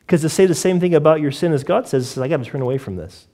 Because 0.00 0.22
to 0.22 0.28
say 0.28 0.46
the 0.46 0.56
same 0.56 0.80
thing 0.80 0.92
about 0.92 1.20
your 1.20 1.30
sin 1.30 1.52
as 1.52 1.62
God 1.62 1.86
says, 1.86 2.18
I 2.18 2.26
got 2.26 2.38
to 2.38 2.44
turn 2.44 2.62
away 2.62 2.78
from 2.78 2.96
this. 2.96 3.28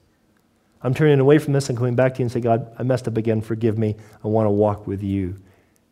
I'm 0.83 0.93
turning 0.93 1.19
away 1.19 1.39
from 1.39 1.53
this 1.53 1.69
and 1.69 1.77
coming 1.77 1.95
back 1.95 2.13
to 2.13 2.19
you 2.19 2.25
and 2.25 2.31
say, 2.31 2.39
God, 2.39 2.71
I 2.77 2.83
messed 2.83 3.07
up 3.07 3.17
again. 3.17 3.41
Forgive 3.41 3.79
me. 3.79 3.95
I 4.23 4.27
want 4.27 4.45
to 4.45 4.51
walk 4.51 4.85
with 4.85 5.01
you. 5.01 5.39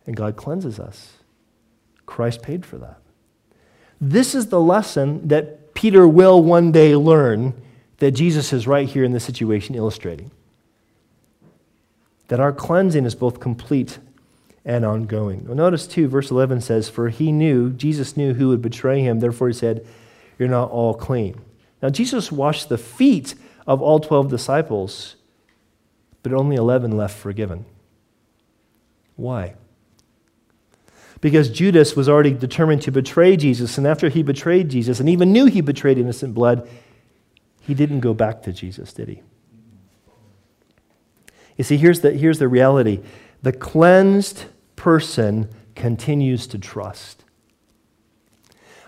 And 0.06 0.16
God 0.16 0.36
cleanses 0.36 0.80
us. 0.80 1.14
Christ 2.06 2.44
paid 2.44 2.68
for 2.68 2.78
that. 2.78 3.00
This 4.00 4.36
is 4.36 4.50
the 4.50 4.62
lesson 4.62 5.28
that 5.28 5.74
Peter 5.74 6.08
will 6.08 6.44
one 6.44 6.72
day 6.72 6.96
learn 6.96 7.60
that 7.98 8.12
Jesus 8.12 8.54
is 8.54 8.68
right 8.68 8.88
here 8.88 9.04
in 9.04 9.12
this 9.12 9.24
situation 9.24 9.74
illustrating 9.74 10.30
that 12.30 12.40
our 12.40 12.54
cleansing 12.54 13.06
is 13.06 13.16
both 13.16 13.40
complete 13.40 14.00
and 14.64 14.86
ongoing. 14.86 15.46
Notice 15.48 15.88
too, 15.88 16.08
verse 16.08 16.32
11 16.32 16.62
says, 16.62 16.88
For 16.90 17.10
he 17.10 17.32
knew, 17.32 17.72
Jesus 17.72 18.16
knew 18.16 18.34
who 18.36 18.50
would 18.50 18.62
betray 18.62 19.02
him, 19.02 19.20
therefore 19.20 19.48
he 19.48 19.54
said, 19.54 19.86
You're 20.38 20.48
not 20.48 20.72
all 20.72 20.94
clean. 20.94 21.42
Now, 21.82 21.90
Jesus 21.90 22.32
washed 22.32 22.70
the 22.70 22.78
feet 22.78 23.36
of 23.66 23.82
all 23.82 24.00
12 24.00 24.30
disciples, 24.30 25.16
but 26.22 26.34
only 26.34 26.56
11 26.56 26.96
left 26.96 27.18
forgiven. 27.18 27.66
Why? 29.16 29.56
Because 31.22 31.50
Judas 31.50 31.96
was 31.96 32.08
already 32.08 32.32
determined 32.32 32.82
to 32.84 32.92
betray 32.92 33.38
Jesus, 33.38 33.78
and 33.78 33.88
after 33.88 34.10
he 34.10 34.24
betrayed 34.24 34.70
Jesus 34.70 35.00
and 35.00 35.10
even 35.10 35.34
knew 35.34 35.46
he 35.46 35.62
betrayed 35.62 35.98
innocent 35.98 36.34
blood, 36.34 36.70
he 37.62 37.74
didn't 37.74 38.02
go 38.02 38.14
back 38.14 38.44
to 38.44 38.54
Jesus, 38.54 38.94
did 38.94 39.10
he? 39.10 39.22
You 41.60 41.66
see, 41.66 41.76
here's 41.76 42.00
the, 42.00 42.12
here's 42.12 42.40
the 42.40 42.48
reality 42.48 43.02
the 43.42 43.52
cleansed 43.52 44.46
person 44.78 45.50
continues 45.76 46.48
to 46.48 46.58
trust. 46.58 47.26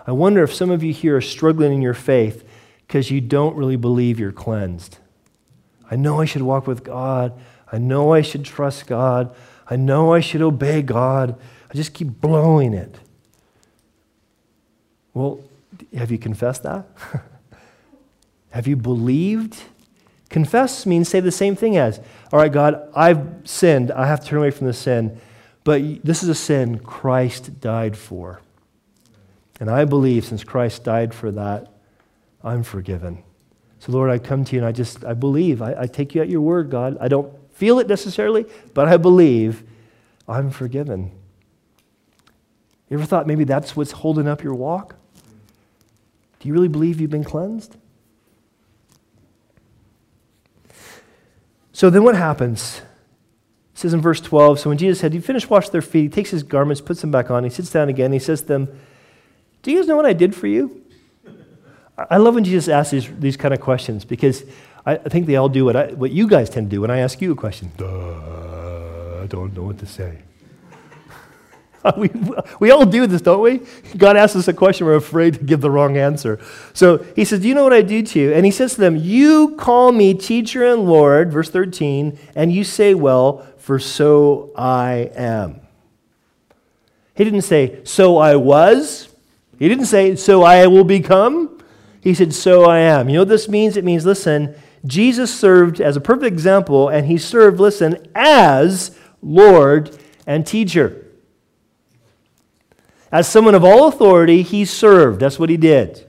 I 0.06 0.12
wonder 0.12 0.42
if 0.42 0.54
some 0.54 0.70
of 0.70 0.82
you 0.82 0.90
here 0.94 1.18
are 1.18 1.20
struggling 1.20 1.74
in 1.74 1.82
your 1.82 1.92
faith 1.92 2.48
because 2.86 3.10
you 3.10 3.20
don't 3.20 3.56
really 3.56 3.76
believe 3.76 4.18
you're 4.18 4.32
cleansed. 4.32 4.96
I 5.90 5.96
know 5.96 6.18
I 6.18 6.24
should 6.24 6.40
walk 6.40 6.66
with 6.66 6.82
God. 6.82 7.38
I 7.70 7.76
know 7.76 8.14
I 8.14 8.22
should 8.22 8.44
trust 8.44 8.86
God. 8.86 9.34
I 9.68 9.76
know 9.76 10.14
I 10.14 10.20
should 10.20 10.40
obey 10.40 10.80
God. 10.80 11.38
I 11.70 11.74
just 11.74 11.92
keep 11.92 12.08
blowing 12.08 12.72
it. 12.72 12.98
Well, 15.12 15.40
have 15.94 16.10
you 16.10 16.16
confessed 16.16 16.62
that? 16.62 16.86
have 18.50 18.66
you 18.66 18.76
believed 18.76 19.62
Confess 20.32 20.86
means 20.86 21.10
say 21.10 21.20
the 21.20 21.30
same 21.30 21.54
thing 21.54 21.76
as, 21.76 22.00
all 22.32 22.38
right, 22.38 22.50
God, 22.50 22.90
I've 22.96 23.22
sinned. 23.44 23.92
I 23.92 24.06
have 24.06 24.20
to 24.20 24.26
turn 24.26 24.38
away 24.38 24.50
from 24.50 24.66
the 24.66 24.72
sin. 24.72 25.20
But 25.62 26.04
this 26.04 26.22
is 26.22 26.28
a 26.30 26.34
sin 26.34 26.78
Christ 26.78 27.60
died 27.60 27.96
for. 27.96 28.40
And 29.60 29.70
I 29.70 29.84
believe 29.84 30.24
since 30.24 30.42
Christ 30.42 30.84
died 30.84 31.14
for 31.14 31.30
that, 31.32 31.70
I'm 32.42 32.62
forgiven. 32.62 33.22
So, 33.78 33.92
Lord, 33.92 34.10
I 34.10 34.18
come 34.18 34.44
to 34.44 34.56
you 34.56 34.60
and 34.60 34.66
I 34.66 34.72
just, 34.72 35.04
I 35.04 35.12
believe. 35.12 35.60
I, 35.60 35.82
I 35.82 35.86
take 35.86 36.14
you 36.14 36.22
at 36.22 36.30
your 36.30 36.40
word, 36.40 36.70
God. 36.70 36.96
I 36.98 37.08
don't 37.08 37.30
feel 37.52 37.78
it 37.78 37.86
necessarily, 37.86 38.46
but 38.72 38.88
I 38.88 38.96
believe 38.96 39.62
I'm 40.26 40.50
forgiven. 40.50 41.12
You 42.88 42.96
ever 42.96 43.06
thought 43.06 43.26
maybe 43.26 43.44
that's 43.44 43.76
what's 43.76 43.92
holding 43.92 44.26
up 44.26 44.42
your 44.42 44.54
walk? 44.54 44.96
Do 46.40 46.48
you 46.48 46.54
really 46.54 46.68
believe 46.68 47.00
you've 47.00 47.10
been 47.10 47.22
cleansed? 47.22 47.76
So 51.72 51.90
then 51.90 52.04
what 52.04 52.14
happens? 52.14 52.82
It 53.74 53.78
says 53.78 53.94
in 53.94 54.00
verse 54.00 54.20
12 54.20 54.60
So 54.60 54.68
when 54.68 54.78
Jesus 54.78 55.00
had 55.00 55.14
you 55.14 55.20
finished 55.20 55.50
washing 55.50 55.72
their 55.72 55.82
feet, 55.82 56.02
he 56.02 56.08
takes 56.08 56.30
his 56.30 56.42
garments, 56.42 56.80
puts 56.80 57.00
them 57.00 57.10
back 57.10 57.30
on, 57.30 57.44
he 57.44 57.50
sits 57.50 57.70
down 57.70 57.88
again, 57.88 58.12
he 58.12 58.18
says 58.18 58.42
to 58.42 58.48
them, 58.48 58.80
Do 59.62 59.72
you 59.72 59.78
guys 59.78 59.88
know 59.88 59.96
what 59.96 60.06
I 60.06 60.12
did 60.12 60.34
for 60.34 60.46
you? 60.46 60.82
I 62.10 62.16
love 62.16 62.34
when 62.34 62.44
Jesus 62.44 62.68
asks 62.68 62.90
these, 62.90 63.08
these 63.18 63.36
kind 63.36 63.52
of 63.52 63.60
questions 63.60 64.04
because 64.04 64.44
I, 64.84 64.94
I 64.94 65.08
think 65.08 65.26
they 65.26 65.36
all 65.36 65.48
do 65.48 65.64
what, 65.64 65.76
I, 65.76 65.86
what 65.88 66.10
you 66.10 66.26
guys 66.26 66.50
tend 66.50 66.70
to 66.70 66.76
do 66.76 66.80
when 66.80 66.90
I 66.90 66.98
ask 66.98 67.20
you 67.20 67.32
a 67.32 67.36
question. 67.36 67.70
Duh, 67.76 69.22
I 69.22 69.26
don't 69.26 69.54
know 69.54 69.64
what 69.64 69.78
to 69.78 69.86
say. 69.86 70.18
we, 71.96 72.10
we 72.60 72.70
all 72.70 72.86
do 72.86 73.06
this, 73.06 73.22
don't 73.22 73.40
we? 73.40 73.60
God 73.96 74.16
asks 74.16 74.36
us 74.36 74.48
a 74.48 74.52
question, 74.52 74.86
we're 74.86 74.94
afraid 74.94 75.34
to 75.34 75.40
give 75.40 75.60
the 75.60 75.70
wrong 75.70 75.96
answer. 75.96 76.38
So 76.74 76.98
he 77.16 77.24
says, 77.24 77.40
Do 77.40 77.48
you 77.48 77.54
know 77.54 77.64
what 77.64 77.72
I 77.72 77.82
do 77.82 78.02
to 78.02 78.20
you? 78.20 78.32
And 78.32 78.44
he 78.44 78.52
says 78.52 78.74
to 78.74 78.80
them, 78.80 78.96
You 78.96 79.56
call 79.56 79.92
me 79.92 80.14
teacher 80.14 80.64
and 80.66 80.84
Lord, 80.84 81.32
verse 81.32 81.50
13, 81.50 82.18
and 82.34 82.52
you 82.52 82.64
say, 82.64 82.94
Well, 82.94 83.46
for 83.58 83.78
so 83.78 84.52
I 84.56 85.10
am. 85.14 85.60
He 87.14 87.24
didn't 87.24 87.42
say, 87.42 87.84
So 87.84 88.18
I 88.18 88.36
was. 88.36 89.08
He 89.58 89.68
didn't 89.68 89.86
say, 89.86 90.16
So 90.16 90.42
I 90.42 90.66
will 90.66 90.84
become. 90.84 91.58
He 92.00 92.14
said, 92.14 92.32
So 92.32 92.64
I 92.64 92.78
am. 92.78 93.08
You 93.08 93.14
know 93.14 93.20
what 93.22 93.28
this 93.28 93.48
means? 93.48 93.76
It 93.76 93.84
means, 93.84 94.06
listen, 94.06 94.54
Jesus 94.84 95.32
served 95.32 95.80
as 95.80 95.96
a 95.96 96.00
perfect 96.00 96.26
example, 96.26 96.88
and 96.88 97.06
he 97.06 97.16
served, 97.16 97.60
listen, 97.60 98.08
as 98.14 98.98
Lord 99.22 99.96
and 100.26 100.46
teacher. 100.46 101.01
As 103.12 103.28
someone 103.28 103.54
of 103.54 103.62
all 103.62 103.88
authority, 103.88 104.40
he 104.40 104.64
served. 104.64 105.20
That's 105.20 105.38
what 105.38 105.50
he 105.50 105.58
did. 105.58 106.08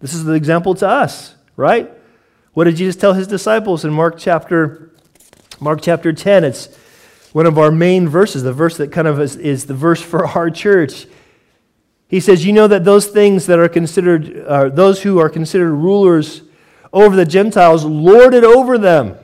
This 0.00 0.12
is 0.12 0.24
the 0.24 0.32
example 0.32 0.74
to 0.74 0.88
us, 0.88 1.36
right? 1.56 1.90
What 2.52 2.64
did 2.64 2.76
Jesus 2.76 2.96
tell 2.96 3.12
his 3.12 3.28
disciples 3.28 3.84
in 3.84 3.92
Mark 3.92 4.18
chapter, 4.18 4.92
Mark 5.60 5.80
chapter 5.80 6.12
10? 6.12 6.42
It's 6.42 6.74
one 7.32 7.46
of 7.46 7.56
our 7.56 7.70
main 7.70 8.08
verses, 8.08 8.42
the 8.42 8.52
verse 8.52 8.76
that 8.78 8.90
kind 8.90 9.06
of 9.06 9.20
is, 9.20 9.36
is 9.36 9.66
the 9.66 9.74
verse 9.74 10.02
for 10.02 10.26
our 10.36 10.50
church. 10.50 11.06
He 12.08 12.18
says, 12.18 12.44
You 12.44 12.52
know 12.52 12.66
that 12.66 12.84
those 12.84 13.06
things 13.06 13.46
that 13.46 13.60
are 13.60 13.68
considered, 13.68 14.44
uh, 14.44 14.68
those 14.70 15.02
who 15.02 15.18
are 15.18 15.28
considered 15.28 15.72
rulers 15.72 16.42
over 16.92 17.14
the 17.14 17.24
Gentiles, 17.24 17.84
lord 17.84 18.34
it 18.34 18.44
over 18.44 18.76
them 18.76 19.16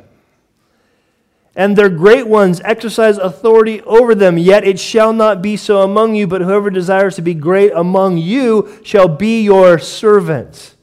and 1.54 1.76
their 1.76 1.90
great 1.90 2.26
ones 2.26 2.60
exercise 2.64 3.18
authority 3.18 3.82
over 3.82 4.14
them. 4.14 4.38
Yet 4.38 4.64
it 4.64 4.80
shall 4.80 5.12
not 5.12 5.42
be 5.42 5.56
so 5.56 5.82
among 5.82 6.14
you, 6.14 6.26
but 6.26 6.40
whoever 6.40 6.70
desires 6.70 7.16
to 7.16 7.22
be 7.22 7.34
great 7.34 7.72
among 7.74 8.18
you 8.18 8.80
shall 8.84 9.08
be 9.08 9.42
your 9.42 9.78
servant. 9.78 10.76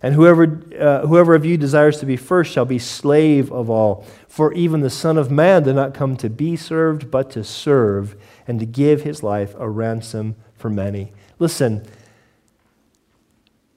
And 0.00 0.14
whoever, 0.14 0.60
uh, 0.78 1.06
whoever 1.06 1.34
of 1.34 1.46
you 1.46 1.56
desires 1.56 1.98
to 2.00 2.06
be 2.06 2.16
first 2.16 2.52
shall 2.52 2.66
be 2.66 2.78
slave 2.78 3.50
of 3.50 3.70
all. 3.70 4.06
For 4.28 4.52
even 4.52 4.80
the 4.80 4.90
Son 4.90 5.16
of 5.16 5.30
Man 5.30 5.62
did 5.62 5.74
not 5.74 5.94
come 5.94 6.16
to 6.18 6.28
be 6.28 6.56
served, 6.56 7.10
but 7.10 7.30
to 7.30 7.42
serve, 7.42 8.14
and 8.46 8.60
to 8.60 8.66
give 8.66 9.02
his 9.02 9.22
life 9.22 9.54
a 9.58 9.68
ransom 9.68 10.36
for 10.54 10.68
many. 10.68 11.12
Listen, 11.38 11.86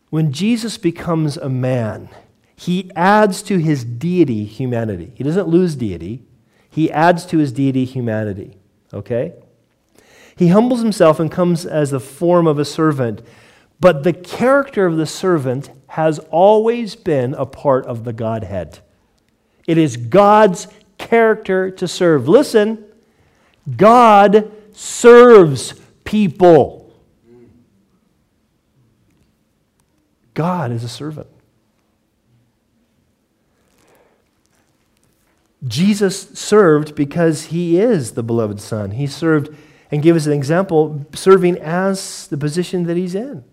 when 0.09 0.31
Jesus 0.33 0.77
becomes 0.77 1.37
a 1.37 1.49
man, 1.49 2.09
he 2.55 2.91
adds 2.95 3.41
to 3.43 3.57
his 3.57 3.85
deity 3.85 4.43
humanity. 4.45 5.13
He 5.15 5.23
doesn't 5.23 5.47
lose 5.47 5.75
deity, 5.75 6.23
he 6.77 6.91
adds 6.91 7.25
to 7.25 7.39
his 7.39 7.51
deity 7.51 7.85
humanity. 7.85 8.55
Okay? 8.93 9.33
He 10.35 10.49
humbles 10.49 10.79
himself 10.79 11.19
and 11.19 11.31
comes 11.31 11.65
as 11.65 11.89
the 11.89 11.99
form 11.99 12.45
of 12.45 12.59
a 12.59 12.65
servant, 12.65 13.23
but 13.79 14.03
the 14.03 14.13
character 14.13 14.85
of 14.85 14.95
the 14.95 15.07
servant 15.07 15.71
has 15.87 16.19
always 16.29 16.95
been 16.95 17.33
a 17.33 17.47
part 17.47 17.87
of 17.87 18.03
the 18.03 18.13
Godhead. 18.13 18.77
It 19.65 19.79
is 19.79 19.97
God's 19.97 20.67
character 20.99 21.71
to 21.71 21.87
serve. 21.87 22.27
Listen, 22.27 22.85
God 23.75 24.51
serves 24.71 25.73
people. 26.03 26.93
God 30.35 30.71
is 30.71 30.83
a 30.83 30.89
servant. 30.89 31.27
Jesus 35.67 36.29
served 36.29 36.95
because 36.95 37.45
he 37.45 37.79
is 37.79 38.11
the 38.11 38.23
beloved 38.23 38.59
Son. 38.59 38.91
He 38.91 39.07
served 39.07 39.55
and 39.91 40.01
gave 40.01 40.15
us 40.15 40.25
an 40.25 40.33
example, 40.33 41.05
serving 41.13 41.57
as 41.59 42.27
the 42.27 42.37
position 42.37 42.83
that 42.83 42.97
he's 42.97 43.15
in. 43.15 43.43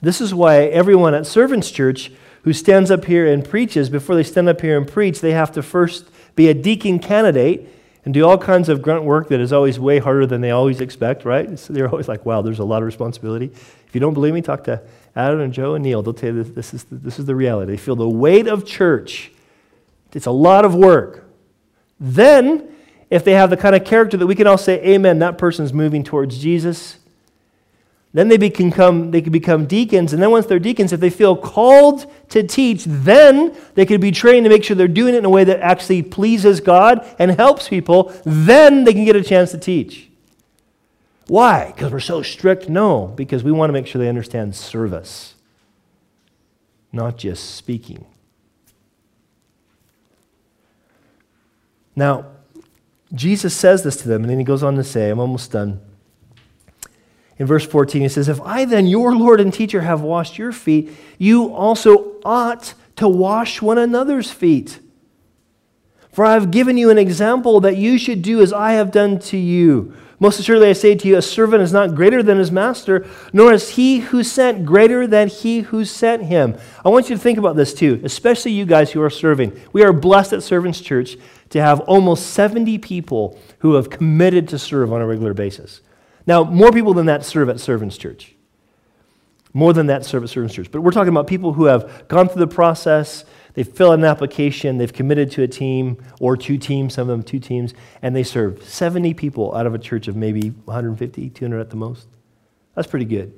This 0.00 0.20
is 0.20 0.34
why 0.34 0.64
everyone 0.64 1.14
at 1.14 1.26
Servants 1.26 1.70
Church 1.70 2.10
who 2.42 2.52
stands 2.52 2.90
up 2.90 3.04
here 3.04 3.30
and 3.30 3.44
preaches, 3.44 3.90
before 3.90 4.14
they 4.14 4.22
stand 4.22 4.48
up 4.48 4.60
here 4.60 4.76
and 4.76 4.88
preach, 4.88 5.20
they 5.20 5.32
have 5.32 5.52
to 5.52 5.62
first 5.62 6.08
be 6.34 6.48
a 6.48 6.54
deacon 6.54 6.98
candidate 6.98 7.68
and 8.04 8.14
do 8.14 8.26
all 8.26 8.38
kinds 8.38 8.70
of 8.70 8.80
grunt 8.80 9.04
work 9.04 9.28
that 9.28 9.40
is 9.40 9.52
always 9.52 9.78
way 9.78 9.98
harder 9.98 10.26
than 10.26 10.40
they 10.40 10.50
always 10.50 10.80
expect, 10.80 11.26
right? 11.26 11.58
So 11.58 11.74
they're 11.74 11.88
always 11.88 12.08
like, 12.08 12.24
wow, 12.24 12.40
there's 12.40 12.58
a 12.58 12.64
lot 12.64 12.78
of 12.78 12.86
responsibility. 12.86 13.50
If 13.86 13.90
you 13.94 14.00
don't 14.00 14.14
believe 14.14 14.32
me, 14.32 14.40
talk 14.40 14.64
to 14.64 14.80
Adam 15.16 15.40
and 15.40 15.52
Joe 15.52 15.74
and 15.74 15.82
Neil, 15.82 16.02
they'll 16.02 16.14
tell 16.14 16.34
you 16.34 16.42
this, 16.42 16.54
this, 16.54 16.74
is 16.74 16.84
the, 16.84 16.94
this 16.96 17.18
is 17.18 17.26
the 17.26 17.34
reality. 17.34 17.72
They 17.72 17.76
feel 17.76 17.96
the 17.96 18.08
weight 18.08 18.46
of 18.46 18.64
church. 18.64 19.32
It's 20.12 20.26
a 20.26 20.30
lot 20.30 20.64
of 20.64 20.74
work. 20.74 21.24
Then, 21.98 22.68
if 23.10 23.24
they 23.24 23.32
have 23.32 23.50
the 23.50 23.56
kind 23.56 23.74
of 23.74 23.84
character 23.84 24.16
that 24.16 24.26
we 24.26 24.34
can 24.34 24.46
all 24.46 24.58
say, 24.58 24.82
Amen, 24.84 25.18
that 25.18 25.36
person's 25.38 25.72
moving 25.72 26.04
towards 26.04 26.38
Jesus, 26.38 26.98
then 28.12 28.28
they 28.28 28.36
become, 28.36 29.12
they 29.12 29.20
can 29.20 29.32
become 29.32 29.66
deacons. 29.66 30.12
And 30.12 30.20
then 30.20 30.30
once 30.30 30.46
they're 30.46 30.58
deacons, 30.58 30.92
if 30.92 30.98
they 30.98 31.10
feel 31.10 31.36
called 31.36 32.10
to 32.30 32.42
teach, 32.42 32.84
then 32.84 33.56
they 33.74 33.86
can 33.86 34.00
be 34.00 34.10
trained 34.10 34.44
to 34.44 34.50
make 34.50 34.64
sure 34.64 34.74
they're 34.74 34.88
doing 34.88 35.14
it 35.14 35.18
in 35.18 35.24
a 35.24 35.30
way 35.30 35.44
that 35.44 35.60
actually 35.60 36.02
pleases 36.02 36.60
God 36.60 37.06
and 37.20 37.30
helps 37.30 37.68
people. 37.68 38.12
Then 38.24 38.82
they 38.82 38.92
can 38.92 39.04
get 39.04 39.14
a 39.14 39.22
chance 39.22 39.52
to 39.52 39.58
teach. 39.58 40.09
Why? 41.30 41.70
Because 41.70 41.92
we're 41.92 42.00
so 42.00 42.22
strict? 42.22 42.68
No, 42.68 43.06
because 43.06 43.44
we 43.44 43.52
want 43.52 43.68
to 43.68 43.72
make 43.72 43.86
sure 43.86 44.02
they 44.02 44.08
understand 44.08 44.56
service, 44.56 45.36
not 46.90 47.18
just 47.18 47.54
speaking. 47.54 48.04
Now, 51.94 52.26
Jesus 53.14 53.54
says 53.54 53.84
this 53.84 53.96
to 53.98 54.08
them, 54.08 54.22
and 54.22 54.30
then 54.30 54.40
he 54.40 54.44
goes 54.44 54.64
on 54.64 54.74
to 54.74 54.82
say, 54.82 55.08
I'm 55.08 55.20
almost 55.20 55.52
done. 55.52 55.80
In 57.38 57.46
verse 57.46 57.64
14, 57.64 58.02
he 58.02 58.08
says, 58.08 58.28
If 58.28 58.40
I 58.40 58.64
then, 58.64 58.88
your 58.88 59.14
Lord 59.14 59.38
and 59.38 59.54
teacher, 59.54 59.82
have 59.82 60.00
washed 60.00 60.36
your 60.36 60.50
feet, 60.50 60.90
you 61.16 61.54
also 61.54 62.16
ought 62.24 62.74
to 62.96 63.06
wash 63.06 63.62
one 63.62 63.78
another's 63.78 64.32
feet. 64.32 64.80
For 66.12 66.24
I 66.24 66.34
have 66.34 66.50
given 66.50 66.76
you 66.76 66.90
an 66.90 66.98
example 66.98 67.60
that 67.60 67.76
you 67.76 67.98
should 67.98 68.22
do 68.22 68.40
as 68.42 68.52
I 68.52 68.72
have 68.72 68.90
done 68.90 69.18
to 69.20 69.36
you. 69.36 69.94
Most 70.22 70.38
assuredly, 70.38 70.68
I 70.68 70.74
say 70.74 70.94
to 70.94 71.08
you, 71.08 71.16
a 71.16 71.22
servant 71.22 71.62
is 71.62 71.72
not 71.72 71.94
greater 71.94 72.22
than 72.22 72.38
his 72.38 72.52
master, 72.52 73.06
nor 73.32 73.54
is 73.54 73.70
he 73.70 74.00
who 74.00 74.22
sent 74.22 74.66
greater 74.66 75.06
than 75.06 75.28
he 75.28 75.60
who 75.60 75.86
sent 75.86 76.24
him. 76.24 76.58
I 76.84 76.90
want 76.90 77.08
you 77.08 77.16
to 77.16 77.22
think 77.22 77.38
about 77.38 77.56
this 77.56 77.72
too, 77.72 78.02
especially 78.04 78.52
you 78.52 78.66
guys 78.66 78.92
who 78.92 79.00
are 79.00 79.08
serving. 79.08 79.58
We 79.72 79.82
are 79.82 79.94
blessed 79.94 80.34
at 80.34 80.42
Servants 80.42 80.82
Church 80.82 81.16
to 81.50 81.62
have 81.62 81.80
almost 81.80 82.28
70 82.32 82.76
people 82.78 83.38
who 83.60 83.74
have 83.74 83.88
committed 83.88 84.46
to 84.48 84.58
serve 84.58 84.92
on 84.92 85.00
a 85.00 85.06
regular 85.06 85.32
basis. 85.32 85.80
Now, 86.26 86.44
more 86.44 86.70
people 86.70 86.92
than 86.92 87.06
that 87.06 87.24
serve 87.24 87.48
at 87.48 87.58
Servants 87.58 87.96
Church. 87.96 88.34
More 89.54 89.72
than 89.72 89.86
that 89.86 90.04
serve 90.04 90.22
at 90.22 90.28
Servants 90.28 90.54
Church. 90.54 90.70
But 90.70 90.82
we're 90.82 90.92
talking 90.92 91.08
about 91.08 91.28
people 91.28 91.54
who 91.54 91.64
have 91.64 92.08
gone 92.08 92.28
through 92.28 92.40
the 92.40 92.54
process, 92.54 93.24
they 93.54 93.62
fill 93.62 93.92
an 93.92 94.04
application, 94.04 94.78
they've 94.78 94.92
committed 94.92 95.30
to 95.32 95.42
a 95.42 95.48
team 95.48 96.02
or 96.20 96.36
two 96.36 96.56
teams, 96.56 96.94
some 96.94 97.02
of 97.02 97.08
them 97.08 97.22
two 97.22 97.38
teams, 97.38 97.74
and 98.02 98.14
they 98.14 98.22
serve 98.22 98.62
70 98.64 99.14
people 99.14 99.54
out 99.54 99.66
of 99.66 99.74
a 99.74 99.78
church 99.78 100.08
of 100.08 100.16
maybe 100.16 100.50
150, 100.50 101.30
200 101.30 101.60
at 101.60 101.70
the 101.70 101.76
most. 101.76 102.06
That's 102.74 102.88
pretty 102.88 103.06
good. 103.06 103.32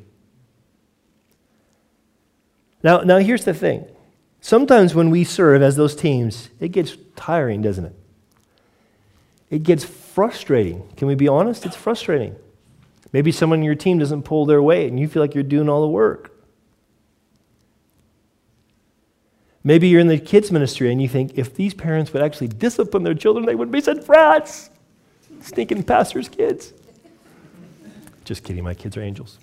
Now, 2.82 3.00
now 3.00 3.18
here's 3.18 3.44
the 3.44 3.54
thing. 3.54 3.86
Sometimes 4.40 4.94
when 4.94 5.10
we 5.10 5.24
serve 5.24 5.62
as 5.62 5.76
those 5.76 5.94
teams, 5.94 6.50
it 6.58 6.68
gets 6.68 6.96
tiring, 7.14 7.62
doesn't 7.62 7.84
it? 7.84 7.94
It 9.50 9.62
gets 9.62 9.84
frustrating. 9.84 10.88
Can 10.96 11.08
we 11.08 11.14
be 11.14 11.28
honest? 11.28 11.64
It's 11.64 11.76
frustrating. 11.76 12.34
Maybe 13.12 13.30
someone 13.30 13.60
in 13.60 13.64
your 13.64 13.74
team 13.74 13.98
doesn't 13.98 14.22
pull 14.22 14.46
their 14.46 14.62
weight 14.62 14.88
and 14.88 14.98
you 14.98 15.06
feel 15.06 15.22
like 15.22 15.34
you're 15.34 15.44
doing 15.44 15.68
all 15.68 15.82
the 15.82 15.88
work. 15.88 16.31
Maybe 19.64 19.88
you're 19.88 20.00
in 20.00 20.08
the 20.08 20.18
kids' 20.18 20.50
ministry 20.50 20.90
and 20.90 21.00
you 21.00 21.08
think 21.08 21.38
if 21.38 21.54
these 21.54 21.74
parents 21.74 22.12
would 22.12 22.22
actually 22.22 22.48
discipline 22.48 23.02
their 23.02 23.14
children, 23.14 23.46
they 23.46 23.54
wouldn't 23.54 23.72
be 23.72 23.80
such 23.80 24.04
frats. 24.04 24.70
Stinking 25.40 25.84
pastors' 25.84 26.28
kids. 26.28 26.72
Just 28.24 28.44
kidding, 28.44 28.64
my 28.64 28.74
kids 28.74 28.96
are 28.96 29.02
angels. 29.02 29.38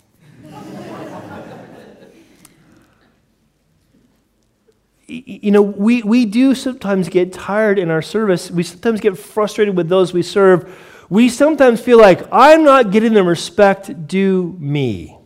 you 5.08 5.52
know, 5.52 5.62
we, 5.62 6.04
we 6.04 6.26
do 6.26 6.54
sometimes 6.54 7.10
get 7.10 7.34
tired 7.34 7.80
in 7.80 7.90
our 7.90 8.02
service. 8.02 8.52
We 8.52 8.64
sometimes 8.64 9.02
get 9.02 9.18
frustrated 9.18 9.76
with 9.76 9.90
those 9.90 10.14
we 10.14 10.22
serve 10.22 10.72
we 11.10 11.28
sometimes 11.28 11.82
feel 11.82 11.98
like 11.98 12.22
I'm 12.32 12.64
not 12.64 12.92
getting 12.92 13.14
the 13.14 13.24
respect 13.24 14.08
due 14.08 14.56
me. 14.60 15.19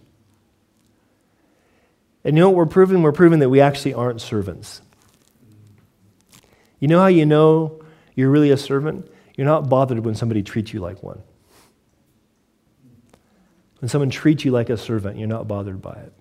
And 2.23 2.35
you 2.35 2.41
know 2.41 2.49
what 2.49 2.57
we're 2.57 2.65
proving? 2.65 3.01
We're 3.01 3.11
proving 3.11 3.39
that 3.39 3.49
we 3.49 3.59
actually 3.59 3.93
aren't 3.93 4.21
servants. 4.21 4.81
You 6.79 6.87
know 6.87 6.99
how 6.99 7.07
you 7.07 7.25
know 7.25 7.81
you're 8.15 8.29
really 8.29 8.51
a 8.51 8.57
servant? 8.57 9.09
You're 9.35 9.47
not 9.47 9.69
bothered 9.69 10.05
when 10.05 10.15
somebody 10.15 10.43
treats 10.43 10.73
you 10.73 10.79
like 10.79 11.01
one. 11.01 11.21
When 13.79 13.89
someone 13.89 14.09
treats 14.09 14.45
you 14.45 14.51
like 14.51 14.69
a 14.69 14.77
servant, 14.77 15.17
you're 15.17 15.27
not 15.27 15.47
bothered 15.47 15.81
by 15.81 15.93
it. 15.93 16.13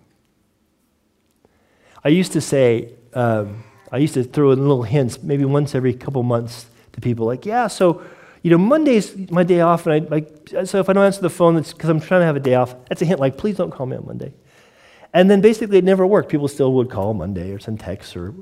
I 2.05 2.09
used 2.09 2.33
to 2.33 2.41
say, 2.41 2.95
um, 3.15 3.63
I 3.93 3.99
used 3.99 4.15
to 4.15 4.25
throw 4.25 4.51
in 4.51 4.61
little 4.61 4.83
hints, 4.83 5.23
maybe 5.23 5.45
once 5.45 5.75
every 5.75 5.95
couple 5.95 6.23
months 6.25 6.67
to 6.93 7.01
people, 7.01 7.27
like, 7.27 7.47
yeah, 7.47 7.69
so, 7.69 8.03
you 8.43 8.51
know, 8.51 8.59
Monday's 8.59 9.31
my 9.31 9.45
day 9.45 9.61
off, 9.61 9.87
and 9.87 9.95
I, 9.95 10.09
like, 10.09 10.49
so 10.65 10.81
if 10.81 10.89
I 10.89 10.93
don't 10.93 11.05
answer 11.05 11.21
the 11.21 11.31
phone, 11.31 11.57
it's 11.57 11.73
because 11.73 11.89
I'm 11.91 12.01
trying 12.01 12.23
to 12.23 12.27
have 12.27 12.35
a 12.35 12.41
day 12.41 12.55
off. 12.55 12.75
That's 12.89 13.03
a 13.03 13.05
hint, 13.05 13.21
like, 13.21 13.37
please 13.37 13.57
don't 13.57 13.71
call 13.71 13.87
me 13.87 13.97
on 13.97 14.07
Monday. 14.07 14.33
And 15.15 15.31
then 15.31 15.41
basically 15.41 15.79
it 15.79 15.85
never 15.85 16.07
worked. 16.07 16.31
People 16.31 16.49
still 16.49 16.73
would 16.75 16.91
call 16.91 17.13
Monday 17.15 17.53
or 17.53 17.59
send 17.59 17.81
texts 17.81 18.17
or 18.17 18.35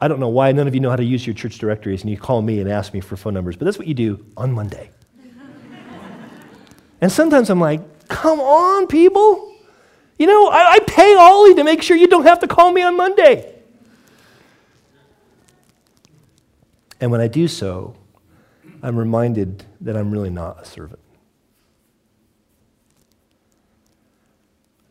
I 0.00 0.08
don't 0.08 0.20
know 0.20 0.28
why 0.28 0.52
none 0.52 0.66
of 0.66 0.74
you 0.74 0.80
know 0.80 0.90
how 0.90 0.96
to 0.96 1.04
use 1.04 1.26
your 1.26 1.34
church 1.34 1.58
directories 1.58 2.02
and 2.02 2.10
you 2.10 2.18
call 2.18 2.42
me 2.42 2.60
and 2.60 2.70
ask 2.70 2.92
me 2.92 3.00
for 3.00 3.16
phone 3.16 3.34
numbers, 3.34 3.56
but 3.56 3.64
that's 3.64 3.78
what 3.78 3.86
you 3.86 3.94
do 3.94 4.24
on 4.36 4.52
Monday. 4.52 4.90
and 7.00 7.10
sometimes 7.10 7.48
I'm 7.48 7.60
like, 7.60 8.08
come 8.08 8.40
on, 8.40 8.86
people. 8.86 9.52
You 10.18 10.26
know, 10.26 10.48
I, 10.48 10.74
I 10.74 10.78
pay 10.86 11.14
Ollie 11.16 11.54
to 11.54 11.64
make 11.64 11.82
sure 11.82 11.96
you 11.96 12.06
don't 12.06 12.24
have 12.24 12.40
to 12.40 12.46
call 12.46 12.72
me 12.72 12.82
on 12.82 12.96
Monday. 12.96 13.54
And 17.00 17.10
when 17.10 17.20
I 17.20 17.28
do 17.28 17.48
so, 17.48 17.96
I'm 18.82 18.96
reminded 18.96 19.64
that 19.80 19.96
I'm 19.96 20.10
really 20.10 20.30
not 20.30 20.62
a 20.62 20.64
servant. 20.64 21.00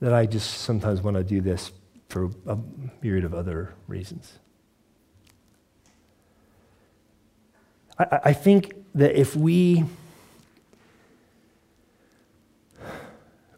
That 0.04 0.14
I 0.14 0.26
just 0.26 0.60
sometimes 0.60 1.02
want 1.02 1.16
to 1.16 1.24
do 1.24 1.40
this 1.40 1.72
for 2.10 2.30
a 2.46 2.58
myriad 3.02 3.24
of 3.24 3.34
other 3.34 3.74
reasons. 3.88 4.38
I, 7.98 8.20
I 8.26 8.34
think 8.34 8.74
that 8.96 9.18
if 9.18 9.34
we 9.34 9.86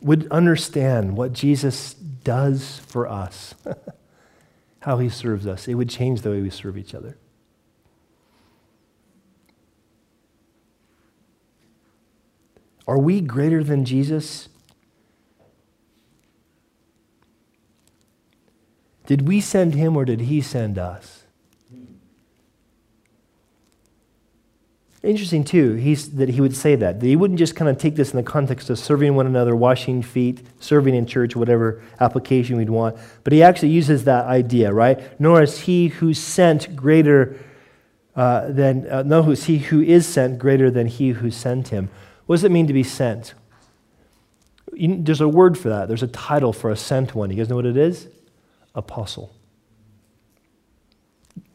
would 0.01 0.27
understand 0.29 1.17
what 1.17 1.33
Jesus 1.33 1.95
does 1.95 2.77
for 2.77 3.07
us, 3.07 3.55
how 4.81 4.99
he 4.99 5.09
serves 5.09 5.47
us, 5.47 5.67
it 5.67 5.73
would 5.73 5.89
change 5.89 6.21
the 6.21 6.29
way 6.29 6.43
we 6.43 6.51
serve 6.51 6.77
each 6.77 6.93
other. 6.93 7.17
Are 12.87 12.99
we 12.99 13.19
greater 13.19 13.63
than 13.63 13.83
Jesus? 13.83 14.47
Did 19.05 19.27
we 19.27 19.41
send 19.41 19.75
him 19.75 19.95
or 19.95 20.05
did 20.05 20.21
he 20.21 20.41
send 20.41 20.77
us? 20.77 21.23
Interesting, 25.03 25.43
too, 25.43 25.75
that 26.15 26.29
he 26.29 26.41
would 26.41 26.55
say 26.55 26.75
that. 26.75 26.99
That 26.99 27.05
he 27.05 27.15
wouldn't 27.15 27.37
just 27.37 27.55
kind 27.55 27.69
of 27.69 27.77
take 27.77 27.95
this 27.95 28.09
in 28.09 28.17
the 28.17 28.23
context 28.23 28.71
of 28.71 28.79
serving 28.79 29.13
one 29.15 29.27
another, 29.27 29.55
washing 29.55 30.01
feet, 30.01 30.41
serving 30.59 30.95
in 30.95 31.05
church, 31.05 31.35
whatever 31.35 31.83
application 31.99 32.57
we'd 32.57 32.71
want, 32.71 32.97
but 33.23 33.31
he 33.31 33.43
actually 33.43 33.69
uses 33.69 34.05
that 34.05 34.25
idea, 34.25 34.73
right? 34.73 35.19
Nor 35.19 35.43
is 35.43 35.61
he 35.61 35.89
who 35.89 36.15
sent 36.15 36.75
greater 36.75 37.37
uh, 38.15 38.47
than, 38.49 38.89
uh, 38.89 39.03
no, 39.03 39.29
is 39.29 39.43
he 39.43 39.59
who 39.59 39.81
is 39.81 40.07
sent 40.07 40.39
greater 40.39 40.71
than 40.71 40.87
he 40.87 41.09
who 41.09 41.29
sent 41.29 41.67
him. 41.67 41.89
What 42.25 42.37
does 42.37 42.43
it 42.43 42.51
mean 42.51 42.65
to 42.67 42.73
be 42.73 42.83
sent? 42.83 43.33
You, 44.73 44.97
there's 45.03 45.21
a 45.21 45.27
word 45.27 45.57
for 45.57 45.69
that. 45.69 45.87
There's 45.87 46.03
a 46.03 46.07
title 46.07 46.51
for 46.51 46.71
a 46.71 46.75
sent 46.75 47.13
one. 47.13 47.29
You 47.29 47.35
guys 47.35 47.49
know 47.49 47.57
what 47.57 47.65
it 47.65 47.77
is? 47.77 48.07
Apostle. 48.75 49.33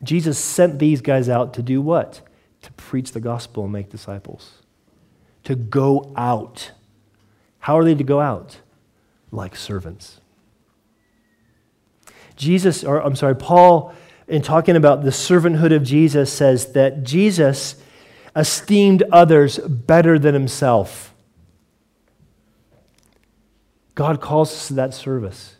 Jesus 0.03 0.39
sent 0.39 0.79
these 0.79 1.01
guys 1.01 1.29
out 1.29 1.55
to 1.55 1.63
do 1.63 1.81
what? 1.81 2.23
to 2.63 2.73
preach 2.73 3.13
the 3.13 3.21
gospel 3.21 3.65
and 3.65 3.73
make 3.73 3.91
disciples, 3.91 4.53
to 5.45 5.55
go 5.55 6.13
out. 6.17 6.73
How 7.61 7.79
are 7.79 7.85
they 7.85 7.95
to 7.95 8.05
go 8.05 8.21
out? 8.21 8.61
Like 9.31 9.57
servants. 9.57 10.21
Jesus, 12.37 12.85
or 12.85 13.03
I'm 13.03 13.17
sorry, 13.17 13.37
Paul, 13.37 13.95
in 14.27 14.43
talking 14.43 14.77
about 14.77 15.03
the 15.03 15.11
servanthood 15.11 15.75
of 15.75 15.83
Jesus, 15.83 16.33
says 16.33 16.73
that 16.73 17.03
Jesus 17.03 17.77
esteemed 18.35 19.03
others 19.11 19.59
better 19.59 20.19
than 20.19 20.35
himself. 20.35 21.15
God 23.95 24.21
calls 24.21 24.53
us 24.53 24.69
to 24.69 24.75
that 24.75 24.95
service. 24.95 25.57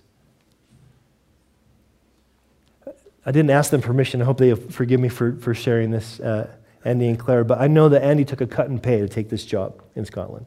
I 3.31 3.33
didn't 3.33 3.51
ask 3.51 3.71
them 3.71 3.81
permission. 3.81 4.21
I 4.21 4.25
hope 4.25 4.39
they 4.39 4.57
forgive 4.57 4.99
me 4.99 5.09
for, 5.09 5.37
for 5.37 5.55
sharing 5.55 5.93
this. 5.93 6.19
Uh, 6.19 6.51
Andy 6.85 7.07
and 7.07 7.17
Claire, 7.17 7.45
but 7.45 7.61
I 7.61 7.69
know 7.69 7.89
that 7.89 8.03
Andy 8.03 8.25
took 8.25 8.41
a 8.41 8.47
cut 8.49 8.69
and 8.69 8.83
pay 8.83 8.99
to 8.99 9.09
take 9.09 9.29
this 9.29 9.45
job 9.45 9.81
in 9.95 10.05
Scotland. 10.05 10.47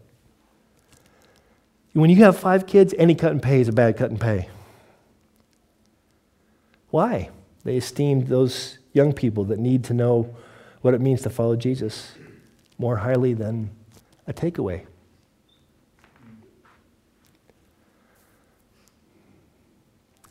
When 1.93 2.09
you 2.09 2.17
have 2.17 2.37
five 2.37 2.67
kids, 2.67 2.93
any 2.97 3.15
cut 3.15 3.31
and 3.31 3.41
pay 3.41 3.61
is 3.61 3.69
a 3.69 3.71
bad 3.71 3.95
cut 3.95 4.09
and 4.09 4.19
pay. 4.19 4.49
Why? 6.89 7.29
They 7.63 7.77
esteemed 7.77 8.27
those 8.27 8.79
young 8.91 9.13
people 9.13 9.45
that 9.45 9.59
need 9.59 9.85
to 9.85 9.93
know 9.93 10.35
what 10.81 10.93
it 10.93 10.99
means 10.99 11.21
to 11.21 11.29
follow 11.29 11.55
Jesus 11.55 12.15
more 12.77 12.97
highly 12.97 13.33
than 13.33 13.69
a 14.27 14.33
takeaway. 14.33 14.87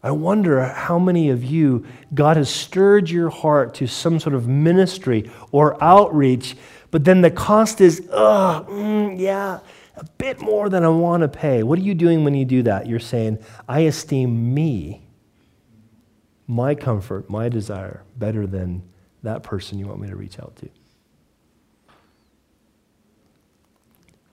I 0.02 0.10
wonder 0.10 0.64
how 0.64 0.98
many 0.98 1.30
of 1.30 1.44
you, 1.44 1.86
God 2.12 2.36
has 2.36 2.50
stirred 2.50 3.08
your 3.08 3.30
heart 3.30 3.74
to 3.74 3.86
some 3.86 4.18
sort 4.18 4.34
of 4.34 4.48
ministry 4.48 5.30
or 5.52 5.82
outreach, 5.82 6.56
but 6.90 7.04
then 7.04 7.20
the 7.20 7.30
cost 7.30 7.80
is, 7.80 8.08
ugh, 8.10 8.66
mm, 8.68 9.18
yeah, 9.18 9.60
a 9.96 10.04
bit 10.18 10.40
more 10.40 10.68
than 10.68 10.82
I 10.82 10.88
want 10.88 11.20
to 11.20 11.28
pay. 11.28 11.62
What 11.62 11.78
are 11.78 11.82
you 11.82 11.94
doing 11.94 12.24
when 12.24 12.34
you 12.34 12.44
do 12.44 12.64
that? 12.64 12.88
You're 12.88 12.98
saying, 12.98 13.38
I 13.68 13.80
esteem 13.80 14.52
me, 14.52 15.06
my 16.48 16.74
comfort, 16.74 17.30
my 17.30 17.48
desire, 17.48 18.02
better 18.16 18.46
than 18.46 18.82
that 19.22 19.44
person 19.44 19.78
you 19.78 19.86
want 19.86 20.00
me 20.00 20.08
to 20.08 20.16
reach 20.16 20.40
out 20.40 20.56
to. 20.56 20.68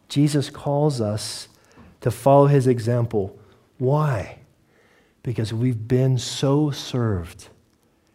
Jesus 0.07 0.49
calls 0.49 0.99
us 0.99 1.47
to 2.01 2.09
follow 2.09 2.47
his 2.47 2.65
example. 2.65 3.37
Why? 3.77 4.38
Because 5.23 5.53
we've 5.53 5.87
been 5.87 6.17
so 6.17 6.71
served, 6.71 7.49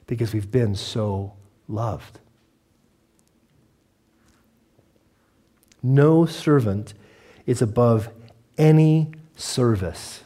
because 0.07 0.33
we've 0.33 0.51
been 0.51 0.75
so 0.75 1.33
loved. 1.69 2.19
No 5.83 6.25
servant 6.25 6.95
is 7.47 7.61
above 7.61 8.09
any 8.57 9.13
service. 9.37 10.23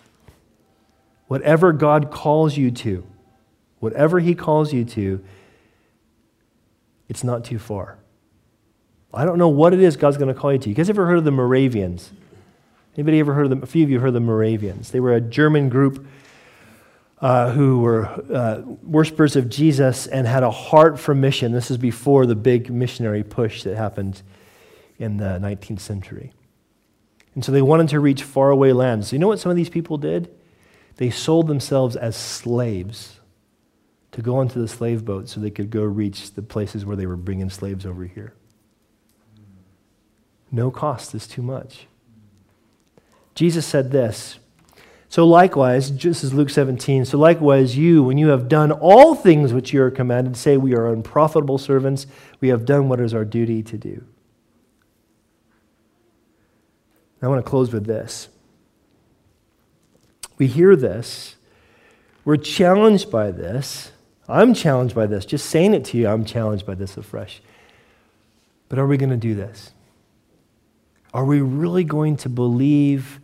Whatever 1.26 1.72
God 1.72 2.10
calls 2.10 2.56
you 2.56 2.70
to, 2.70 3.04
whatever 3.80 4.20
He 4.20 4.34
calls 4.34 4.72
you 4.72 4.84
to, 4.84 5.22
it's 7.08 7.24
not 7.24 7.44
too 7.44 7.58
far. 7.58 7.98
I 9.12 9.24
don't 9.24 9.38
know 9.38 9.48
what 9.48 9.72
it 9.72 9.80
is 9.80 9.96
God's 9.96 10.16
going 10.16 10.32
to 10.32 10.38
call 10.38 10.52
you 10.52 10.58
to. 10.58 10.68
You 10.68 10.74
guys 10.74 10.90
ever 10.90 11.06
heard 11.06 11.18
of 11.18 11.24
the 11.24 11.30
Moravians? 11.30 12.12
Anybody 12.94 13.20
ever 13.20 13.34
heard 13.34 13.44
of 13.44 13.50
them? 13.50 13.62
A 13.62 13.66
few 13.66 13.82
of 13.84 13.90
you 13.90 14.00
heard 14.00 14.08
of 14.08 14.14
the 14.14 14.20
Moravians. 14.20 14.90
They 14.90 15.00
were 15.00 15.14
a 15.14 15.20
German 15.20 15.68
group 15.68 16.06
uh, 17.20 17.50
who 17.52 17.80
were 17.80 18.06
uh, 18.32 18.62
worshippers 18.82 19.36
of 19.36 19.48
Jesus 19.48 20.06
and 20.06 20.26
had 20.26 20.42
a 20.42 20.50
heart 20.50 21.00
for 21.00 21.14
mission. 21.14 21.52
This 21.52 21.70
is 21.70 21.76
before 21.76 22.26
the 22.26 22.36
big 22.36 22.70
missionary 22.70 23.24
push 23.24 23.64
that 23.64 23.76
happened 23.76 24.22
in 24.98 25.16
the 25.16 25.38
19th 25.40 25.80
century. 25.80 26.32
And 27.34 27.44
so 27.44 27.52
they 27.52 27.62
wanted 27.62 27.88
to 27.90 28.00
reach 28.00 28.22
faraway 28.22 28.72
lands. 28.72 29.12
You 29.12 29.18
know 29.18 29.28
what 29.28 29.38
some 29.40 29.50
of 29.50 29.56
these 29.56 29.68
people 29.68 29.96
did? 29.96 30.30
They 30.96 31.10
sold 31.10 31.46
themselves 31.46 31.96
as 31.96 32.16
slaves 32.16 33.20
to 34.12 34.22
go 34.22 34.36
onto 34.36 34.60
the 34.60 34.68
slave 34.68 35.04
boat 35.04 35.28
so 35.28 35.40
they 35.40 35.50
could 35.50 35.70
go 35.70 35.82
reach 35.82 36.34
the 36.34 36.42
places 36.42 36.84
where 36.84 36.96
they 36.96 37.06
were 37.06 37.16
bringing 37.16 37.50
slaves 37.50 37.86
over 37.86 38.04
here. 38.04 38.34
No 40.50 40.70
cost 40.70 41.14
is 41.14 41.26
too 41.26 41.42
much. 41.42 41.86
Jesus 43.34 43.66
said 43.66 43.92
this 43.92 44.38
so 45.10 45.26
likewise, 45.26 45.90
just 45.90 46.22
as 46.22 46.34
Luke 46.34 46.50
17, 46.50 47.06
so 47.06 47.16
likewise 47.16 47.76
you, 47.76 48.02
when 48.02 48.18
you 48.18 48.28
have 48.28 48.46
done 48.46 48.70
all 48.70 49.14
things 49.14 49.54
which 49.54 49.72
you 49.72 49.82
are 49.82 49.90
commanded, 49.90 50.36
say 50.36 50.58
we 50.58 50.74
are 50.74 50.86
unprofitable 50.86 51.56
servants, 51.56 52.06
we 52.40 52.48
have 52.48 52.66
done 52.66 52.88
what 52.88 53.00
is 53.00 53.14
our 53.14 53.24
duty 53.24 53.62
to 53.62 53.78
do. 53.78 54.04
I 57.22 57.26
want 57.26 57.44
to 57.44 57.48
close 57.48 57.72
with 57.72 57.86
this. 57.86 58.28
We 60.36 60.46
hear 60.46 60.76
this. 60.76 61.36
We're 62.24 62.36
challenged 62.36 63.10
by 63.10 63.30
this. 63.30 63.92
I'm 64.28 64.52
challenged 64.52 64.94
by 64.94 65.06
this. 65.06 65.24
Just 65.24 65.46
saying 65.46 65.72
it 65.72 65.86
to 65.86 65.96
you, 65.96 66.06
I'm 66.06 66.24
challenged 66.24 66.66
by 66.66 66.74
this 66.74 66.98
afresh. 66.98 67.40
But 68.68 68.78
are 68.78 68.86
we 68.86 68.98
going 68.98 69.10
to 69.10 69.16
do 69.16 69.34
this? 69.34 69.72
Are 71.14 71.24
we 71.24 71.40
really 71.40 71.84
going 71.84 72.18
to 72.18 72.28
believe 72.28 73.20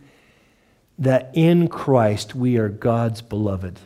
that 0.97 1.31
in 1.33 1.67
Christ 1.67 2.35
we 2.35 2.57
are 2.57 2.69
God's 2.69 3.21
beloved? 3.21 3.79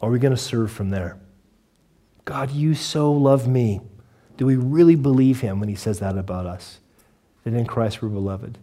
Are 0.00 0.10
we 0.10 0.18
going 0.18 0.34
to 0.34 0.40
serve 0.40 0.70
from 0.70 0.90
there? 0.90 1.18
God, 2.24 2.50
you 2.50 2.74
so 2.74 3.12
love 3.12 3.48
me. 3.48 3.80
Do 4.36 4.46
we 4.46 4.56
really 4.56 4.96
believe 4.96 5.40
him 5.40 5.60
when 5.60 5.68
he 5.68 5.74
says 5.74 6.00
that 6.00 6.18
about 6.18 6.46
us? 6.46 6.78
That 7.44 7.54
in 7.54 7.66
Christ 7.66 8.02
we're 8.02 8.08
beloved? 8.08 8.58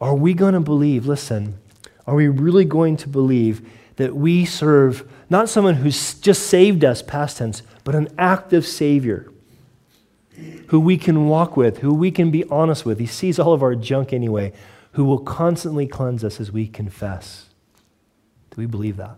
Are 0.00 0.14
we 0.14 0.32
going 0.32 0.54
to 0.54 0.60
believe, 0.60 1.06
listen, 1.06 1.58
are 2.06 2.14
we 2.14 2.28
really 2.28 2.64
going 2.64 2.96
to 2.98 3.08
believe 3.08 3.68
that 3.96 4.16
we 4.16 4.46
serve 4.46 5.06
not 5.28 5.48
someone 5.48 5.74
who's 5.74 6.14
just 6.14 6.46
saved 6.46 6.84
us, 6.84 7.02
past 7.02 7.36
tense, 7.36 7.62
but 7.84 7.94
an 7.94 8.08
active 8.16 8.66
Savior 8.66 9.30
who 10.68 10.80
we 10.80 10.96
can 10.96 11.26
walk 11.26 11.56
with, 11.56 11.78
who 11.78 11.92
we 11.92 12.10
can 12.10 12.30
be 12.30 12.44
honest 12.44 12.86
with? 12.86 12.98
He 12.98 13.06
sees 13.06 13.38
all 13.38 13.52
of 13.52 13.62
our 13.62 13.74
junk 13.74 14.12
anyway, 14.12 14.52
who 14.92 15.04
will 15.04 15.18
constantly 15.18 15.86
cleanse 15.86 16.24
us 16.24 16.40
as 16.40 16.50
we 16.50 16.66
confess. 16.66 17.46
Do 18.50 18.60
we 18.60 18.66
believe 18.66 18.96
that? 18.96 19.16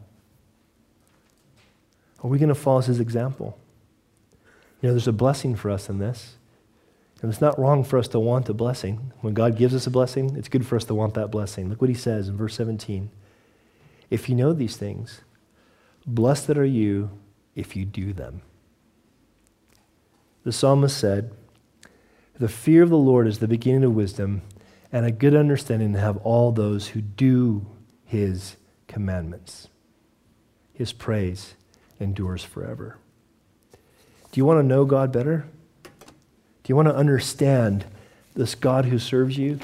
Are 2.22 2.28
we 2.28 2.38
going 2.38 2.48
to 2.48 2.54
follow 2.54 2.82
his 2.82 3.00
example? 3.00 3.58
You 4.80 4.88
know, 4.88 4.92
there's 4.94 5.08
a 5.08 5.12
blessing 5.12 5.54
for 5.56 5.70
us 5.70 5.88
in 5.88 5.98
this. 5.98 6.36
And 7.22 7.30
it's 7.30 7.40
not 7.40 7.58
wrong 7.58 7.84
for 7.84 7.98
us 7.98 8.08
to 8.08 8.18
want 8.18 8.48
a 8.48 8.54
blessing. 8.54 9.12
When 9.20 9.32
God 9.32 9.56
gives 9.56 9.74
us 9.74 9.86
a 9.86 9.90
blessing, 9.90 10.36
it's 10.36 10.48
good 10.48 10.66
for 10.66 10.74
us 10.74 10.84
to 10.86 10.94
want 10.94 11.14
that 11.14 11.30
blessing. 11.30 11.68
Look 11.68 11.80
what 11.80 11.88
he 11.88 11.94
says 11.94 12.28
in 12.28 12.36
verse 12.36 12.56
17. 12.56 13.10
If 14.10 14.28
you 14.28 14.34
know 14.34 14.52
these 14.52 14.76
things, 14.76 15.20
blessed 16.04 16.50
are 16.50 16.64
you 16.64 17.10
if 17.54 17.76
you 17.76 17.84
do 17.84 18.12
them. 18.12 18.42
The 20.42 20.52
psalmist 20.52 20.98
said, 20.98 21.32
The 22.38 22.48
fear 22.48 22.82
of 22.82 22.90
the 22.90 22.98
Lord 22.98 23.28
is 23.28 23.38
the 23.38 23.46
beginning 23.46 23.84
of 23.84 23.94
wisdom, 23.94 24.42
and 24.92 25.06
a 25.06 25.10
good 25.10 25.34
understanding 25.34 25.94
to 25.94 25.98
have 25.98 26.18
all 26.18 26.52
those 26.52 26.88
who 26.88 27.00
do 27.00 27.66
his 28.04 28.56
commandments. 28.86 29.68
His 30.74 30.92
praise 30.92 31.54
endures 31.98 32.44
forever. 32.44 32.98
Do 34.30 34.40
you 34.40 34.44
want 34.44 34.58
to 34.58 34.62
know 34.62 34.84
God 34.84 35.12
better? 35.12 35.46
Do 35.82 36.68
you 36.68 36.76
want 36.76 36.88
to 36.88 36.94
understand 36.94 37.86
this 38.34 38.54
God 38.54 38.84
who 38.84 38.98
serves 38.98 39.36
you? 39.38 39.58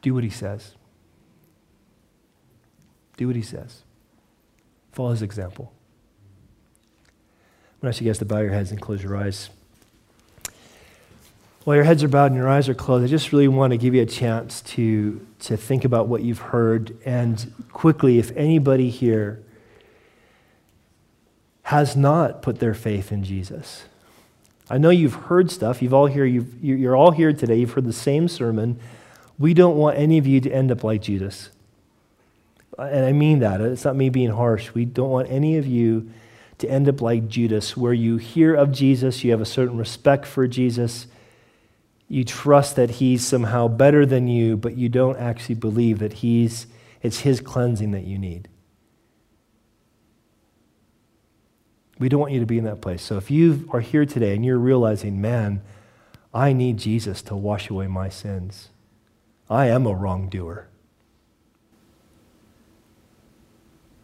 Do 0.00 0.14
what 0.14 0.24
he 0.24 0.30
says. 0.30 0.74
Do 3.16 3.26
what 3.26 3.36
he 3.36 3.42
says. 3.42 3.82
Follow 4.92 5.10
his 5.10 5.22
example. 5.22 5.72
I'm 7.06 7.88
going 7.88 7.92
to 7.92 7.96
ask 7.96 8.00
you 8.00 8.08
guys 8.08 8.18
to 8.18 8.24
bow 8.24 8.38
your 8.38 8.52
heads 8.52 8.70
and 8.70 8.80
close 8.80 9.02
your 9.02 9.16
eyes. 9.16 9.50
While 11.64 11.76
your 11.76 11.84
heads 11.84 12.02
are 12.02 12.08
bowed 12.08 12.32
and 12.32 12.36
your 12.36 12.48
eyes 12.48 12.68
are 12.68 12.74
closed, 12.74 13.04
I 13.04 13.06
just 13.06 13.32
really 13.32 13.46
want 13.46 13.70
to 13.70 13.76
give 13.76 13.94
you 13.94 14.02
a 14.02 14.06
chance 14.06 14.62
to, 14.62 15.24
to 15.40 15.56
think 15.56 15.84
about 15.84 16.08
what 16.08 16.22
you've 16.22 16.40
heard. 16.40 16.96
And 17.04 17.52
quickly, 17.72 18.18
if 18.18 18.36
anybody 18.36 18.90
here 18.90 19.44
has 21.62 21.94
not 21.94 22.42
put 22.42 22.58
their 22.58 22.74
faith 22.74 23.12
in 23.12 23.22
Jesus, 23.22 23.84
I 24.68 24.78
know 24.78 24.90
you've 24.90 25.14
heard 25.14 25.52
stuff. 25.52 25.82
You've 25.82 25.94
all 25.94 26.06
here, 26.06 26.24
you've, 26.24 26.64
you're 26.64 26.96
all 26.96 27.12
here 27.12 27.32
today. 27.32 27.56
You've 27.56 27.72
heard 27.72 27.84
the 27.84 27.92
same 27.92 28.26
sermon. 28.26 28.80
We 29.38 29.54
don't 29.54 29.76
want 29.76 29.98
any 29.98 30.18
of 30.18 30.26
you 30.26 30.40
to 30.40 30.50
end 30.50 30.72
up 30.72 30.82
like 30.82 31.02
Judas. 31.02 31.50
And 32.76 33.04
I 33.04 33.12
mean 33.12 33.38
that. 33.38 33.60
It's 33.60 33.84
not 33.84 33.94
me 33.94 34.08
being 34.08 34.30
harsh. 34.30 34.74
We 34.74 34.84
don't 34.84 35.10
want 35.10 35.30
any 35.30 35.58
of 35.58 35.66
you 35.66 36.10
to 36.58 36.68
end 36.68 36.88
up 36.88 37.00
like 37.00 37.28
Judas, 37.28 37.76
where 37.76 37.92
you 37.92 38.16
hear 38.16 38.54
of 38.54 38.72
Jesus, 38.72 39.22
you 39.22 39.30
have 39.30 39.40
a 39.40 39.46
certain 39.46 39.76
respect 39.76 40.26
for 40.26 40.48
Jesus, 40.48 41.06
you 42.12 42.24
trust 42.24 42.76
that 42.76 42.90
he's 42.90 43.26
somehow 43.26 43.66
better 43.66 44.04
than 44.04 44.28
you, 44.28 44.54
but 44.54 44.76
you 44.76 44.86
don't 44.90 45.16
actually 45.16 45.54
believe 45.54 45.98
that 45.98 46.12
he's, 46.12 46.66
it's 47.00 47.20
his 47.20 47.40
cleansing 47.40 47.92
that 47.92 48.04
you 48.04 48.18
need. 48.18 48.50
We 51.98 52.10
don't 52.10 52.20
want 52.20 52.34
you 52.34 52.40
to 52.40 52.44
be 52.44 52.58
in 52.58 52.64
that 52.64 52.82
place. 52.82 53.00
So 53.00 53.16
if 53.16 53.30
you 53.30 53.66
are 53.72 53.80
here 53.80 54.04
today 54.04 54.34
and 54.34 54.44
you're 54.44 54.58
realizing, 54.58 55.22
man, 55.22 55.62
I 56.34 56.52
need 56.52 56.76
Jesus 56.76 57.22
to 57.22 57.34
wash 57.34 57.70
away 57.70 57.86
my 57.86 58.10
sins, 58.10 58.68
I 59.48 59.68
am 59.68 59.86
a 59.86 59.94
wrongdoer. 59.94 60.68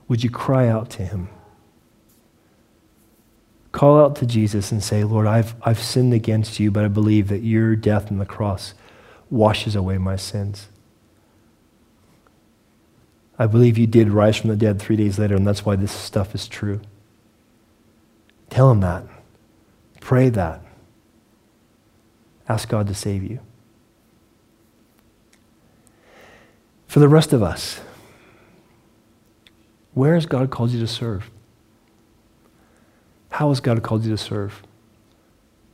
Would 0.08 0.24
you 0.24 0.30
cry 0.30 0.66
out 0.66 0.88
to 0.92 1.04
him? 1.04 1.28
Call 3.78 4.00
out 4.00 4.16
to 4.16 4.26
Jesus 4.26 4.72
and 4.72 4.82
say, 4.82 5.04
Lord, 5.04 5.28
I've, 5.28 5.54
I've 5.62 5.78
sinned 5.78 6.12
against 6.12 6.58
you, 6.58 6.68
but 6.72 6.84
I 6.84 6.88
believe 6.88 7.28
that 7.28 7.44
your 7.44 7.76
death 7.76 8.10
on 8.10 8.18
the 8.18 8.26
cross 8.26 8.74
washes 9.30 9.76
away 9.76 9.98
my 9.98 10.16
sins. 10.16 10.66
I 13.38 13.46
believe 13.46 13.78
you 13.78 13.86
did 13.86 14.10
rise 14.10 14.36
from 14.36 14.50
the 14.50 14.56
dead 14.56 14.82
three 14.82 14.96
days 14.96 15.16
later, 15.16 15.36
and 15.36 15.46
that's 15.46 15.64
why 15.64 15.76
this 15.76 15.92
stuff 15.92 16.34
is 16.34 16.48
true. 16.48 16.80
Tell 18.50 18.68
him 18.72 18.80
that. 18.80 19.04
Pray 20.00 20.28
that. 20.28 20.60
Ask 22.48 22.68
God 22.68 22.88
to 22.88 22.94
save 22.94 23.22
you. 23.22 23.38
For 26.88 26.98
the 26.98 27.08
rest 27.08 27.32
of 27.32 27.44
us, 27.44 27.80
where 29.94 30.14
has 30.14 30.26
God 30.26 30.50
called 30.50 30.70
you 30.70 30.80
to 30.80 30.88
serve? 30.88 31.30
How 33.38 33.50
has 33.50 33.60
God 33.60 33.80
called 33.84 34.04
you 34.04 34.10
to 34.10 34.18
serve? 34.18 34.64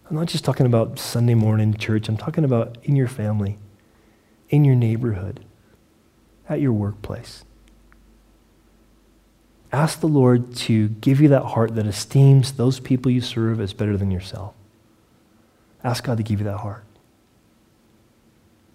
I'm 0.06 0.16
not 0.16 0.26
just 0.26 0.44
talking 0.44 0.66
about 0.66 0.98
Sunday 0.98 1.32
morning 1.32 1.72
church, 1.72 2.10
I'm 2.10 2.18
talking 2.18 2.44
about 2.44 2.76
in 2.82 2.94
your 2.94 3.08
family, 3.08 3.56
in 4.50 4.66
your 4.66 4.74
neighborhood, 4.74 5.42
at 6.46 6.60
your 6.60 6.74
workplace. 6.74 7.42
Ask 9.72 10.00
the 10.00 10.06
Lord 10.06 10.54
to 10.56 10.88
give 10.88 11.22
you 11.22 11.28
that 11.28 11.42
heart 11.42 11.74
that 11.76 11.86
esteems 11.86 12.52
those 12.52 12.80
people 12.80 13.10
you 13.10 13.22
serve 13.22 13.58
as 13.62 13.72
better 13.72 13.96
than 13.96 14.10
yourself. 14.10 14.52
Ask 15.82 16.04
God 16.04 16.18
to 16.18 16.22
give 16.22 16.40
you 16.40 16.44
that 16.44 16.58
heart. 16.58 16.84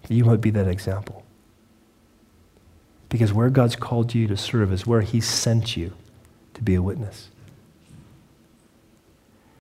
You 0.08 0.24
might 0.24 0.40
be 0.40 0.50
that 0.50 0.66
example. 0.66 1.24
Because 3.08 3.32
where 3.32 3.50
God's 3.50 3.76
called 3.76 4.16
you 4.16 4.26
to 4.26 4.36
serve 4.36 4.72
is 4.72 4.84
where 4.84 5.02
He 5.02 5.20
sent 5.20 5.76
you 5.76 5.92
to 6.54 6.62
be 6.62 6.74
a 6.74 6.82
witness. 6.82 7.28